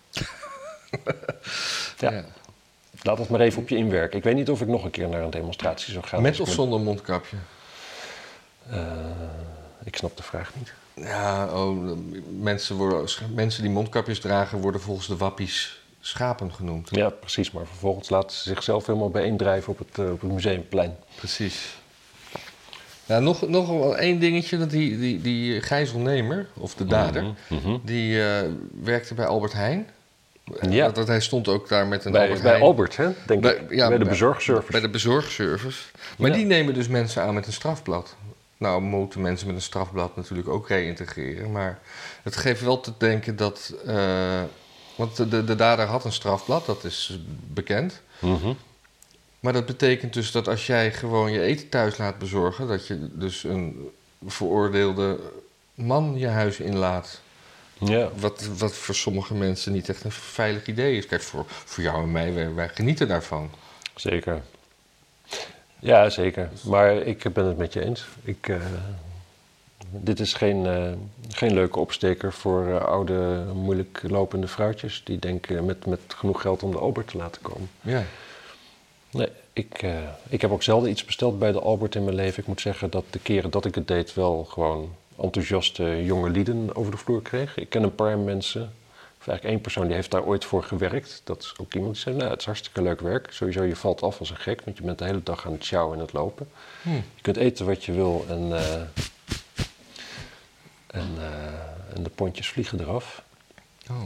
ja. 1.99 2.13
Ja. 2.13 2.25
Laat 3.03 3.19
het 3.19 3.29
maar 3.29 3.41
even 3.41 3.63
op 3.63 3.69
je 3.69 3.77
inwerken. 3.77 4.19
Ik 4.19 4.25
weet 4.25 4.35
niet 4.35 4.51
of 4.51 4.61
ik 4.61 4.69
nog 4.69 4.85
een 4.85 4.91
keer 4.91 5.09
naar 5.09 5.23
een 5.23 5.31
demonstratie 5.31 5.93
zou 5.93 6.05
gaan. 6.05 6.23
Met 6.23 6.41
als 6.41 6.49
of 6.49 6.55
zonder 6.55 6.81
mondkapje? 6.81 7.37
Eh, 8.71 8.87
ik 9.85 9.97
snap 9.97 10.17
de 10.17 10.23
vraag 10.23 10.53
niet. 10.55 10.73
Ja, 10.95 11.47
oh, 11.47 11.97
mensen, 12.39 12.77
worden, 12.77 13.09
mensen 13.35 13.63
die 13.63 13.73
mondkapjes 13.73 14.21
dragen 14.21 14.59
worden 14.59 14.81
volgens 14.81 15.07
de 15.07 15.17
wappies 15.17 15.83
schapen 16.01 16.53
genoemd. 16.53 16.89
Ja, 16.91 17.11
precies. 17.11 17.51
Maar 17.51 17.67
vervolgens 17.67 18.09
laten 18.09 18.37
ze 18.37 18.43
zichzelf 18.43 18.87
helemaal 18.87 19.11
bijeendrijven 19.11 19.73
op 19.73 19.79
het, 19.79 19.99
eh, 19.99 20.13
op 20.13 20.21
het 20.21 20.33
museumplein. 20.33 20.97
Precies. 21.15 21.77
Ja, 23.07 23.19
nog, 23.19 23.49
nog 23.49 23.69
wel 23.69 23.97
één 23.97 24.19
dingetje. 24.19 24.59
Dat 24.59 24.71
die, 24.71 24.99
die, 24.99 25.21
die 25.21 25.61
gijzelnemer, 25.61 26.47
of 26.59 26.75
de 26.75 26.85
dader, 26.87 27.23
Mhm, 27.23 27.35
mhm. 27.69 27.77
die 27.83 28.23
eh, 28.27 28.49
werkte 28.83 29.15
bij 29.15 29.27
Albert 29.27 29.53
Heijn. 29.53 29.87
Ja. 30.69 30.85
Dat, 30.87 30.95
dat 30.95 31.07
hij 31.07 31.21
stond 31.21 31.49
ook 31.49 31.69
daar 31.69 31.87
met 31.87 32.05
een 32.05 32.13
Bij, 32.13 32.21
Albert 32.23 32.43
bij 32.43 32.51
Heijn. 32.51 32.65
Albert, 32.65 32.97
hè? 32.97 33.09
Denk 33.27 33.43
Bij- 33.43 33.55
ik. 33.55 33.75
ja, 33.75 33.89
bij 33.89 33.99
de 33.99 34.05
bezorgservice. 34.05 34.73
Bij 34.73 34.81
de 34.81 34.89
bezorgservice. 34.89 35.83
Maar 36.19 36.31
Ja. 36.31 36.37
die 36.37 36.45
nemen 36.45 36.75
dus 36.75 36.89
mensen 36.89 37.23
aan 37.23 37.35
met 37.35 37.47
een 37.47 37.53
strafblad. 37.53 38.17
Nou, 38.57 38.83
moeten 38.83 39.21
mensen 39.21 39.47
met 39.47 39.57
een 39.57 39.63
strafblad 39.63 40.17
natuurlijk 40.17 40.49
ook 40.49 40.69
reïntegreren. 40.69 41.53
Maar 41.53 41.79
het 42.23 42.37
geeft 42.37 42.61
wel 42.63 42.81
te 42.81 42.93
denken 42.99 43.37
dat. 43.37 43.75
eh, 43.87 44.43
want 44.97 45.17
de, 45.17 45.29
de, 45.29 45.45
de 45.45 45.55
dader 45.55 45.87
had 45.87 46.05
een 46.05 46.13
strafblad, 46.13 46.67
dat 46.67 46.85
is 46.85 47.19
bekend. 47.47 48.03
Mhm. 48.19 48.53
Maar 49.45 49.53
dat 49.53 49.67
betekent 49.67 50.13
dus 50.13 50.31
dat 50.31 50.49
als 50.49 50.67
jij 50.67 50.93
gewoon 50.93 51.33
je 51.33 51.41
eten 51.41 51.69
thuis 51.69 51.97
laat 51.97 52.19
bezorgen, 52.19 52.69
dat 52.69 52.87
je 52.87 53.09
dus 53.13 53.45
een 53.45 53.91
veroordeelde 54.27 55.19
man 55.75 56.19
je 56.19 56.27
huis 56.27 56.61
inlaat. 56.61 57.21
Ja. 57.79 58.09
Wat, 58.17 58.49
wat 58.59 58.75
voor 58.75 58.95
sommige 58.95 59.35
mensen 59.35 59.73
niet 59.73 59.89
echt 59.89 60.05
een 60.05 60.13
veilig 60.13 60.67
idee 60.67 60.97
is. 60.97 61.07
Kijk, 61.07 61.23
voor, 61.23 61.45
voor 61.49 61.83
jou 61.83 62.03
en 62.03 62.13
mij, 62.13 62.35
wij, 62.35 62.55
wij 62.55 62.69
genieten 62.69 63.09
daarvan. 63.09 63.51
Zeker. 63.95 64.43
Ja, 65.79 66.11
zeker. 66.11 66.51
Maar 66.63 66.95
ik 66.95 67.33
ben 67.33 67.45
het 67.45 67.57
met 67.57 67.73
je 67.73 67.85
eens. 67.85 68.07
Ik, 68.23 68.49
eh, 68.49 68.57
dit 69.91 70.21
is 70.21 70.33
geen, 70.33 70.67
eh, 70.67 70.93
geen 71.29 71.55
leuke 71.55 71.79
opsteker 71.79 72.33
voor 72.33 72.69
eh, 72.69 72.85
oude, 72.85 73.45
moeilijk 73.55 74.03
lopende 74.03 74.49
vrouwtjes... 74.49 75.03
die 75.05 75.19
denken 75.19 75.65
met, 75.65 75.87
met 75.87 76.01
genoeg 76.09 76.41
geld 76.41 76.63
om 76.63 76.71
de 76.71 76.79
Albert 76.79 77.09
te 77.09 77.17
laten 77.17 77.43
komen. 77.43 77.71
Ja. 77.81 78.05
Nee, 79.15 79.29
ik, 79.53 79.83
eh, 79.83 79.99
ik 80.29 80.41
heb 80.41 80.51
ook 80.51 80.63
zelden 80.63 80.91
iets 80.91 81.05
besteld 81.05 81.39
bij 81.39 81.53
de 81.53 81.61
Albert 81.61 81.95
in 81.95 82.05
mijn 82.05 82.17
leven. 82.17 82.43
Ik 82.43 82.49
moet 82.49 82.61
zeggen 82.61 82.91
dat 82.91 83.05
de 83.11 83.19
keren 83.19 83.51
dat 83.51 83.65
ik 83.65 83.75
het 83.75 83.89
deed 83.89 84.15
wel 84.15 84.45
gewoon 84.45 84.95
enthousiaste 85.21 86.05
jonge 86.05 86.31
lieden 86.31 86.77
over 86.77 86.91
de 86.91 86.97
vloer 86.97 87.23
kreeg. 87.23 87.57
Ik 87.57 87.69
ken 87.69 87.83
een 87.83 87.95
paar 87.95 88.19
mensen, 88.19 88.63
of 89.19 89.29
eigenlijk 89.29 89.45
één 89.45 89.61
persoon, 89.61 89.87
die 89.87 89.95
heeft 89.95 90.11
daar 90.11 90.25
ooit 90.25 90.45
voor 90.45 90.63
gewerkt. 90.63 91.21
Dat 91.25 91.43
is 91.43 91.55
ook 91.61 91.75
iemand 91.75 91.93
die 91.93 92.03
zei, 92.03 92.17
nou, 92.17 92.31
het 92.31 92.41
is 92.41 92.47
hartstikke 92.47 92.83
leuk 92.83 93.01
werk. 93.01 93.33
Sowieso, 93.33 93.63
je 93.63 93.77
valt 93.77 94.03
af 94.03 94.19
als 94.19 94.31
een 94.31 94.37
gek, 94.37 94.63
want 94.65 94.77
je 94.77 94.83
bent 94.83 94.99
de 94.99 95.05
hele 95.05 95.23
dag 95.23 95.47
aan 95.47 95.53
het 95.53 95.65
sjouwen 95.65 95.97
en 95.97 96.03
het 96.03 96.13
lopen. 96.13 96.49
Hm. 96.83 96.91
Je 96.91 97.23
kunt 97.23 97.37
eten 97.37 97.67
wat 97.67 97.85
je 97.85 97.93
wil 97.93 98.25
en, 98.29 98.57
eh, 98.57 98.75
en, 100.87 101.09
eh, 101.19 101.97
en 101.97 102.03
de 102.03 102.11
pontjes 102.15 102.49
vliegen 102.49 102.81
eraf. 102.81 103.23
Oh, 103.91 104.03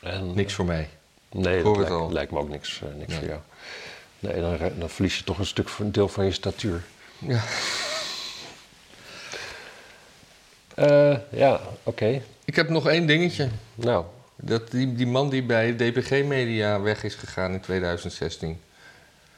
En, 0.00 0.34
niks 0.34 0.54
voor 0.54 0.64
mij. 0.64 0.88
Nee, 1.30 1.62
dat 1.62 2.12
lijkt, 2.12 2.32
me 2.32 2.38
ook 2.38 2.48
niks, 2.48 2.80
eh, 2.82 2.88
niks 2.98 3.10
Nee. 3.10 3.18
voor 3.18 3.28
jou. 3.28 3.40
Nee, 4.18 4.40
dan, 4.58 4.78
dan 4.78 4.90
verlies 4.90 5.18
je 5.18 5.24
toch 5.24 5.38
een 5.38 5.46
stuk 5.46 5.68
van, 5.68 5.86
een 5.86 5.92
deel 5.92 6.08
van 6.08 6.24
je 6.24 6.32
statuur. 6.32 6.82
Ja. 7.18 7.42
Eh, 10.74 11.16
ja, 11.30 11.60
oké. 11.82 12.22
Ik 12.44 12.56
heb 12.56 12.68
nog 12.68 12.88
één 12.88 13.06
dingetje. 13.06 13.48
Nou, 13.74 14.04
Dat 14.36 14.70
die, 14.70 14.92
die 14.94 15.06
man 15.06 15.30
die 15.30 15.42
bij 15.42 15.76
DPG 15.76 16.10
Media 16.10 16.80
weg 16.80 17.04
is 17.04 17.14
gegaan 17.14 17.52
in 17.52 17.60
2016. 17.60 18.60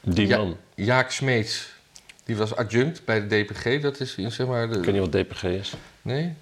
die 0.01 0.27
Ja, 0.27 0.37
man. 0.37 0.57
Jaak 0.75 1.11
Smeets. 1.11 1.71
Die 2.25 2.35
was 2.37 2.55
adjunct 2.55 3.05
bij 3.05 3.27
de 3.27 3.43
DPG. 3.43 3.81
Dat 3.81 3.99
is 3.99 4.15
zeg 4.17 4.47
maar 4.47 4.69
de... 4.69 4.77
Ik 4.77 4.83
weet 4.85 4.93
niet 4.93 5.11
wat 5.11 5.25
DPG 5.25 5.43
is. 5.43 5.73
Nee? 6.01 6.33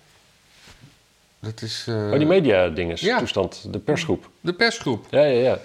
Dat 1.41 1.61
is 1.61 1.85
eh, 1.87 1.95
oh, 1.95 2.17
die 2.17 2.25
media-dinges, 2.27 3.01
ja. 3.01 3.17
toestand, 3.17 3.73
de 3.73 3.79
persgroep. 3.79 4.29
de 4.41 4.53
persgroep. 4.53 5.05
Ja, 5.09 5.23
ja, 5.23 5.41
ja. 5.41 5.59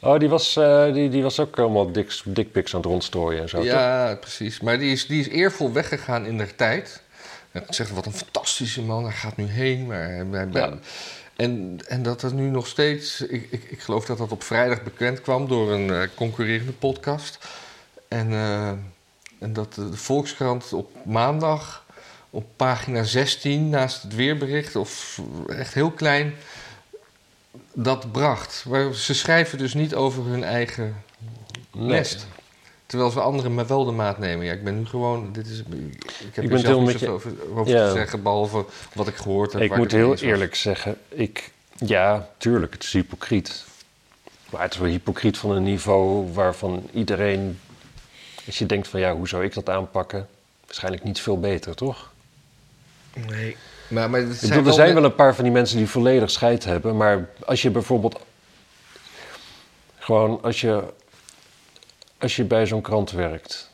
Oh, 0.00 0.18
die 0.18 0.28
was, 0.28 0.56
eh, 0.56 0.92
die, 0.92 1.08
die 1.08 1.22
was 1.22 1.40
ook 1.40 1.58
allemaal 1.58 1.92
dik- 1.92 2.22
dickpics 2.24 2.74
aan 2.74 2.80
het 2.80 2.88
rondstrooien 2.90 3.42
en 3.42 3.48
zo. 3.48 3.56
toch? 3.56 3.66
Ja, 3.66 4.16
precies. 4.20 4.60
Maar 4.60 4.78
die 4.78 4.92
is, 4.92 5.06
die 5.06 5.20
is 5.20 5.28
eervol 5.28 5.72
weggegaan 5.72 6.26
in 6.26 6.38
der 6.38 6.54
tijd. 6.54 7.02
En 7.52 7.62
ik 7.62 7.74
zeg, 7.74 7.88
wat 7.90 8.06
een 8.06 8.12
fantastische 8.12 8.82
man, 8.82 9.02
hij 9.04 9.12
gaat 9.12 9.36
nu 9.36 9.44
heen. 9.46 9.86
Maar 9.86 10.48
Ja. 10.52 10.78
en, 11.36 11.78
en 11.88 12.02
dat 12.02 12.22
er 12.22 12.34
nu 12.34 12.48
nog 12.50 12.66
steeds... 12.66 13.20
Ik, 13.20 13.46
ik, 13.50 13.62
ik 13.70 13.80
geloof 13.80 14.04
dat 14.06 14.18
dat 14.18 14.32
op 14.32 14.42
vrijdag 14.42 14.82
bekend 14.82 15.20
kwam 15.20 15.48
door 15.48 15.72
een 15.72 15.90
eh, 15.90 16.00
concurrerende 16.14 16.72
podcast. 16.72 17.38
En, 18.08 18.30
eh, 18.32 18.68
en 19.38 19.52
dat 19.52 19.74
de 19.74 19.96
Volkskrant 19.96 20.72
op 20.72 20.90
maandag 21.04 21.83
op 22.34 22.44
pagina 22.56 23.02
16 23.02 23.68
naast 23.68 24.02
het 24.02 24.14
weerbericht... 24.14 24.76
of 24.76 25.20
echt 25.48 25.74
heel 25.74 25.90
klein, 25.90 26.34
dat 27.72 28.12
bracht. 28.12 28.64
Maar 28.68 28.94
ze 28.94 29.14
schrijven 29.14 29.58
dus 29.58 29.74
niet 29.74 29.94
over 29.94 30.24
hun 30.24 30.44
eigen 30.44 31.02
Nee. 31.72 31.86
nest. 31.86 32.26
Terwijl 32.86 33.10
ze 33.10 33.20
anderen 33.20 33.54
maar 33.54 33.66
wel 33.66 33.84
de 33.84 33.90
maat 33.92 34.18
nemen. 34.18 34.44
Ja, 34.46 34.52
ik 34.52 34.64
ben 34.64 34.78
nu 34.78 34.86
gewoon. 34.86 35.32
Dit 35.32 35.46
is, 35.46 35.58
ik 35.58 35.64
heb 36.34 36.44
Ik 36.44 36.50
ben 36.50 36.58
zelf 36.58 36.86
niet 36.86 37.00
je- 37.00 37.08
over, 37.08 37.32
over 37.54 37.72
Ja. 37.72 37.86
te 37.86 37.92
zeggen, 37.92 38.22
behalve 38.22 38.64
wat 38.92 39.08
ik 39.08 39.16
gehoord 39.16 39.52
heb. 39.52 39.62
Ik 39.62 39.76
moet 39.76 39.92
heel 39.92 40.08
was. 40.08 40.20
eerlijk 40.20 40.54
zeggen, 40.54 40.98
ik, 41.08 41.50
ja, 41.76 42.28
tuurlijk, 42.38 42.72
het 42.72 42.82
is 42.82 42.92
hypocriet. 42.92 43.64
Maar 44.50 44.62
het 44.62 44.72
is 44.72 44.78
wel 44.78 44.88
hypocriet 44.88 45.38
van 45.38 45.50
een 45.50 45.62
niveau 45.62 46.32
waarvan 46.32 46.86
iedereen, 46.92 47.60
als 48.46 48.58
je 48.58 48.66
denkt 48.66 48.88
van 48.88 49.00
ja, 49.00 49.14
hoe 49.14 49.28
zou 49.28 49.44
ik 49.44 49.54
dat 49.54 49.68
aanpakken? 49.70 50.28
Waarschijnlijk 50.66 51.04
niet 51.04 51.20
veel 51.20 51.40
beter, 51.40 51.74
toch? 51.74 52.12
Nee. 53.14 53.56
Maar, 53.88 54.10
maar 54.10 54.20
zijn 54.20 54.50
bedoel, 54.50 54.66
er 54.66 54.72
zijn 54.72 54.94
wel 54.94 55.04
een 55.04 55.14
paar 55.14 55.34
van 55.34 55.44
die 55.44 55.52
mensen 55.52 55.76
die 55.76 55.88
volledig 55.88 56.30
scheid 56.30 56.64
hebben, 56.64 56.96
maar 56.96 57.28
als 57.46 57.62
je 57.62 57.70
bijvoorbeeld 57.70 58.20
gewoon 59.98 60.42
als 60.42 60.60
je, 60.60 60.82
als 62.18 62.36
je 62.36 62.44
bij 62.44 62.66
zo'n 62.66 62.80
krant 62.80 63.10
werkt 63.10 63.70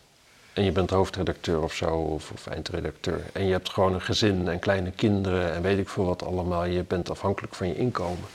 en 0.52 0.64
je 0.64 0.72
bent 0.72 0.90
hoofdredacteur 0.90 1.62
of 1.62 1.74
zo, 1.74 1.86
of, 1.86 2.30
of 2.30 2.46
eindredacteur, 2.46 3.20
en 3.32 3.46
je 3.46 3.52
hebt 3.52 3.68
gewoon 3.68 3.94
een 3.94 4.00
gezin 4.00 4.48
en 4.48 4.58
kleine 4.58 4.90
kinderen 4.90 5.52
en 5.52 5.62
weet 5.62 5.78
ik 5.78 5.88
veel 5.88 6.04
wat 6.04 6.24
allemaal, 6.24 6.64
je 6.64 6.82
bent 6.82 7.10
afhankelijk 7.10 7.54
van 7.54 7.68
je 7.68 7.76
inkomen. 7.76 8.28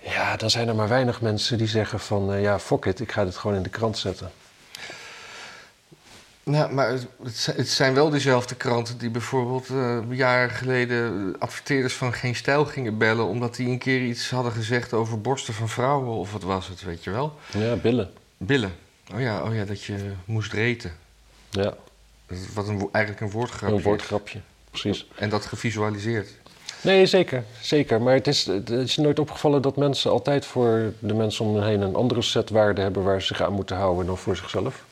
Ja, 0.00 0.36
dan 0.36 0.50
zijn 0.50 0.68
er 0.68 0.74
maar 0.74 0.88
weinig 0.88 1.20
mensen 1.20 1.58
die 1.58 1.66
zeggen 1.66 2.00
van, 2.00 2.32
eh, 2.32 2.42
ja, 2.42 2.58
fuck 2.58 2.84
it, 2.84 3.00
ik 3.00 3.12
ga 3.12 3.24
dit 3.24 3.36
gewoon 3.36 3.56
in 3.56 3.62
de 3.62 3.68
krant 3.68 3.98
zetten. 3.98 4.30
Nou, 6.44 6.72
maar 6.72 6.88
het, 6.88 7.06
het 7.56 7.68
zijn- 7.68 7.94
wel 7.94 8.10
dezelfde 8.10 8.54
kranten 8.54 8.98
die 8.98 9.10
bijvoorbeeld 9.10 9.68
eh, 9.68 9.98
jaren 10.10 10.50
geleden 10.50 11.34
adverteerders 11.38 11.94
van 11.94 12.12
Geen 12.12 12.34
Stijl 12.36 12.64
gingen 12.64 12.98
bellen. 12.98 13.26
omdat 13.26 13.54
die 13.56 13.68
een 13.68 13.78
keer 13.78 14.02
iets 14.02 14.30
hadden 14.30 14.52
gezegd 14.52 14.92
over 14.92 15.20
borsten 15.20 15.54
van 15.54 15.68
vrouwen 15.68 16.08
of 16.16 16.32
wat 16.32 16.42
was 16.42 16.68
het, 16.68 16.82
weet 16.82 17.04
je 17.04 17.10
wel? 17.10 17.32
Ja, 17.52 17.74
billen. 17.76 18.10
Billen. 18.36 18.72
Oh 19.14 19.20
ja, 19.20 19.42
oh 19.42 19.54
ja 19.54 19.64
dat 19.64 19.82
je 19.82 20.12
moest 20.24 20.52
reten. 20.52 20.92
Ja, 21.50 21.74
Wat 22.54 22.68
een, 22.68 22.88
eigenlijk 22.92 23.24
een 23.24 23.30
woordgrapje. 23.38 23.76
een 23.76 23.82
woordgrapje. 23.82 24.40
Precies. 24.70 25.06
En 25.14 25.28
dat 25.28 25.46
gevisualiseerd. 25.46 26.28
Nee, 26.80 27.06
zeker. 27.06 27.44
Zeker. 27.60 28.02
Maar 28.02 28.14
het 28.14 28.26
is, 28.26 28.46
het 28.46 28.70
is 28.70 28.96
nooit 28.96 29.18
opgevallen 29.18 29.62
dat 29.62 29.76
mensen 29.76 30.10
altijd 30.10 30.46
voor 30.46 30.92
de 30.98 31.14
mensen 31.14 31.44
om 31.44 31.54
hen 31.56 31.64
heen 31.66 31.80
een 31.80 31.94
andere 31.94 32.22
set 32.22 32.50
waarden 32.50 32.84
hebben 32.84 33.02
waar 33.02 33.20
ze 33.20 33.26
zich 33.26 33.42
aan 33.42 33.52
moeten 33.52 33.76
houden 33.76 34.06
dan 34.06 34.18
voor 34.18 34.36
zichzelf. 34.36 34.84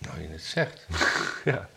Nou, 0.00 0.20
je 0.20 0.28
het 0.30 0.42
zegt. 0.42 0.86
Ja. 1.44 1.68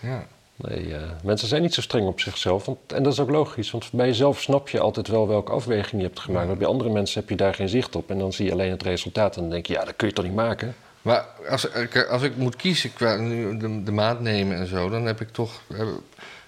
Ja. 0.00 0.26
Nee, 0.56 0.94
eh, 0.94 1.02
mensen 1.22 1.48
zijn 1.48 1.62
niet 1.62 1.74
zo 1.74 1.80
streng 1.80 2.06
op 2.06 2.20
zichzelf. 2.20 2.64
Want, 2.64 2.92
en 2.92 3.02
dat 3.02 3.12
is 3.12 3.20
ook 3.20 3.30
logisch, 3.30 3.70
want 3.70 3.92
bij 3.92 4.06
jezelf 4.06 4.40
snap 4.40 4.68
je 4.68 4.80
altijd 4.80 5.08
wel 5.08 5.28
welke 5.28 5.52
afweging 5.52 6.00
je 6.02 6.06
hebt 6.06 6.20
gemaakt. 6.20 6.46
Maar 6.46 6.56
bij 6.56 6.66
andere 6.66 6.90
mensen 6.90 7.20
heb 7.20 7.28
je 7.28 7.36
daar 7.36 7.54
geen 7.54 7.68
zicht 7.68 7.96
op. 7.96 8.10
En 8.10 8.18
dan 8.18 8.32
zie 8.32 8.44
je 8.46 8.52
alleen 8.52 8.70
het 8.70 8.82
resultaat 8.82 9.34
en 9.36 9.40
dan 9.42 9.50
denk 9.50 9.66
je, 9.66 9.72
ja, 9.72 9.84
dat 9.84 9.96
kun 9.96 10.08
je 10.08 10.14
toch 10.14 10.24
niet 10.24 10.34
maken? 10.34 10.74
Maar 11.02 11.26
als, 11.48 11.64
ik- 11.64 11.96
als 12.06 12.22
ik 12.22 12.36
moet 12.36 12.56
kiezen 12.56 12.92
qua 12.92 13.16
nu 13.16 13.56
de, 13.56 13.82
de 13.82 13.92
maat 13.92 14.20
nemen 14.20 14.56
en 14.56 14.66
zo, 14.66 14.88
dan 14.88 15.04
heb 15.06 15.20
ik 15.20 15.28
toch. 15.32 15.60
Heb, 15.74 15.88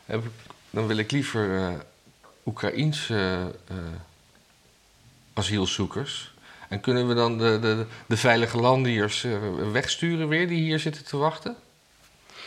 heb 0.06 0.24
ik, 0.24 0.30
dan 0.70 0.86
wil 0.86 0.96
ik 0.96 1.10
liever 1.10 1.56
eh 1.58 1.68
Oekraïense 2.44 3.14
eh, 3.68 3.76
asielzoekers. 5.34 6.34
En 6.70 6.80
kunnen 6.80 7.08
we 7.08 7.14
dan 7.14 7.38
de, 7.38 7.58
de, 7.60 7.84
de 8.06 8.16
veilige 8.16 8.56
landiers 8.60 9.24
eh, 9.24 9.32
wegsturen 9.72 10.28
weer 10.28 10.48
die 10.48 10.60
hier 10.62 10.78
zitten 10.78 11.04
te 11.04 11.16
wachten? 11.16 11.56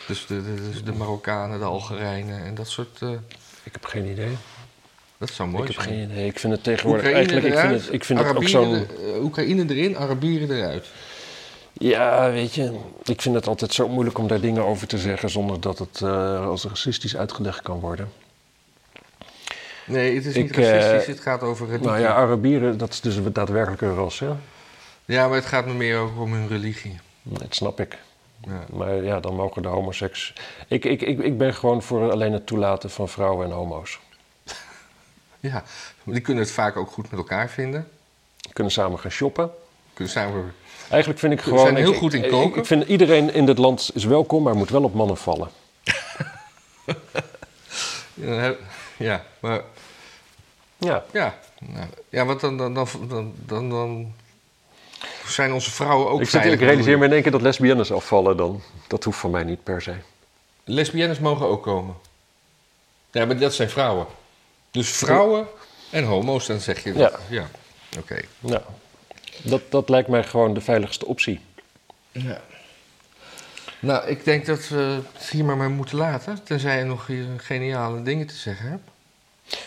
Dus 0.06 0.26
de, 0.26 0.42
de, 0.42 0.70
dus 0.70 0.84
de 0.84 0.92
Marokkanen, 0.92 1.58
de 1.58 1.64
Algerijnen 1.64 2.44
en 2.44 2.54
dat 2.54 2.68
soort. 2.68 3.02
eh, 3.02 3.10
Ik 3.62 3.72
heb 3.72 3.84
geen 3.84 4.06
idee. 4.06 4.36
dat 5.18 5.30
zou 5.30 5.48
mooi 5.48 5.62
ik 5.68 5.74
heb 5.74 5.82
zijn. 5.82 5.94
geen 5.94 6.10
idee. 6.10 6.26
Ik 6.26 6.38
vind 6.38 6.52
het 6.52 6.62
tegenwoordig 6.62 7.06
Oekraïne 7.06 7.30
eigenlijk... 7.30 7.54
Ik 7.54 7.60
vind 7.70 7.84
het, 7.84 7.92
ik 7.94 8.04
vind 8.04 8.18
het 8.18 8.36
ook 8.36 8.48
zo'n... 8.48 8.74
er- 8.74 9.14
eh, 9.14 9.22
Oekraïne 9.24 9.64
erin, 9.74 9.96
Arabieren 9.96 10.56
eruit. 10.56 10.86
Ja, 11.72 12.30
weet 12.30 12.54
je, 12.54 12.78
ik 13.04 13.22
vind 13.22 13.34
het 13.34 13.46
altijd 13.46 13.72
zo 13.74 13.88
moeilijk 13.88 14.18
om 14.18 14.28
daar 14.28 14.40
dingen 14.40 14.64
over 14.64 14.86
te 14.86 14.98
zeggen 14.98 15.30
zonder 15.30 15.60
dat 15.60 15.78
het 15.78 16.02
als 16.02 16.64
racistisch 16.64 17.16
uitgelegd 17.16 17.62
kan 17.62 17.80
worden. 17.80 18.12
Nee, 19.86 20.14
het 20.14 20.24
is 20.26 20.34
niet 20.34 20.50
Ik, 20.50 20.56
eh, 20.56 20.70
racistisch, 20.70 21.14
het 21.14 21.20
gaat 21.22 21.42
over 21.42 21.66
religie. 21.66 21.86
Nou 21.88 22.00
ja, 22.00 22.14
Arabieren, 22.14 22.78
dat 22.78 22.92
is 22.92 23.00
dus 23.00 23.16
daadwerkelijk 23.32 23.82
een 23.82 23.94
ras, 23.94 24.18
hè? 24.18 24.28
Ja, 25.04 25.26
maar 25.28 25.36
het 25.36 25.46
gaat 25.46 25.66
me 25.66 25.72
meer 25.74 25.98
ook 25.98 26.18
om 26.18 26.32
hun 26.32 26.48
religie. 26.48 26.98
Dat 27.22 27.54
snap 27.54 27.80
ik. 27.80 27.98
Ja. 28.48 28.64
Maar 28.72 28.94
ja, 28.94 29.20
dan 29.20 29.34
mogen 29.34 29.62
de 29.62 29.68
homoseks... 29.68 30.32
Ik, 30.68 30.84
ik, 30.84 31.02
ik, 31.02 31.18
ik 31.18 31.38
ben 31.38 31.54
gewoon 31.54 31.82
voor 31.82 32.10
alleen 32.10 32.32
het 32.32 32.46
toelaten 32.46 32.90
van 32.90 33.08
vrouwen 33.08 33.46
en 33.46 33.52
homo's. 33.52 33.98
Ja, 35.40 35.62
die 36.04 36.20
kunnen 36.20 36.42
het 36.42 36.52
vaak 36.52 36.76
ook 36.76 36.90
goed 36.90 37.10
met 37.10 37.20
elkaar 37.20 37.48
vinden. 37.50 37.88
Kunnen 38.52 38.72
samen 38.72 38.98
gaan 38.98 39.10
shoppen. 39.10 39.50
Kunnen 39.94 40.12
samen... 40.12 40.54
Eigenlijk 40.88 41.20
vind 41.20 41.32
ik 41.32 41.38
We 41.40 41.44
gewoon... 41.44 41.60
zijn 41.64 41.76
heel 41.76 41.92
ik- 41.92 41.98
goed 41.98 42.14
in 42.14 42.24
ik- 42.24 42.30
koken. 42.30 42.60
Ik, 42.60 42.66
vind 42.66 42.84
iedereen 42.88 43.32
in 43.34 43.46
dit 43.46 43.58
land 43.58 43.90
is 43.94 44.04
welkom, 44.04 44.42
maar 44.42 44.54
moet 44.56 44.70
wel 44.70 44.82
op 44.84 44.94
mannen 44.94 45.16
vallen. 45.16 45.48
Ja, 48.14 48.54
ja, 48.96 49.24
maar 49.40 49.60
Ja. 50.78 51.04
ja, 51.12 51.38
nou, 51.60 51.86
ja 52.08 52.24
want 52.24 52.40
dan, 52.40 52.56
dan, 52.56 52.74
dan, 52.74 52.88
dan, 53.08 53.34
dan, 53.46 53.70
dan 53.70 54.14
zijn 55.26 55.52
onze 55.52 55.70
vrouwen 55.70 56.08
ook 56.10 56.20
Ik, 56.20 56.28
zit, 56.28 56.44
ik 56.44 56.60
realiseer 56.60 56.98
me 56.98 57.04
in 57.04 57.12
één 57.12 57.22
keer 57.22 57.32
dat 57.32 57.42
lesbiennes 57.42 57.92
afvallen 57.92 58.36
dan. 58.36 58.62
Dat 58.88 59.04
hoeft 59.04 59.18
van 59.18 59.30
mij 59.30 59.44
niet 59.44 59.62
per 59.62 59.82
se. 59.82 59.94
Lesbiennes 60.64 61.18
mogen 61.18 61.46
ook 61.46 61.62
komen. 61.62 61.94
Ja, 63.10 63.24
maar 63.24 63.38
dat 63.38 63.54
zijn 63.54 63.70
vrouwen. 63.70 64.06
Dus 64.70 64.88
vrouwen 64.90 65.46
en 65.90 66.04
homo's, 66.04 66.46
dan 66.46 66.60
zeg 66.60 66.84
je 66.84 66.92
dat. 66.92 67.18
Ja. 67.28 67.40
Ja, 67.40 67.48
oké. 67.98 68.20
Ja. 68.40 68.62
Dat, 69.42 69.60
dat 69.68 69.88
lijkt 69.88 70.08
mij 70.08 70.24
gewoon 70.24 70.54
de 70.54 70.60
veiligste 70.60 71.06
optie. 71.06 71.40
Ja. 72.12 72.40
Nou, 73.84 74.06
ik 74.08 74.24
denk 74.24 74.46
dat 74.46 74.68
we 74.68 74.98
het 75.12 75.30
hier 75.30 75.44
maar, 75.44 75.56
maar 75.56 75.70
moeten 75.70 75.96
laten. 75.96 76.38
Tenzij 76.44 76.78
je 76.78 76.84
nog 76.84 77.08
geniale 77.36 78.02
dingen 78.02 78.26
te 78.26 78.34
zeggen 78.34 78.68
hebt. 78.68 78.88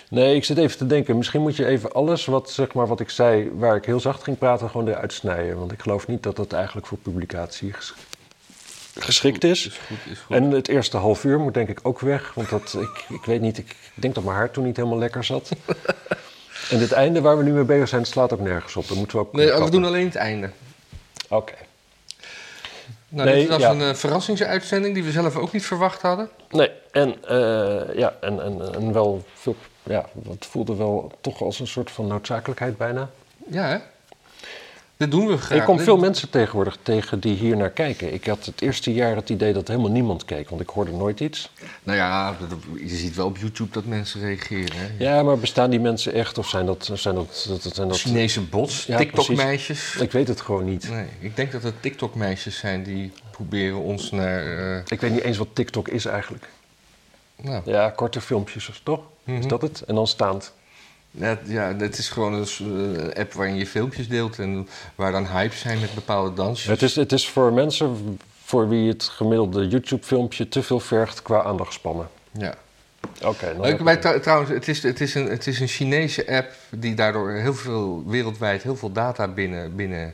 Nee, 0.10 0.36
ik 0.36 0.44
zit 0.44 0.58
even 0.58 0.78
te 0.78 0.88
denken. 0.88 1.18
Misschien 1.18 1.42
moet 1.42 1.56
je 1.56 1.66
even 1.66 1.92
alles 1.92 2.26
wat, 2.26 2.50
zeg 2.52 2.74
maar, 2.74 2.88
wat 2.88 3.00
ik 3.00 3.10
zei, 3.10 3.52
waar 3.54 3.76
ik 3.76 3.86
heel 3.86 4.00
zacht 4.00 4.24
ging 4.24 4.38
praten, 4.38 4.70
gewoon 4.70 4.88
eruit 4.88 5.14
snijden. 5.14 5.58
Want 5.58 5.72
ik 5.72 5.82
geloof 5.82 6.08
niet 6.08 6.24
dat 6.24 6.36
dat 6.36 6.54
eigenlijk 6.54 6.88
voor 6.88 6.98
publicatie 6.98 7.74
ges- 7.74 7.94
geschikt 9.00 9.44
is. 9.44 9.66
Is 9.68 9.78
goed, 9.88 9.98
is 10.12 10.20
goed. 10.20 10.36
En 10.36 10.52
het 10.52 10.68
eerste 10.68 10.98
half 10.98 11.24
uur 11.24 11.40
moet 11.40 11.54
denk 11.54 11.70
ik 11.70 11.80
ook 11.84 12.00
weg. 12.00 12.32
Want 12.34 12.50
dat, 12.50 12.76
ik, 12.80 13.06
ik 13.10 13.26
weet 13.26 13.42
niet, 13.42 13.58
ik 13.58 13.76
denk 13.94 14.16
dat 14.16 14.24
mijn 14.24 14.36
haar 14.36 14.52
toen 14.52 14.66
niet 14.66 14.76
helemaal 14.78 14.98
lekker 14.98 15.24
zat. 15.24 15.50
en 16.72 16.78
dit 16.78 16.92
einde 16.92 17.22
waar 17.22 17.38
we 17.38 17.44
nu 17.44 17.52
mee 17.52 17.64
bezig 17.64 17.88
zijn, 17.88 18.06
slaat 18.06 18.34
ook 18.34 18.40
nergens 18.40 18.76
op. 18.76 18.88
Dat 18.88 18.98
moeten 18.98 19.18
we 19.18 19.24
ook 19.26 19.34
nee, 19.34 19.46
we 19.46 19.52
kappen. 19.52 19.72
doen 19.72 19.86
alleen 19.86 20.06
het 20.06 20.16
einde. 20.16 20.50
Oké. 21.30 21.54
Nou, 23.18 23.30
Nee, 23.30 23.40
dit 23.40 23.50
was 23.50 23.60
ja. 23.60 23.72
een 23.72 23.82
eh, 23.82 23.94
verrassingsuitzending 23.94 24.94
die 24.94 25.04
we 25.04 25.12
zelf 25.12 25.36
ook 25.36 25.52
niet 25.52 25.66
verwacht 25.66 26.02
hadden. 26.02 26.30
Nee, 26.50 26.72
en, 26.92 27.16
eh, 27.28 27.96
ja, 27.96 28.14
en, 28.22 28.44
en, 28.44 28.74
en 28.74 28.94
wel 28.94 29.24
veel, 29.34 29.56
ja, 29.84 30.06
het 30.30 30.46
voelde 30.46 30.76
wel 30.76 31.12
toch 31.22 31.42
als 31.42 31.60
een 31.60 31.68
soort 31.68 31.92
van 31.92 32.08
noodzakelijkheid 32.08 32.78
bijna. 32.78 33.10
Ja, 33.50 33.68
hè? 33.68 33.78
Dit 34.98 35.12
doen 35.12 35.28
we 35.28 35.38
graag. 35.38 35.58
ik 35.60 35.66
kom 35.66 35.80
veel 35.80 35.98
mensen 35.98 36.30
tegenwoordig 36.30 36.78
tegen 36.84 37.20
die 37.20 37.36
hier 37.36 37.58
naar 37.58 37.70
kijken. 37.70 38.14
Ik 38.14 38.26
had 38.26 38.46
het 38.46 38.62
eerste 38.62 38.94
jaar 38.94 39.16
het 39.16 39.30
idee 39.30 39.54
dat 39.54 39.68
helemaal 39.68 39.92
niemand 39.92 40.26
keek, 40.26 40.50
want 40.50 40.62
ik 40.62 40.70
hoorde 40.70 40.92
nooit 40.92 41.20
iets. 41.20 41.50
Nou 41.84 41.98
ja, 41.98 42.36
dat- 42.40 42.50
dat- 42.50 42.60
je 42.80 42.96
ziet 42.96 43.16
wel 43.16 43.26
op 43.26 43.38
YouTube 43.38 43.72
dat 43.72 43.86
mensen 43.86 44.22
reageren. 44.22 44.76
Hè? 44.78 44.88
Ja, 45.04 45.24
maar 45.24 45.38
bestaan 45.38 45.70
die 45.70 45.80
mensen 45.80 46.14
echt 46.14 46.38
of 46.38 46.50
zijn 46.50 46.66
dat... 46.66 46.90
Zijn 46.94 47.16
dat, 47.16 47.46
dat, 47.48 47.64
dat, 47.64 47.76
zijn 47.76 47.88
dat 47.88 47.98
Chinese 48.00 48.42
bots, 48.42 48.86
Ja, 48.86 48.98
TikTok-meisjes. 48.98 49.96
Ik 49.96 50.12
weet 50.12 50.28
het 50.28 50.42
gewoon 50.42 50.66
niet. 50.66 50.90
Nee, 50.90 51.06
ik 51.20 51.36
denk 51.36 51.52
dat 51.52 51.64
het 51.64 51.82
TikTok-meisjes 51.82 52.58
zijn 52.58 52.84
die 52.84 53.12
proberen 53.32 53.78
ons 53.78 54.12
naar... 54.12 54.58
eh, 54.76 54.82
Ik 54.88 55.02
weet 55.02 55.12
niet 55.12 55.22
eens 55.24 55.38
wat 55.38 55.48
TikTok 55.54 55.88
is 55.88 56.06
eigenlijk. 56.06 56.50
nou, 57.42 57.62
Ja, 57.66 57.90
korte 57.90 58.22
filmpjes, 58.22 58.82
toch? 58.84 59.00
Is 59.26 59.34
Mhm. 59.40 59.48
dat 59.48 59.62
het? 59.62 59.82
En 59.88 59.96
dan 59.96 60.08
staand. 60.08 60.54
Ja, 61.18 61.40
ja, 61.44 61.76
het 61.76 61.98
is 61.98 62.10
gewoon 62.10 62.34
een 62.34 62.48
een 62.60 63.14
app 63.14 63.34
waarin 63.34 63.56
je 63.56 63.68
filmpjes 63.68 64.08
deelt 64.08 64.40
en 64.40 64.68
waar 64.96 65.12
dan 65.12 65.28
hypes 65.28 65.60
zijn 65.60 65.80
met 65.80 65.94
bepaalde 65.94 66.34
dansjes. 66.34 66.72
Het 66.72 66.82
is, 66.82 66.96
het 66.96 67.12
is 67.12 67.30
voor 67.30 67.54
mensen 67.54 68.20
voor 68.44 68.70
wie 68.70 68.88
het 68.88 69.04
gemiddelde 69.04 69.68
YouTube-filmpje 69.68 70.48
te 70.50 70.64
veel 70.64 70.80
vergt 70.80 71.22
qua 71.22 71.44
aandachtspannen. 71.44 72.10
Ja. 72.32 72.56
Oké, 73.26 73.56
trouwens, 74.20 74.50
het 74.50 74.68
is, 74.68 74.84
het, 74.84 75.02
is 75.02 75.16
een, 75.16 75.26
het 75.26 75.48
is 75.48 75.60
een 75.60 75.68
Chinese 75.68 76.28
app 76.36 76.52
die 76.70 76.96
daardoor 76.96 77.32
heel 77.32 77.54
veel, 77.54 78.04
wereldwijd 78.06 78.64
heel 78.64 78.76
veel 78.76 78.92
data 78.92 79.28
binnen, 79.28 79.76
binnen 79.76 80.14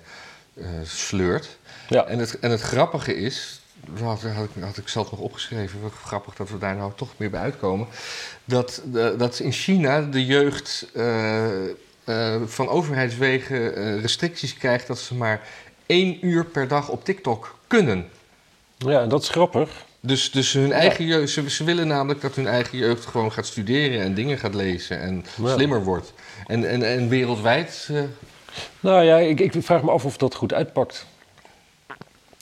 eh, 0.53 0.65
sleurt. 0.83 1.57
Ja. 1.87 2.05
En, 2.05 2.19
het, 2.19 2.39
en 2.39 2.51
het 2.51 2.61
grappige 2.61 3.15
is, 3.15 3.61
had, 4.03 4.21
had, 4.21 4.43
ik, 4.55 4.63
had 4.63 4.77
ik 4.77 4.87
zelf 4.87 5.11
nog 5.11 5.19
opgeschreven, 5.19 5.79
grappig 6.03 6.35
dat 6.35 6.49
we 6.49 6.57
daar 6.57 6.75
nou 6.75 6.91
toch 6.95 7.09
meer 7.17 7.29
bij 7.29 7.39
uitkomen, 7.41 7.87
dat, 8.45 8.81
de- 8.85 9.15
dat 9.17 9.39
in 9.39 9.51
China 9.51 10.01
de 10.01 10.25
jeugd 10.25 10.87
eh, 10.93 11.69
eh, 12.03 12.41
van 12.45 12.67
overheidswegen 12.69 13.75
eh, 13.75 14.01
restricties 14.01 14.53
krijgt 14.57 14.87
dat 14.87 14.99
ze 14.99 15.15
maar 15.15 15.41
één 15.85 16.25
uur 16.25 16.45
per 16.45 16.67
dag 16.67 16.89
op 16.89 17.05
TikTok 17.05 17.55
kunnen. 17.67 18.09
Ja, 18.77 19.05
dat 19.05 19.21
is 19.21 19.29
grappig. 19.29 19.69
Dus, 19.99 20.31
dus 20.31 20.53
hun 20.53 20.71
eigen 20.71 21.05
jeugd, 21.05 21.31
ze, 21.31 21.49
ze 21.49 21.63
willen 21.63 21.87
namelijk 21.87 22.21
dat 22.21 22.35
hun 22.35 22.47
eigen 22.47 22.77
jeugd 22.77 23.05
gewoon 23.05 23.31
gaat 23.31 23.45
studeren 23.45 24.01
en 24.01 24.13
dingen 24.13 24.37
gaat 24.37 24.53
lezen 24.55 24.99
en 24.99 25.25
Ja. 25.41 25.53
slimmer 25.53 25.83
wordt. 25.83 26.13
En, 26.47 26.69
en, 26.69 26.83
en 26.83 27.09
wereldwijd, 27.09 27.87
eh, 27.91 28.01
Nou 28.79 29.03
ja, 29.03 29.17
ik, 29.17 29.39
ik 29.39 29.53
vraag 29.57 29.83
me 29.83 29.91
af 29.91 30.05
of 30.05 30.17
dat 30.17 30.35
goed 30.35 30.53
uitpakt. 30.53 31.05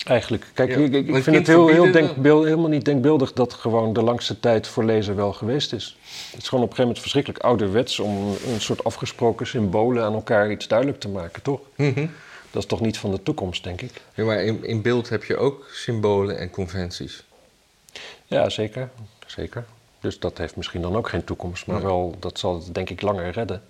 Eigenlijk. 0.06 0.46
Kijk, 0.54 0.70
Ja, 0.70 0.78
ik, 0.78 0.94
ik 0.94 1.24
vind 1.24 1.36
het 1.38 1.48
heel, 1.48 1.68
heel 1.68 1.84
verbieden, 1.84 2.08
denkbeel, 2.08 2.44
helemaal 2.44 2.70
niet 2.70 2.86
denkbeeldig 2.86 3.34
dat 3.34 3.54
gewoon 3.54 3.94
de 3.94 4.02
langste 4.02 4.40
tijd 4.40 4.68
voor 4.68 4.84
lezen 4.84 5.16
wel 5.16 5.34
geweest 5.34 5.74
is. 5.74 5.98
Het 6.32 6.42
is 6.42 6.48
gewoon 6.50 6.64
op 6.64 6.70
een 6.70 6.76
gegeven 6.76 6.82
moment 6.84 7.00
verschrikkelijk 7.00 7.44
ouderwets 7.44 8.00
om 8.00 8.28
een 8.54 8.62
soort 8.62 8.84
afgesproken 8.84 9.48
symbolen 9.48 10.04
aan 10.04 10.14
elkaar 10.14 10.52
iets 10.52 10.68
duidelijk 10.68 11.00
te 11.00 11.10
maken, 11.10 11.42
toch? 11.42 11.60
mhm. 11.76 12.08
Dat 12.52 12.62
is 12.62 12.68
toch 12.70 12.82
niet 12.82 12.98
van 12.98 13.12
de 13.12 13.24
toekomst, 13.24 13.64
denk 13.64 13.82
ik? 13.82 13.92
ja, 14.14 14.24
maar 14.24 14.44
in, 14.44 14.64
in 14.66 14.82
beeld 14.82 15.10
heb 15.10 15.24
je 15.24 15.38
ook 15.38 15.66
symbolen 15.72 16.38
en 16.38 16.50
conventies. 16.50 17.24
Ja, 18.26 18.50
zeker. 18.50 18.90
Zeker. 19.26 19.66
Dus 20.00 20.20
dat 20.20 20.38
heeft 20.38 20.56
misschien 20.56 20.82
dan 20.82 20.96
ook 20.96 21.10
geen 21.10 21.24
toekomst, 21.24 21.66
maar 21.66 21.76
Nee. 21.76 21.86
wel, 21.86 22.16
dat 22.20 22.40
zal 22.40 22.56
het 22.56 22.74
denk 22.74 22.90
ik 22.90 23.02
langer 23.02 23.30
redden. 23.32 23.62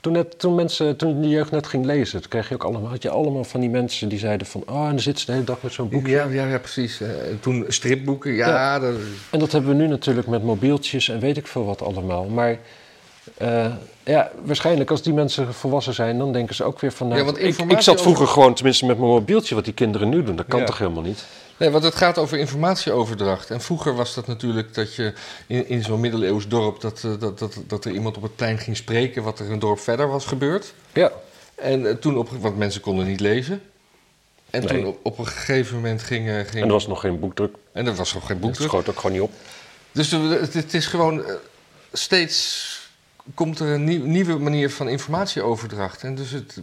Toen, 0.00 0.12
net, 0.12 0.38
toen, 0.38 0.54
mensen, 0.54 0.96
toen 0.96 1.20
de 1.20 1.28
jeugd 1.28 1.50
net 1.50 1.66
ging 1.66 1.84
lezen, 1.84 2.20
toen 2.20 2.30
kreeg 2.30 2.48
je 2.48 2.54
ook 2.54 2.64
allemaal, 2.64 2.88
had 2.90 3.02
je 3.02 3.10
allemaal 3.10 3.44
van 3.44 3.60
die 3.60 3.70
mensen 3.70 4.08
die 4.08 4.18
zeiden 4.18 4.46
van... 4.46 4.62
oh, 4.66 4.82
en 4.84 4.88
dan 4.90 5.00
zitten 5.00 5.20
ze 5.20 5.26
de 5.26 5.32
hele 5.32 5.44
dag 5.44 5.58
met 5.62 5.72
zo'n 5.72 5.88
boekje. 5.88 6.12
Ja, 6.12 6.26
ja, 6.30 6.46
ja, 6.46 6.58
precies. 6.58 7.00
Eh, 7.00 7.08
en 7.08 7.40
toen 7.40 7.64
stripboeken, 7.68 8.32
ja, 8.32 8.48
Ja. 8.48 8.78
dat- 8.78 8.94
En 9.30 9.38
dat 9.38 9.52
hebben 9.52 9.70
we 9.70 9.76
nu 9.82 9.86
natuurlijk 9.88 10.26
met 10.26 10.42
mobieltjes 10.42 11.08
en 11.08 11.20
weet 11.20 11.36
ik 11.36 11.46
veel 11.46 11.64
wat 11.64 11.82
allemaal. 11.82 12.24
Maar 12.24 12.58
eh, 13.36 13.66
ja, 14.04 14.30
waarschijnlijk 14.44 14.90
als 14.90 15.02
die 15.02 15.12
mensen 15.12 15.54
volwassen 15.54 15.94
zijn, 15.94 16.18
dan 16.18 16.32
denken 16.32 16.54
ze 16.54 16.64
ook 16.64 16.80
weer 16.80 16.92
van... 16.92 17.06
Nou, 17.08 17.18
Ja, 17.18 17.24
want 17.26 17.38
ik, 17.38 17.56
ik 17.58 17.80
zat 17.80 17.88
over- 17.94 18.02
vroeger 18.06 18.26
gewoon 18.26 18.54
tenminste 18.54 18.86
met 18.86 18.98
mijn 18.98 19.10
mobieltje, 19.10 19.54
wat 19.54 19.64
die 19.64 19.74
kinderen 19.74 20.08
nu 20.08 20.22
doen. 20.22 20.36
Dat 20.36 20.46
kan 20.48 20.64
toch 20.64 20.78
helemaal 20.78 21.02
niet? 21.02 21.24
Nee, 21.60 21.70
want 21.70 21.84
het 21.84 21.94
gaat 21.94 22.18
over 22.18 22.38
informatieoverdracht. 22.38 23.50
En 23.50 23.60
vroeger 23.60 23.94
was 23.94 24.14
dat 24.14 24.26
natuurlijk 24.26 24.74
dat 24.74 24.94
je 24.94 25.12
in, 25.46 25.68
in 25.68 25.82
zo'n 25.82 26.00
middeleeuws 26.00 26.48
dorp... 26.48 26.80
Dat, 26.80 27.04
eh, 27.04 27.12
dat, 27.18 27.38
dat, 27.38 27.56
dat 27.66 27.84
er 27.84 27.92
iemand 27.92 28.16
op 28.16 28.22
het 28.22 28.36
plein 28.36 28.58
ging 28.58 28.76
spreken 28.76 29.22
wat 29.22 29.38
er 29.38 29.50
een 29.50 29.58
dorp 29.58 29.78
verder 29.80 30.08
was 30.08 30.24
gebeurd. 30.26 30.74
Ja. 30.92 31.12
En 31.54 31.86
eh, 31.86 31.94
toen 31.94 32.16
op... 32.16 32.28
Want 32.30 32.56
mensen 32.56 32.80
konden 32.80 33.06
niet 33.06 33.20
lezen. 33.20 33.62
En 34.50 34.60
Nee. 34.64 34.68
toen 34.68 34.86
op, 34.86 34.98
op 35.02 35.18
een 35.18 35.26
gegeven 35.26 35.74
moment 35.74 36.02
ging... 36.02 36.28
eh, 36.28 36.34
ging 36.34 36.54
En 36.54 36.62
er 36.62 36.68
was 36.72 36.86
nog 36.86 37.00
geen 37.00 37.20
boekdruk. 37.20 37.54
en 37.72 37.86
er 37.86 37.94
was 37.94 38.12
nog 38.14 38.22
geen 38.26 38.36
Het 38.36 38.40
boekdruk. 38.40 38.68
schoot 38.68 38.88
ook 38.88 38.96
gewoon 38.96 39.12
niet 39.12 39.20
op. 39.20 39.32
Dus 39.92 40.10
het, 40.10 40.54
het 40.54 40.74
is 40.74 40.86
gewoon... 40.86 41.22
steeds 41.92 42.68
komt 43.34 43.58
er 43.60 43.66
een 43.68 43.84
nieuw- 43.84 44.04
nieuwe 44.04 44.38
manier 44.38 44.70
van 44.70 44.88
informatieoverdracht. 44.88 46.02
En 46.02 46.14
dus 46.14 46.30
het, 46.30 46.60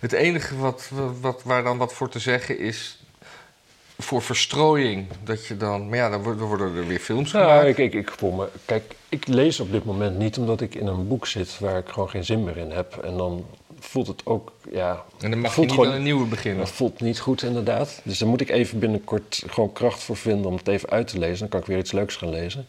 het 0.00 0.12
enige 0.12 0.56
wat, 0.56 0.88
wat, 1.20 1.40
waar 1.44 1.62
dan 1.62 1.78
wat 1.78 1.92
voor 1.92 2.08
te 2.08 2.18
zeggen 2.18 2.58
is... 2.58 2.96
Voor 3.98 4.22
verstrooiing, 4.22 5.06
dat 5.24 5.46
je 5.46 5.56
dan... 5.56 5.88
Maar 5.88 5.98
ja, 5.98 6.10
dan 6.10 6.22
worden, 6.22 6.76
er 6.76 6.86
weer 6.86 6.98
films 6.98 7.30
Ja, 7.30 7.40
gemaakt. 7.40 7.66
ik, 7.66 7.78
ik, 7.78 7.94
ik 7.94 8.10
voel 8.10 8.32
me... 8.32 8.48
Kijk, 8.64 8.94
ik 9.08 9.26
lees 9.26 9.60
op 9.60 9.72
dit 9.72 9.84
moment 9.84 10.18
niet 10.18 10.38
omdat 10.38 10.60
ik 10.60 10.74
in 10.74 10.86
een 10.86 11.08
boek 11.08 11.26
zit 11.26 11.58
waar 11.58 11.78
ik 11.78 11.88
gewoon 11.88 12.10
geen 12.10 12.24
zin 12.24 12.44
meer 12.44 12.56
in 12.56 12.70
heb. 12.70 12.96
En 12.96 13.16
dan 13.16 13.44
voelt 13.78 14.06
het 14.06 14.26
ook, 14.26 14.52
ja... 14.72 15.04
En 15.20 15.30
dan 15.30 15.38
mag 15.40 15.48
je 15.50 15.54
voelt 15.54 15.66
niet 15.66 15.76
gewoon- 15.76 15.90
aan 15.90 15.96
een 15.96 16.02
nieuwe 16.02 16.26
beginnen. 16.26 16.60
Dat 16.64 16.70
voelt 16.74 17.00
niet 17.00 17.18
goed, 17.20 17.42
inderdaad. 17.42 18.00
Dus 18.04 18.18
daar 18.18 18.28
moet 18.28 18.40
ik 18.40 18.50
even 18.50 18.78
binnenkort 18.78 19.42
gewoon 19.46 19.72
kracht 19.72 20.02
voor 20.02 20.16
vinden 20.16 20.46
om 20.46 20.56
het 20.56 20.68
even 20.68 20.90
uit 20.90 21.06
te 21.08 21.18
lezen. 21.18 21.38
Dan 21.38 21.48
kan 21.48 21.60
ik 21.60 21.66
weer 21.66 21.78
iets 21.78 21.92
leuks 21.92 22.16
gaan 22.16 22.30
lezen. 22.30 22.66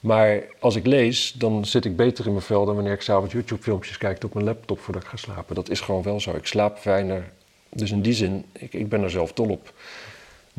Maar 0.00 0.42
als 0.58 0.76
ik 0.76 0.86
lees, 0.86 1.32
dan 1.32 1.64
zit 1.64 1.84
ik 1.84 1.96
beter 1.96 2.26
in 2.26 2.32
mijn 2.32 2.44
vel 2.44 2.64
dan 2.64 2.74
wanneer 2.74 2.92
ik 2.92 3.02
s'avonds 3.02 3.32
YouTube-filmpjes 3.32 3.98
kijk 3.98 4.24
op 4.24 4.34
mijn 4.34 4.46
laptop 4.46 4.80
voordat 4.80 5.02
ik 5.02 5.08
ga 5.08 5.16
slapen. 5.16 5.54
Dat 5.54 5.70
is 5.70 5.80
gewoon 5.80 6.02
wel 6.02 6.20
zo. 6.20 6.30
Ik 6.30 6.46
slaap 6.46 6.78
fijner. 6.78 7.30
Dus 7.68 7.90
in 7.90 8.02
die 8.02 8.12
zin, 8.12 8.44
ik, 8.52 8.72
ik 8.72 8.88
ben 8.88 9.02
er 9.02 9.10
zelf 9.10 9.32
dol 9.32 9.48
op. 9.48 9.72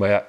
Maar 0.02 0.10
ja, 0.10 0.26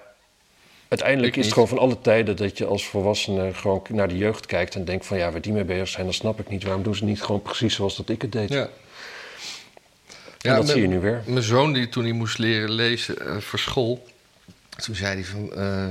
uiteindelijk 0.89 1.37
is 1.37 1.45
het 1.45 1.55
gewoon 1.55 1.69
van 1.69 1.79
alle 1.79 2.01
tijden 2.01 2.37
dat 2.37 2.59
je 2.59 2.67
als 2.67 2.87
volwassene 2.87 3.55
gewoon 3.55 3.83
naar 3.89 4.09
de 4.09 4.17
jeugd 4.17 4.47
kijkt 4.47 4.75
en 4.75 4.85
denkt 4.85 5.07
van 5.07 5.17
ja, 5.19 5.31
waar 5.33 5.41
die 5.41 5.53
mee 5.53 5.65
bezig 5.65 5.89
zijn, 5.89 6.07
dat 6.07 6.15
snap 6.15 6.41
ik 6.41 6.49
niet. 6.49 6.63
Waarom 6.65 6.83
doen 6.83 6.95
ze 6.95 7.05
niet 7.05 7.23
gewoon 7.23 7.43
precies 7.43 7.75
zoals 7.75 7.97
dat 7.97 8.09
ik 8.09 8.23
het 8.23 8.33
deed? 8.33 8.49
Ja. 8.49 8.61
en 8.63 8.69
dat 10.41 10.53
mijn- 10.55 10.67
zie 10.67 10.81
je 10.81 10.89
nu 10.89 11.01
weer. 11.01 11.23
Mijn 11.27 11.43
zoon, 11.43 11.73
die 11.73 11.89
toen 11.89 12.03
hij 12.05 12.13
moest 12.13 12.39
leren 12.39 12.71
lezen 12.71 13.19
eh, 13.27 13.37
voor 13.39 13.59
school, 13.59 14.07
toen 14.77 14.95
zei 14.95 15.15
hij 15.15 15.25
van, 15.25 15.53
eh, 15.55 15.87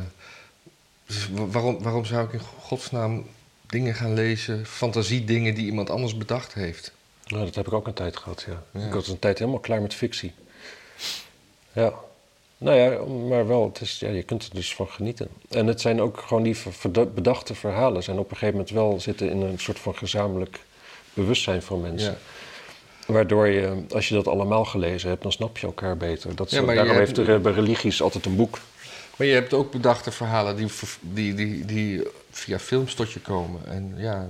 dus 1.05 1.29
wa- 1.31 1.45
waarom, 1.47 1.83
waarom 1.83 2.05
zou 2.05 2.25
ik 2.25 2.33
in 2.33 2.39
godsnaam 2.39 3.25
dingen 3.67 3.95
gaan 3.95 4.13
lezen, 4.13 4.65
fantasiedingen 4.65 5.55
die 5.55 5.65
iemand 5.65 5.89
anders 5.89 6.17
bedacht 6.17 6.53
heeft? 6.53 6.91
Nou, 7.25 7.45
dat 7.45 7.55
heb 7.55 7.67
ik 7.67 7.73
ook 7.73 7.87
een 7.87 7.93
tijd 7.93 8.17
gehad, 8.17 8.45
ja. 8.47 8.79
Ja. 8.81 8.85
Ik 8.87 8.93
was 8.93 9.07
een 9.07 9.19
tijd 9.19 9.39
helemaal 9.39 9.59
klaar 9.59 9.81
met 9.81 9.93
fictie. 9.93 10.33
Ja. 11.73 11.93
Nou 12.61 12.77
ja, 12.77 13.03
maar 13.27 13.47
wel, 13.47 13.63
het 13.63 13.81
is, 13.81 13.99
ja, 13.99 14.09
je 14.09 14.23
kunt 14.23 14.43
er 14.43 14.49
dus 14.53 14.75
van 14.75 14.87
genieten. 14.87 15.27
En 15.49 15.67
het 15.67 15.81
zijn 15.81 16.01
ook 16.01 16.19
gewoon 16.27 16.43
die 16.43 16.57
bedachte 17.13 17.55
verhalen. 17.55 18.03
zijn 18.03 18.19
op 18.19 18.31
een 18.31 18.37
gegeven 18.37 18.53
moment 18.53 18.69
wel 18.69 18.99
zitten 18.99 19.29
in 19.29 19.41
een 19.41 19.59
soort 19.59 19.79
van 19.79 19.95
gezamenlijk 19.95 20.59
bewustzijn 21.13 21.61
van 21.61 21.81
mensen. 21.81 22.17
Ja. 23.07 23.13
Waardoor 23.13 23.47
je, 23.47 23.83
als 23.89 24.07
je 24.07 24.15
dat 24.15 24.27
allemaal 24.27 24.65
gelezen 24.65 25.09
hebt, 25.09 25.21
dan 25.21 25.31
snap 25.31 25.57
je 25.57 25.65
elkaar 25.65 25.97
beter. 25.97 26.35
Dat 26.35 26.51
is, 26.51 26.57
Ja, 26.57 26.65
daarom 26.65 26.95
heeft 26.95 27.17
er 27.17 27.41
bij 27.41 27.51
religies 27.53 28.01
altijd 28.01 28.25
een 28.25 28.35
boek. 28.35 28.59
Maar 29.15 29.27
je 29.27 29.33
hebt 29.33 29.53
ook 29.53 29.71
bedachte 29.71 30.11
verhalen 30.11 30.55
die, 30.55 30.67
die, 31.01 31.33
die, 31.33 31.65
die 31.65 32.07
via 32.31 32.59
films 32.59 32.93
tot 32.93 33.11
je 33.11 33.19
komen. 33.19 33.61
En 33.67 33.93
ja, 33.97 34.29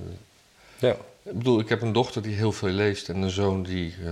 Ja. 0.80 0.96
Ik 1.24 1.38
bedoel, 1.38 1.60
ik 1.60 1.70
heb 1.70 1.82
een 1.82 1.92
dochter 1.94 2.22
die 2.22 2.36
heel 2.36 2.52
veel 2.52 2.70
leest 2.70 3.10
en 3.10 3.22
een 3.22 3.30
zoon 3.30 3.64
die 3.64 3.96
eh, 4.04 4.12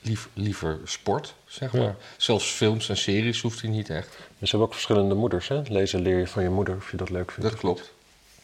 lief, 0.00 0.28
liever 0.32 0.80
sport, 0.84 1.34
zeg 1.46 1.72
maar. 1.72 1.82
Ja. 1.82 1.96
Zelfs 2.16 2.50
films 2.50 2.88
en 2.88 2.96
series 2.96 3.40
hoeft 3.40 3.60
hij 3.60 3.70
niet 3.70 3.90
echt. 3.90 4.08
Dus 4.08 4.18
ze 4.50 4.56
hebben 4.56 4.66
ook 4.66 4.72
verschillende 4.72 5.14
moeders. 5.14 5.48
Hè? 5.48 5.62
Lezen 5.68 6.00
leer 6.00 6.18
je 6.18 6.26
van 6.26 6.42
je 6.42 6.48
moeder 6.48 6.76
of 6.76 6.90
je 6.90 6.96
dat 6.96 7.10
leuk 7.10 7.30
vindt. 7.30 7.50
Dat 7.50 7.58
klopt. 7.58 7.92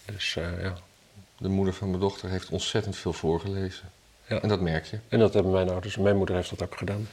Dus 0.05 0.37
eh, 0.37 0.63
ja. 0.63 0.77
De 1.39 1.49
moeder 1.49 1.75
van 1.75 1.89
mijn 1.89 2.01
dochter 2.01 2.29
heeft 2.31 2.51
ontzettend 2.51 2.97
veel 2.97 3.13
voorgelezen. 3.13 3.91
Ja. 4.29 4.41
En 4.41 4.49
dat 4.49 4.61
merk 4.61 4.85
je. 4.85 4.99
En 5.09 5.19
dat 5.19 5.35
hebben 5.35 5.53
mijn 5.53 5.71
ouders. 5.71 5.97
Mijn 5.97 6.17
moeder 6.17 6.35
heeft 6.35 6.51
dat 6.51 6.63
ook 6.63 6.77
gedaan. 6.77 7.09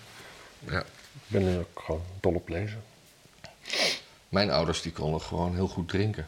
Ja. 0.60 0.80
Ik 0.80 1.28
ben 1.28 1.43
nu 1.43 1.58
ook 1.58 1.82
gewoon 1.86 2.01
dol 2.20 2.34
op 2.34 2.49
lezen. 2.49 2.84
Mijn 4.30 4.51
ouders 4.51 4.82
die 4.82 4.91
konden 4.91 5.22
gewoon 5.22 5.56
heel 5.56 5.68
goed 5.68 5.88
drinken. 5.88 6.28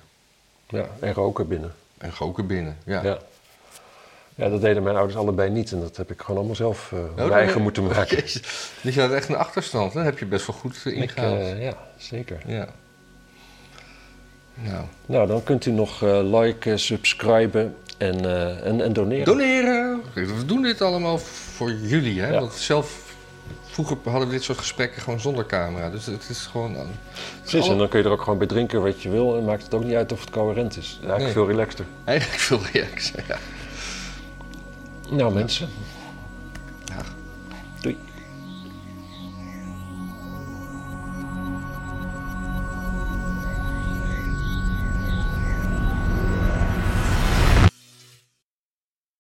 Ja, 0.70 0.90
en 1.00 1.14
roken 1.14 1.48
binnen. 1.48 1.76
En 1.98 2.12
roken 2.18 2.48
binnen. 2.48 2.78
Ja. 2.86 3.04
Ja. 3.04 3.20
Ja, 4.36 4.50
dat 4.50 4.62
deden 4.62 4.84
mijn 4.84 4.96
ouders 4.96 5.18
allebei 5.18 5.50
niet. 5.50 5.72
En 5.72 5.80
dat 5.80 5.98
heb 5.98 6.12
ik 6.12 6.22
gewoon 6.22 6.38
allemaal 6.38 6.56
zelf 6.56 6.92
Oh, 6.94 7.00
dan- 7.18 7.32
eigen 7.32 7.62
moeten 7.62 7.84
maken. 7.86 8.18
Jezus. 8.18 8.72
Dus 8.82 8.96
je 8.96 9.02
had 9.02 9.12
echt 9.12 9.30
een 9.30 9.36
achterstand. 9.38 9.94
Dat 9.94 10.04
heb 10.04 10.20
je 10.20 10.26
best 10.26 10.48
wel 10.48 10.56
goed 10.56 10.82
Ik, 10.86 10.94
ingehaald. 10.94 11.40
eh, 11.40 11.64
ja, 11.64 11.74
zeker. 11.98 12.38
Ja. 12.46 12.68
Nou. 14.54 14.84
Nou, 15.06 15.28
dan 15.28 15.44
kunt 15.44 15.66
u 15.66 15.72
nog 15.72 16.02
liken, 16.24 16.80
subscriben 16.80 17.76
en, 17.98 18.26
en, 18.64 18.82
en 18.82 18.94
doneren. 18.94 19.26
Doneren! 19.26 20.02
We 20.14 20.46
doen 20.46 20.62
dit 20.62 20.82
allemaal 20.82 21.18
voor 21.18 21.72
jullie, 21.72 22.22
hè? 22.22 22.28
Ja. 22.28 22.40
Want 22.40 22.54
zelf... 22.54 23.04
Vroeger 23.66 23.98
hadden 24.04 24.28
we 24.28 24.34
dit 24.34 24.44
soort 24.44 24.58
gesprekken 24.58 25.02
gewoon 25.02 25.20
zonder 25.20 25.46
camera. 25.46 25.90
Dus 25.90 26.06
het 26.06 26.30
is 26.30 26.40
gewoon... 26.52 26.76
Precies, 27.42 27.68
en 27.70 27.78
dan 27.78 27.88
kun 27.90 28.00
je 28.00 28.06
er 28.06 28.12
ook 28.12 28.22
gewoon 28.22 28.38
bij 28.38 28.48
drinken 28.48 28.82
wat 28.82 29.02
je 29.02 29.10
wil. 29.10 29.38
En 29.38 29.46
maakt 29.46 29.64
het 29.64 29.74
ook 29.74 29.84
niet 29.84 29.96
uit 29.96 30.12
of 30.12 30.20
het 30.22 30.30
coherent 30.30 30.78
is. 30.78 30.94
Eigenlijk 30.94 31.24
Nee. 31.24 31.32
veel 31.32 31.48
relaxter. 31.48 31.86
Eigenlijk 32.04 32.40
veel 32.40 32.60
reacties. 32.74 33.14
Ja. 33.28 33.38
Nou 35.10 35.34
mensen. 35.34 35.70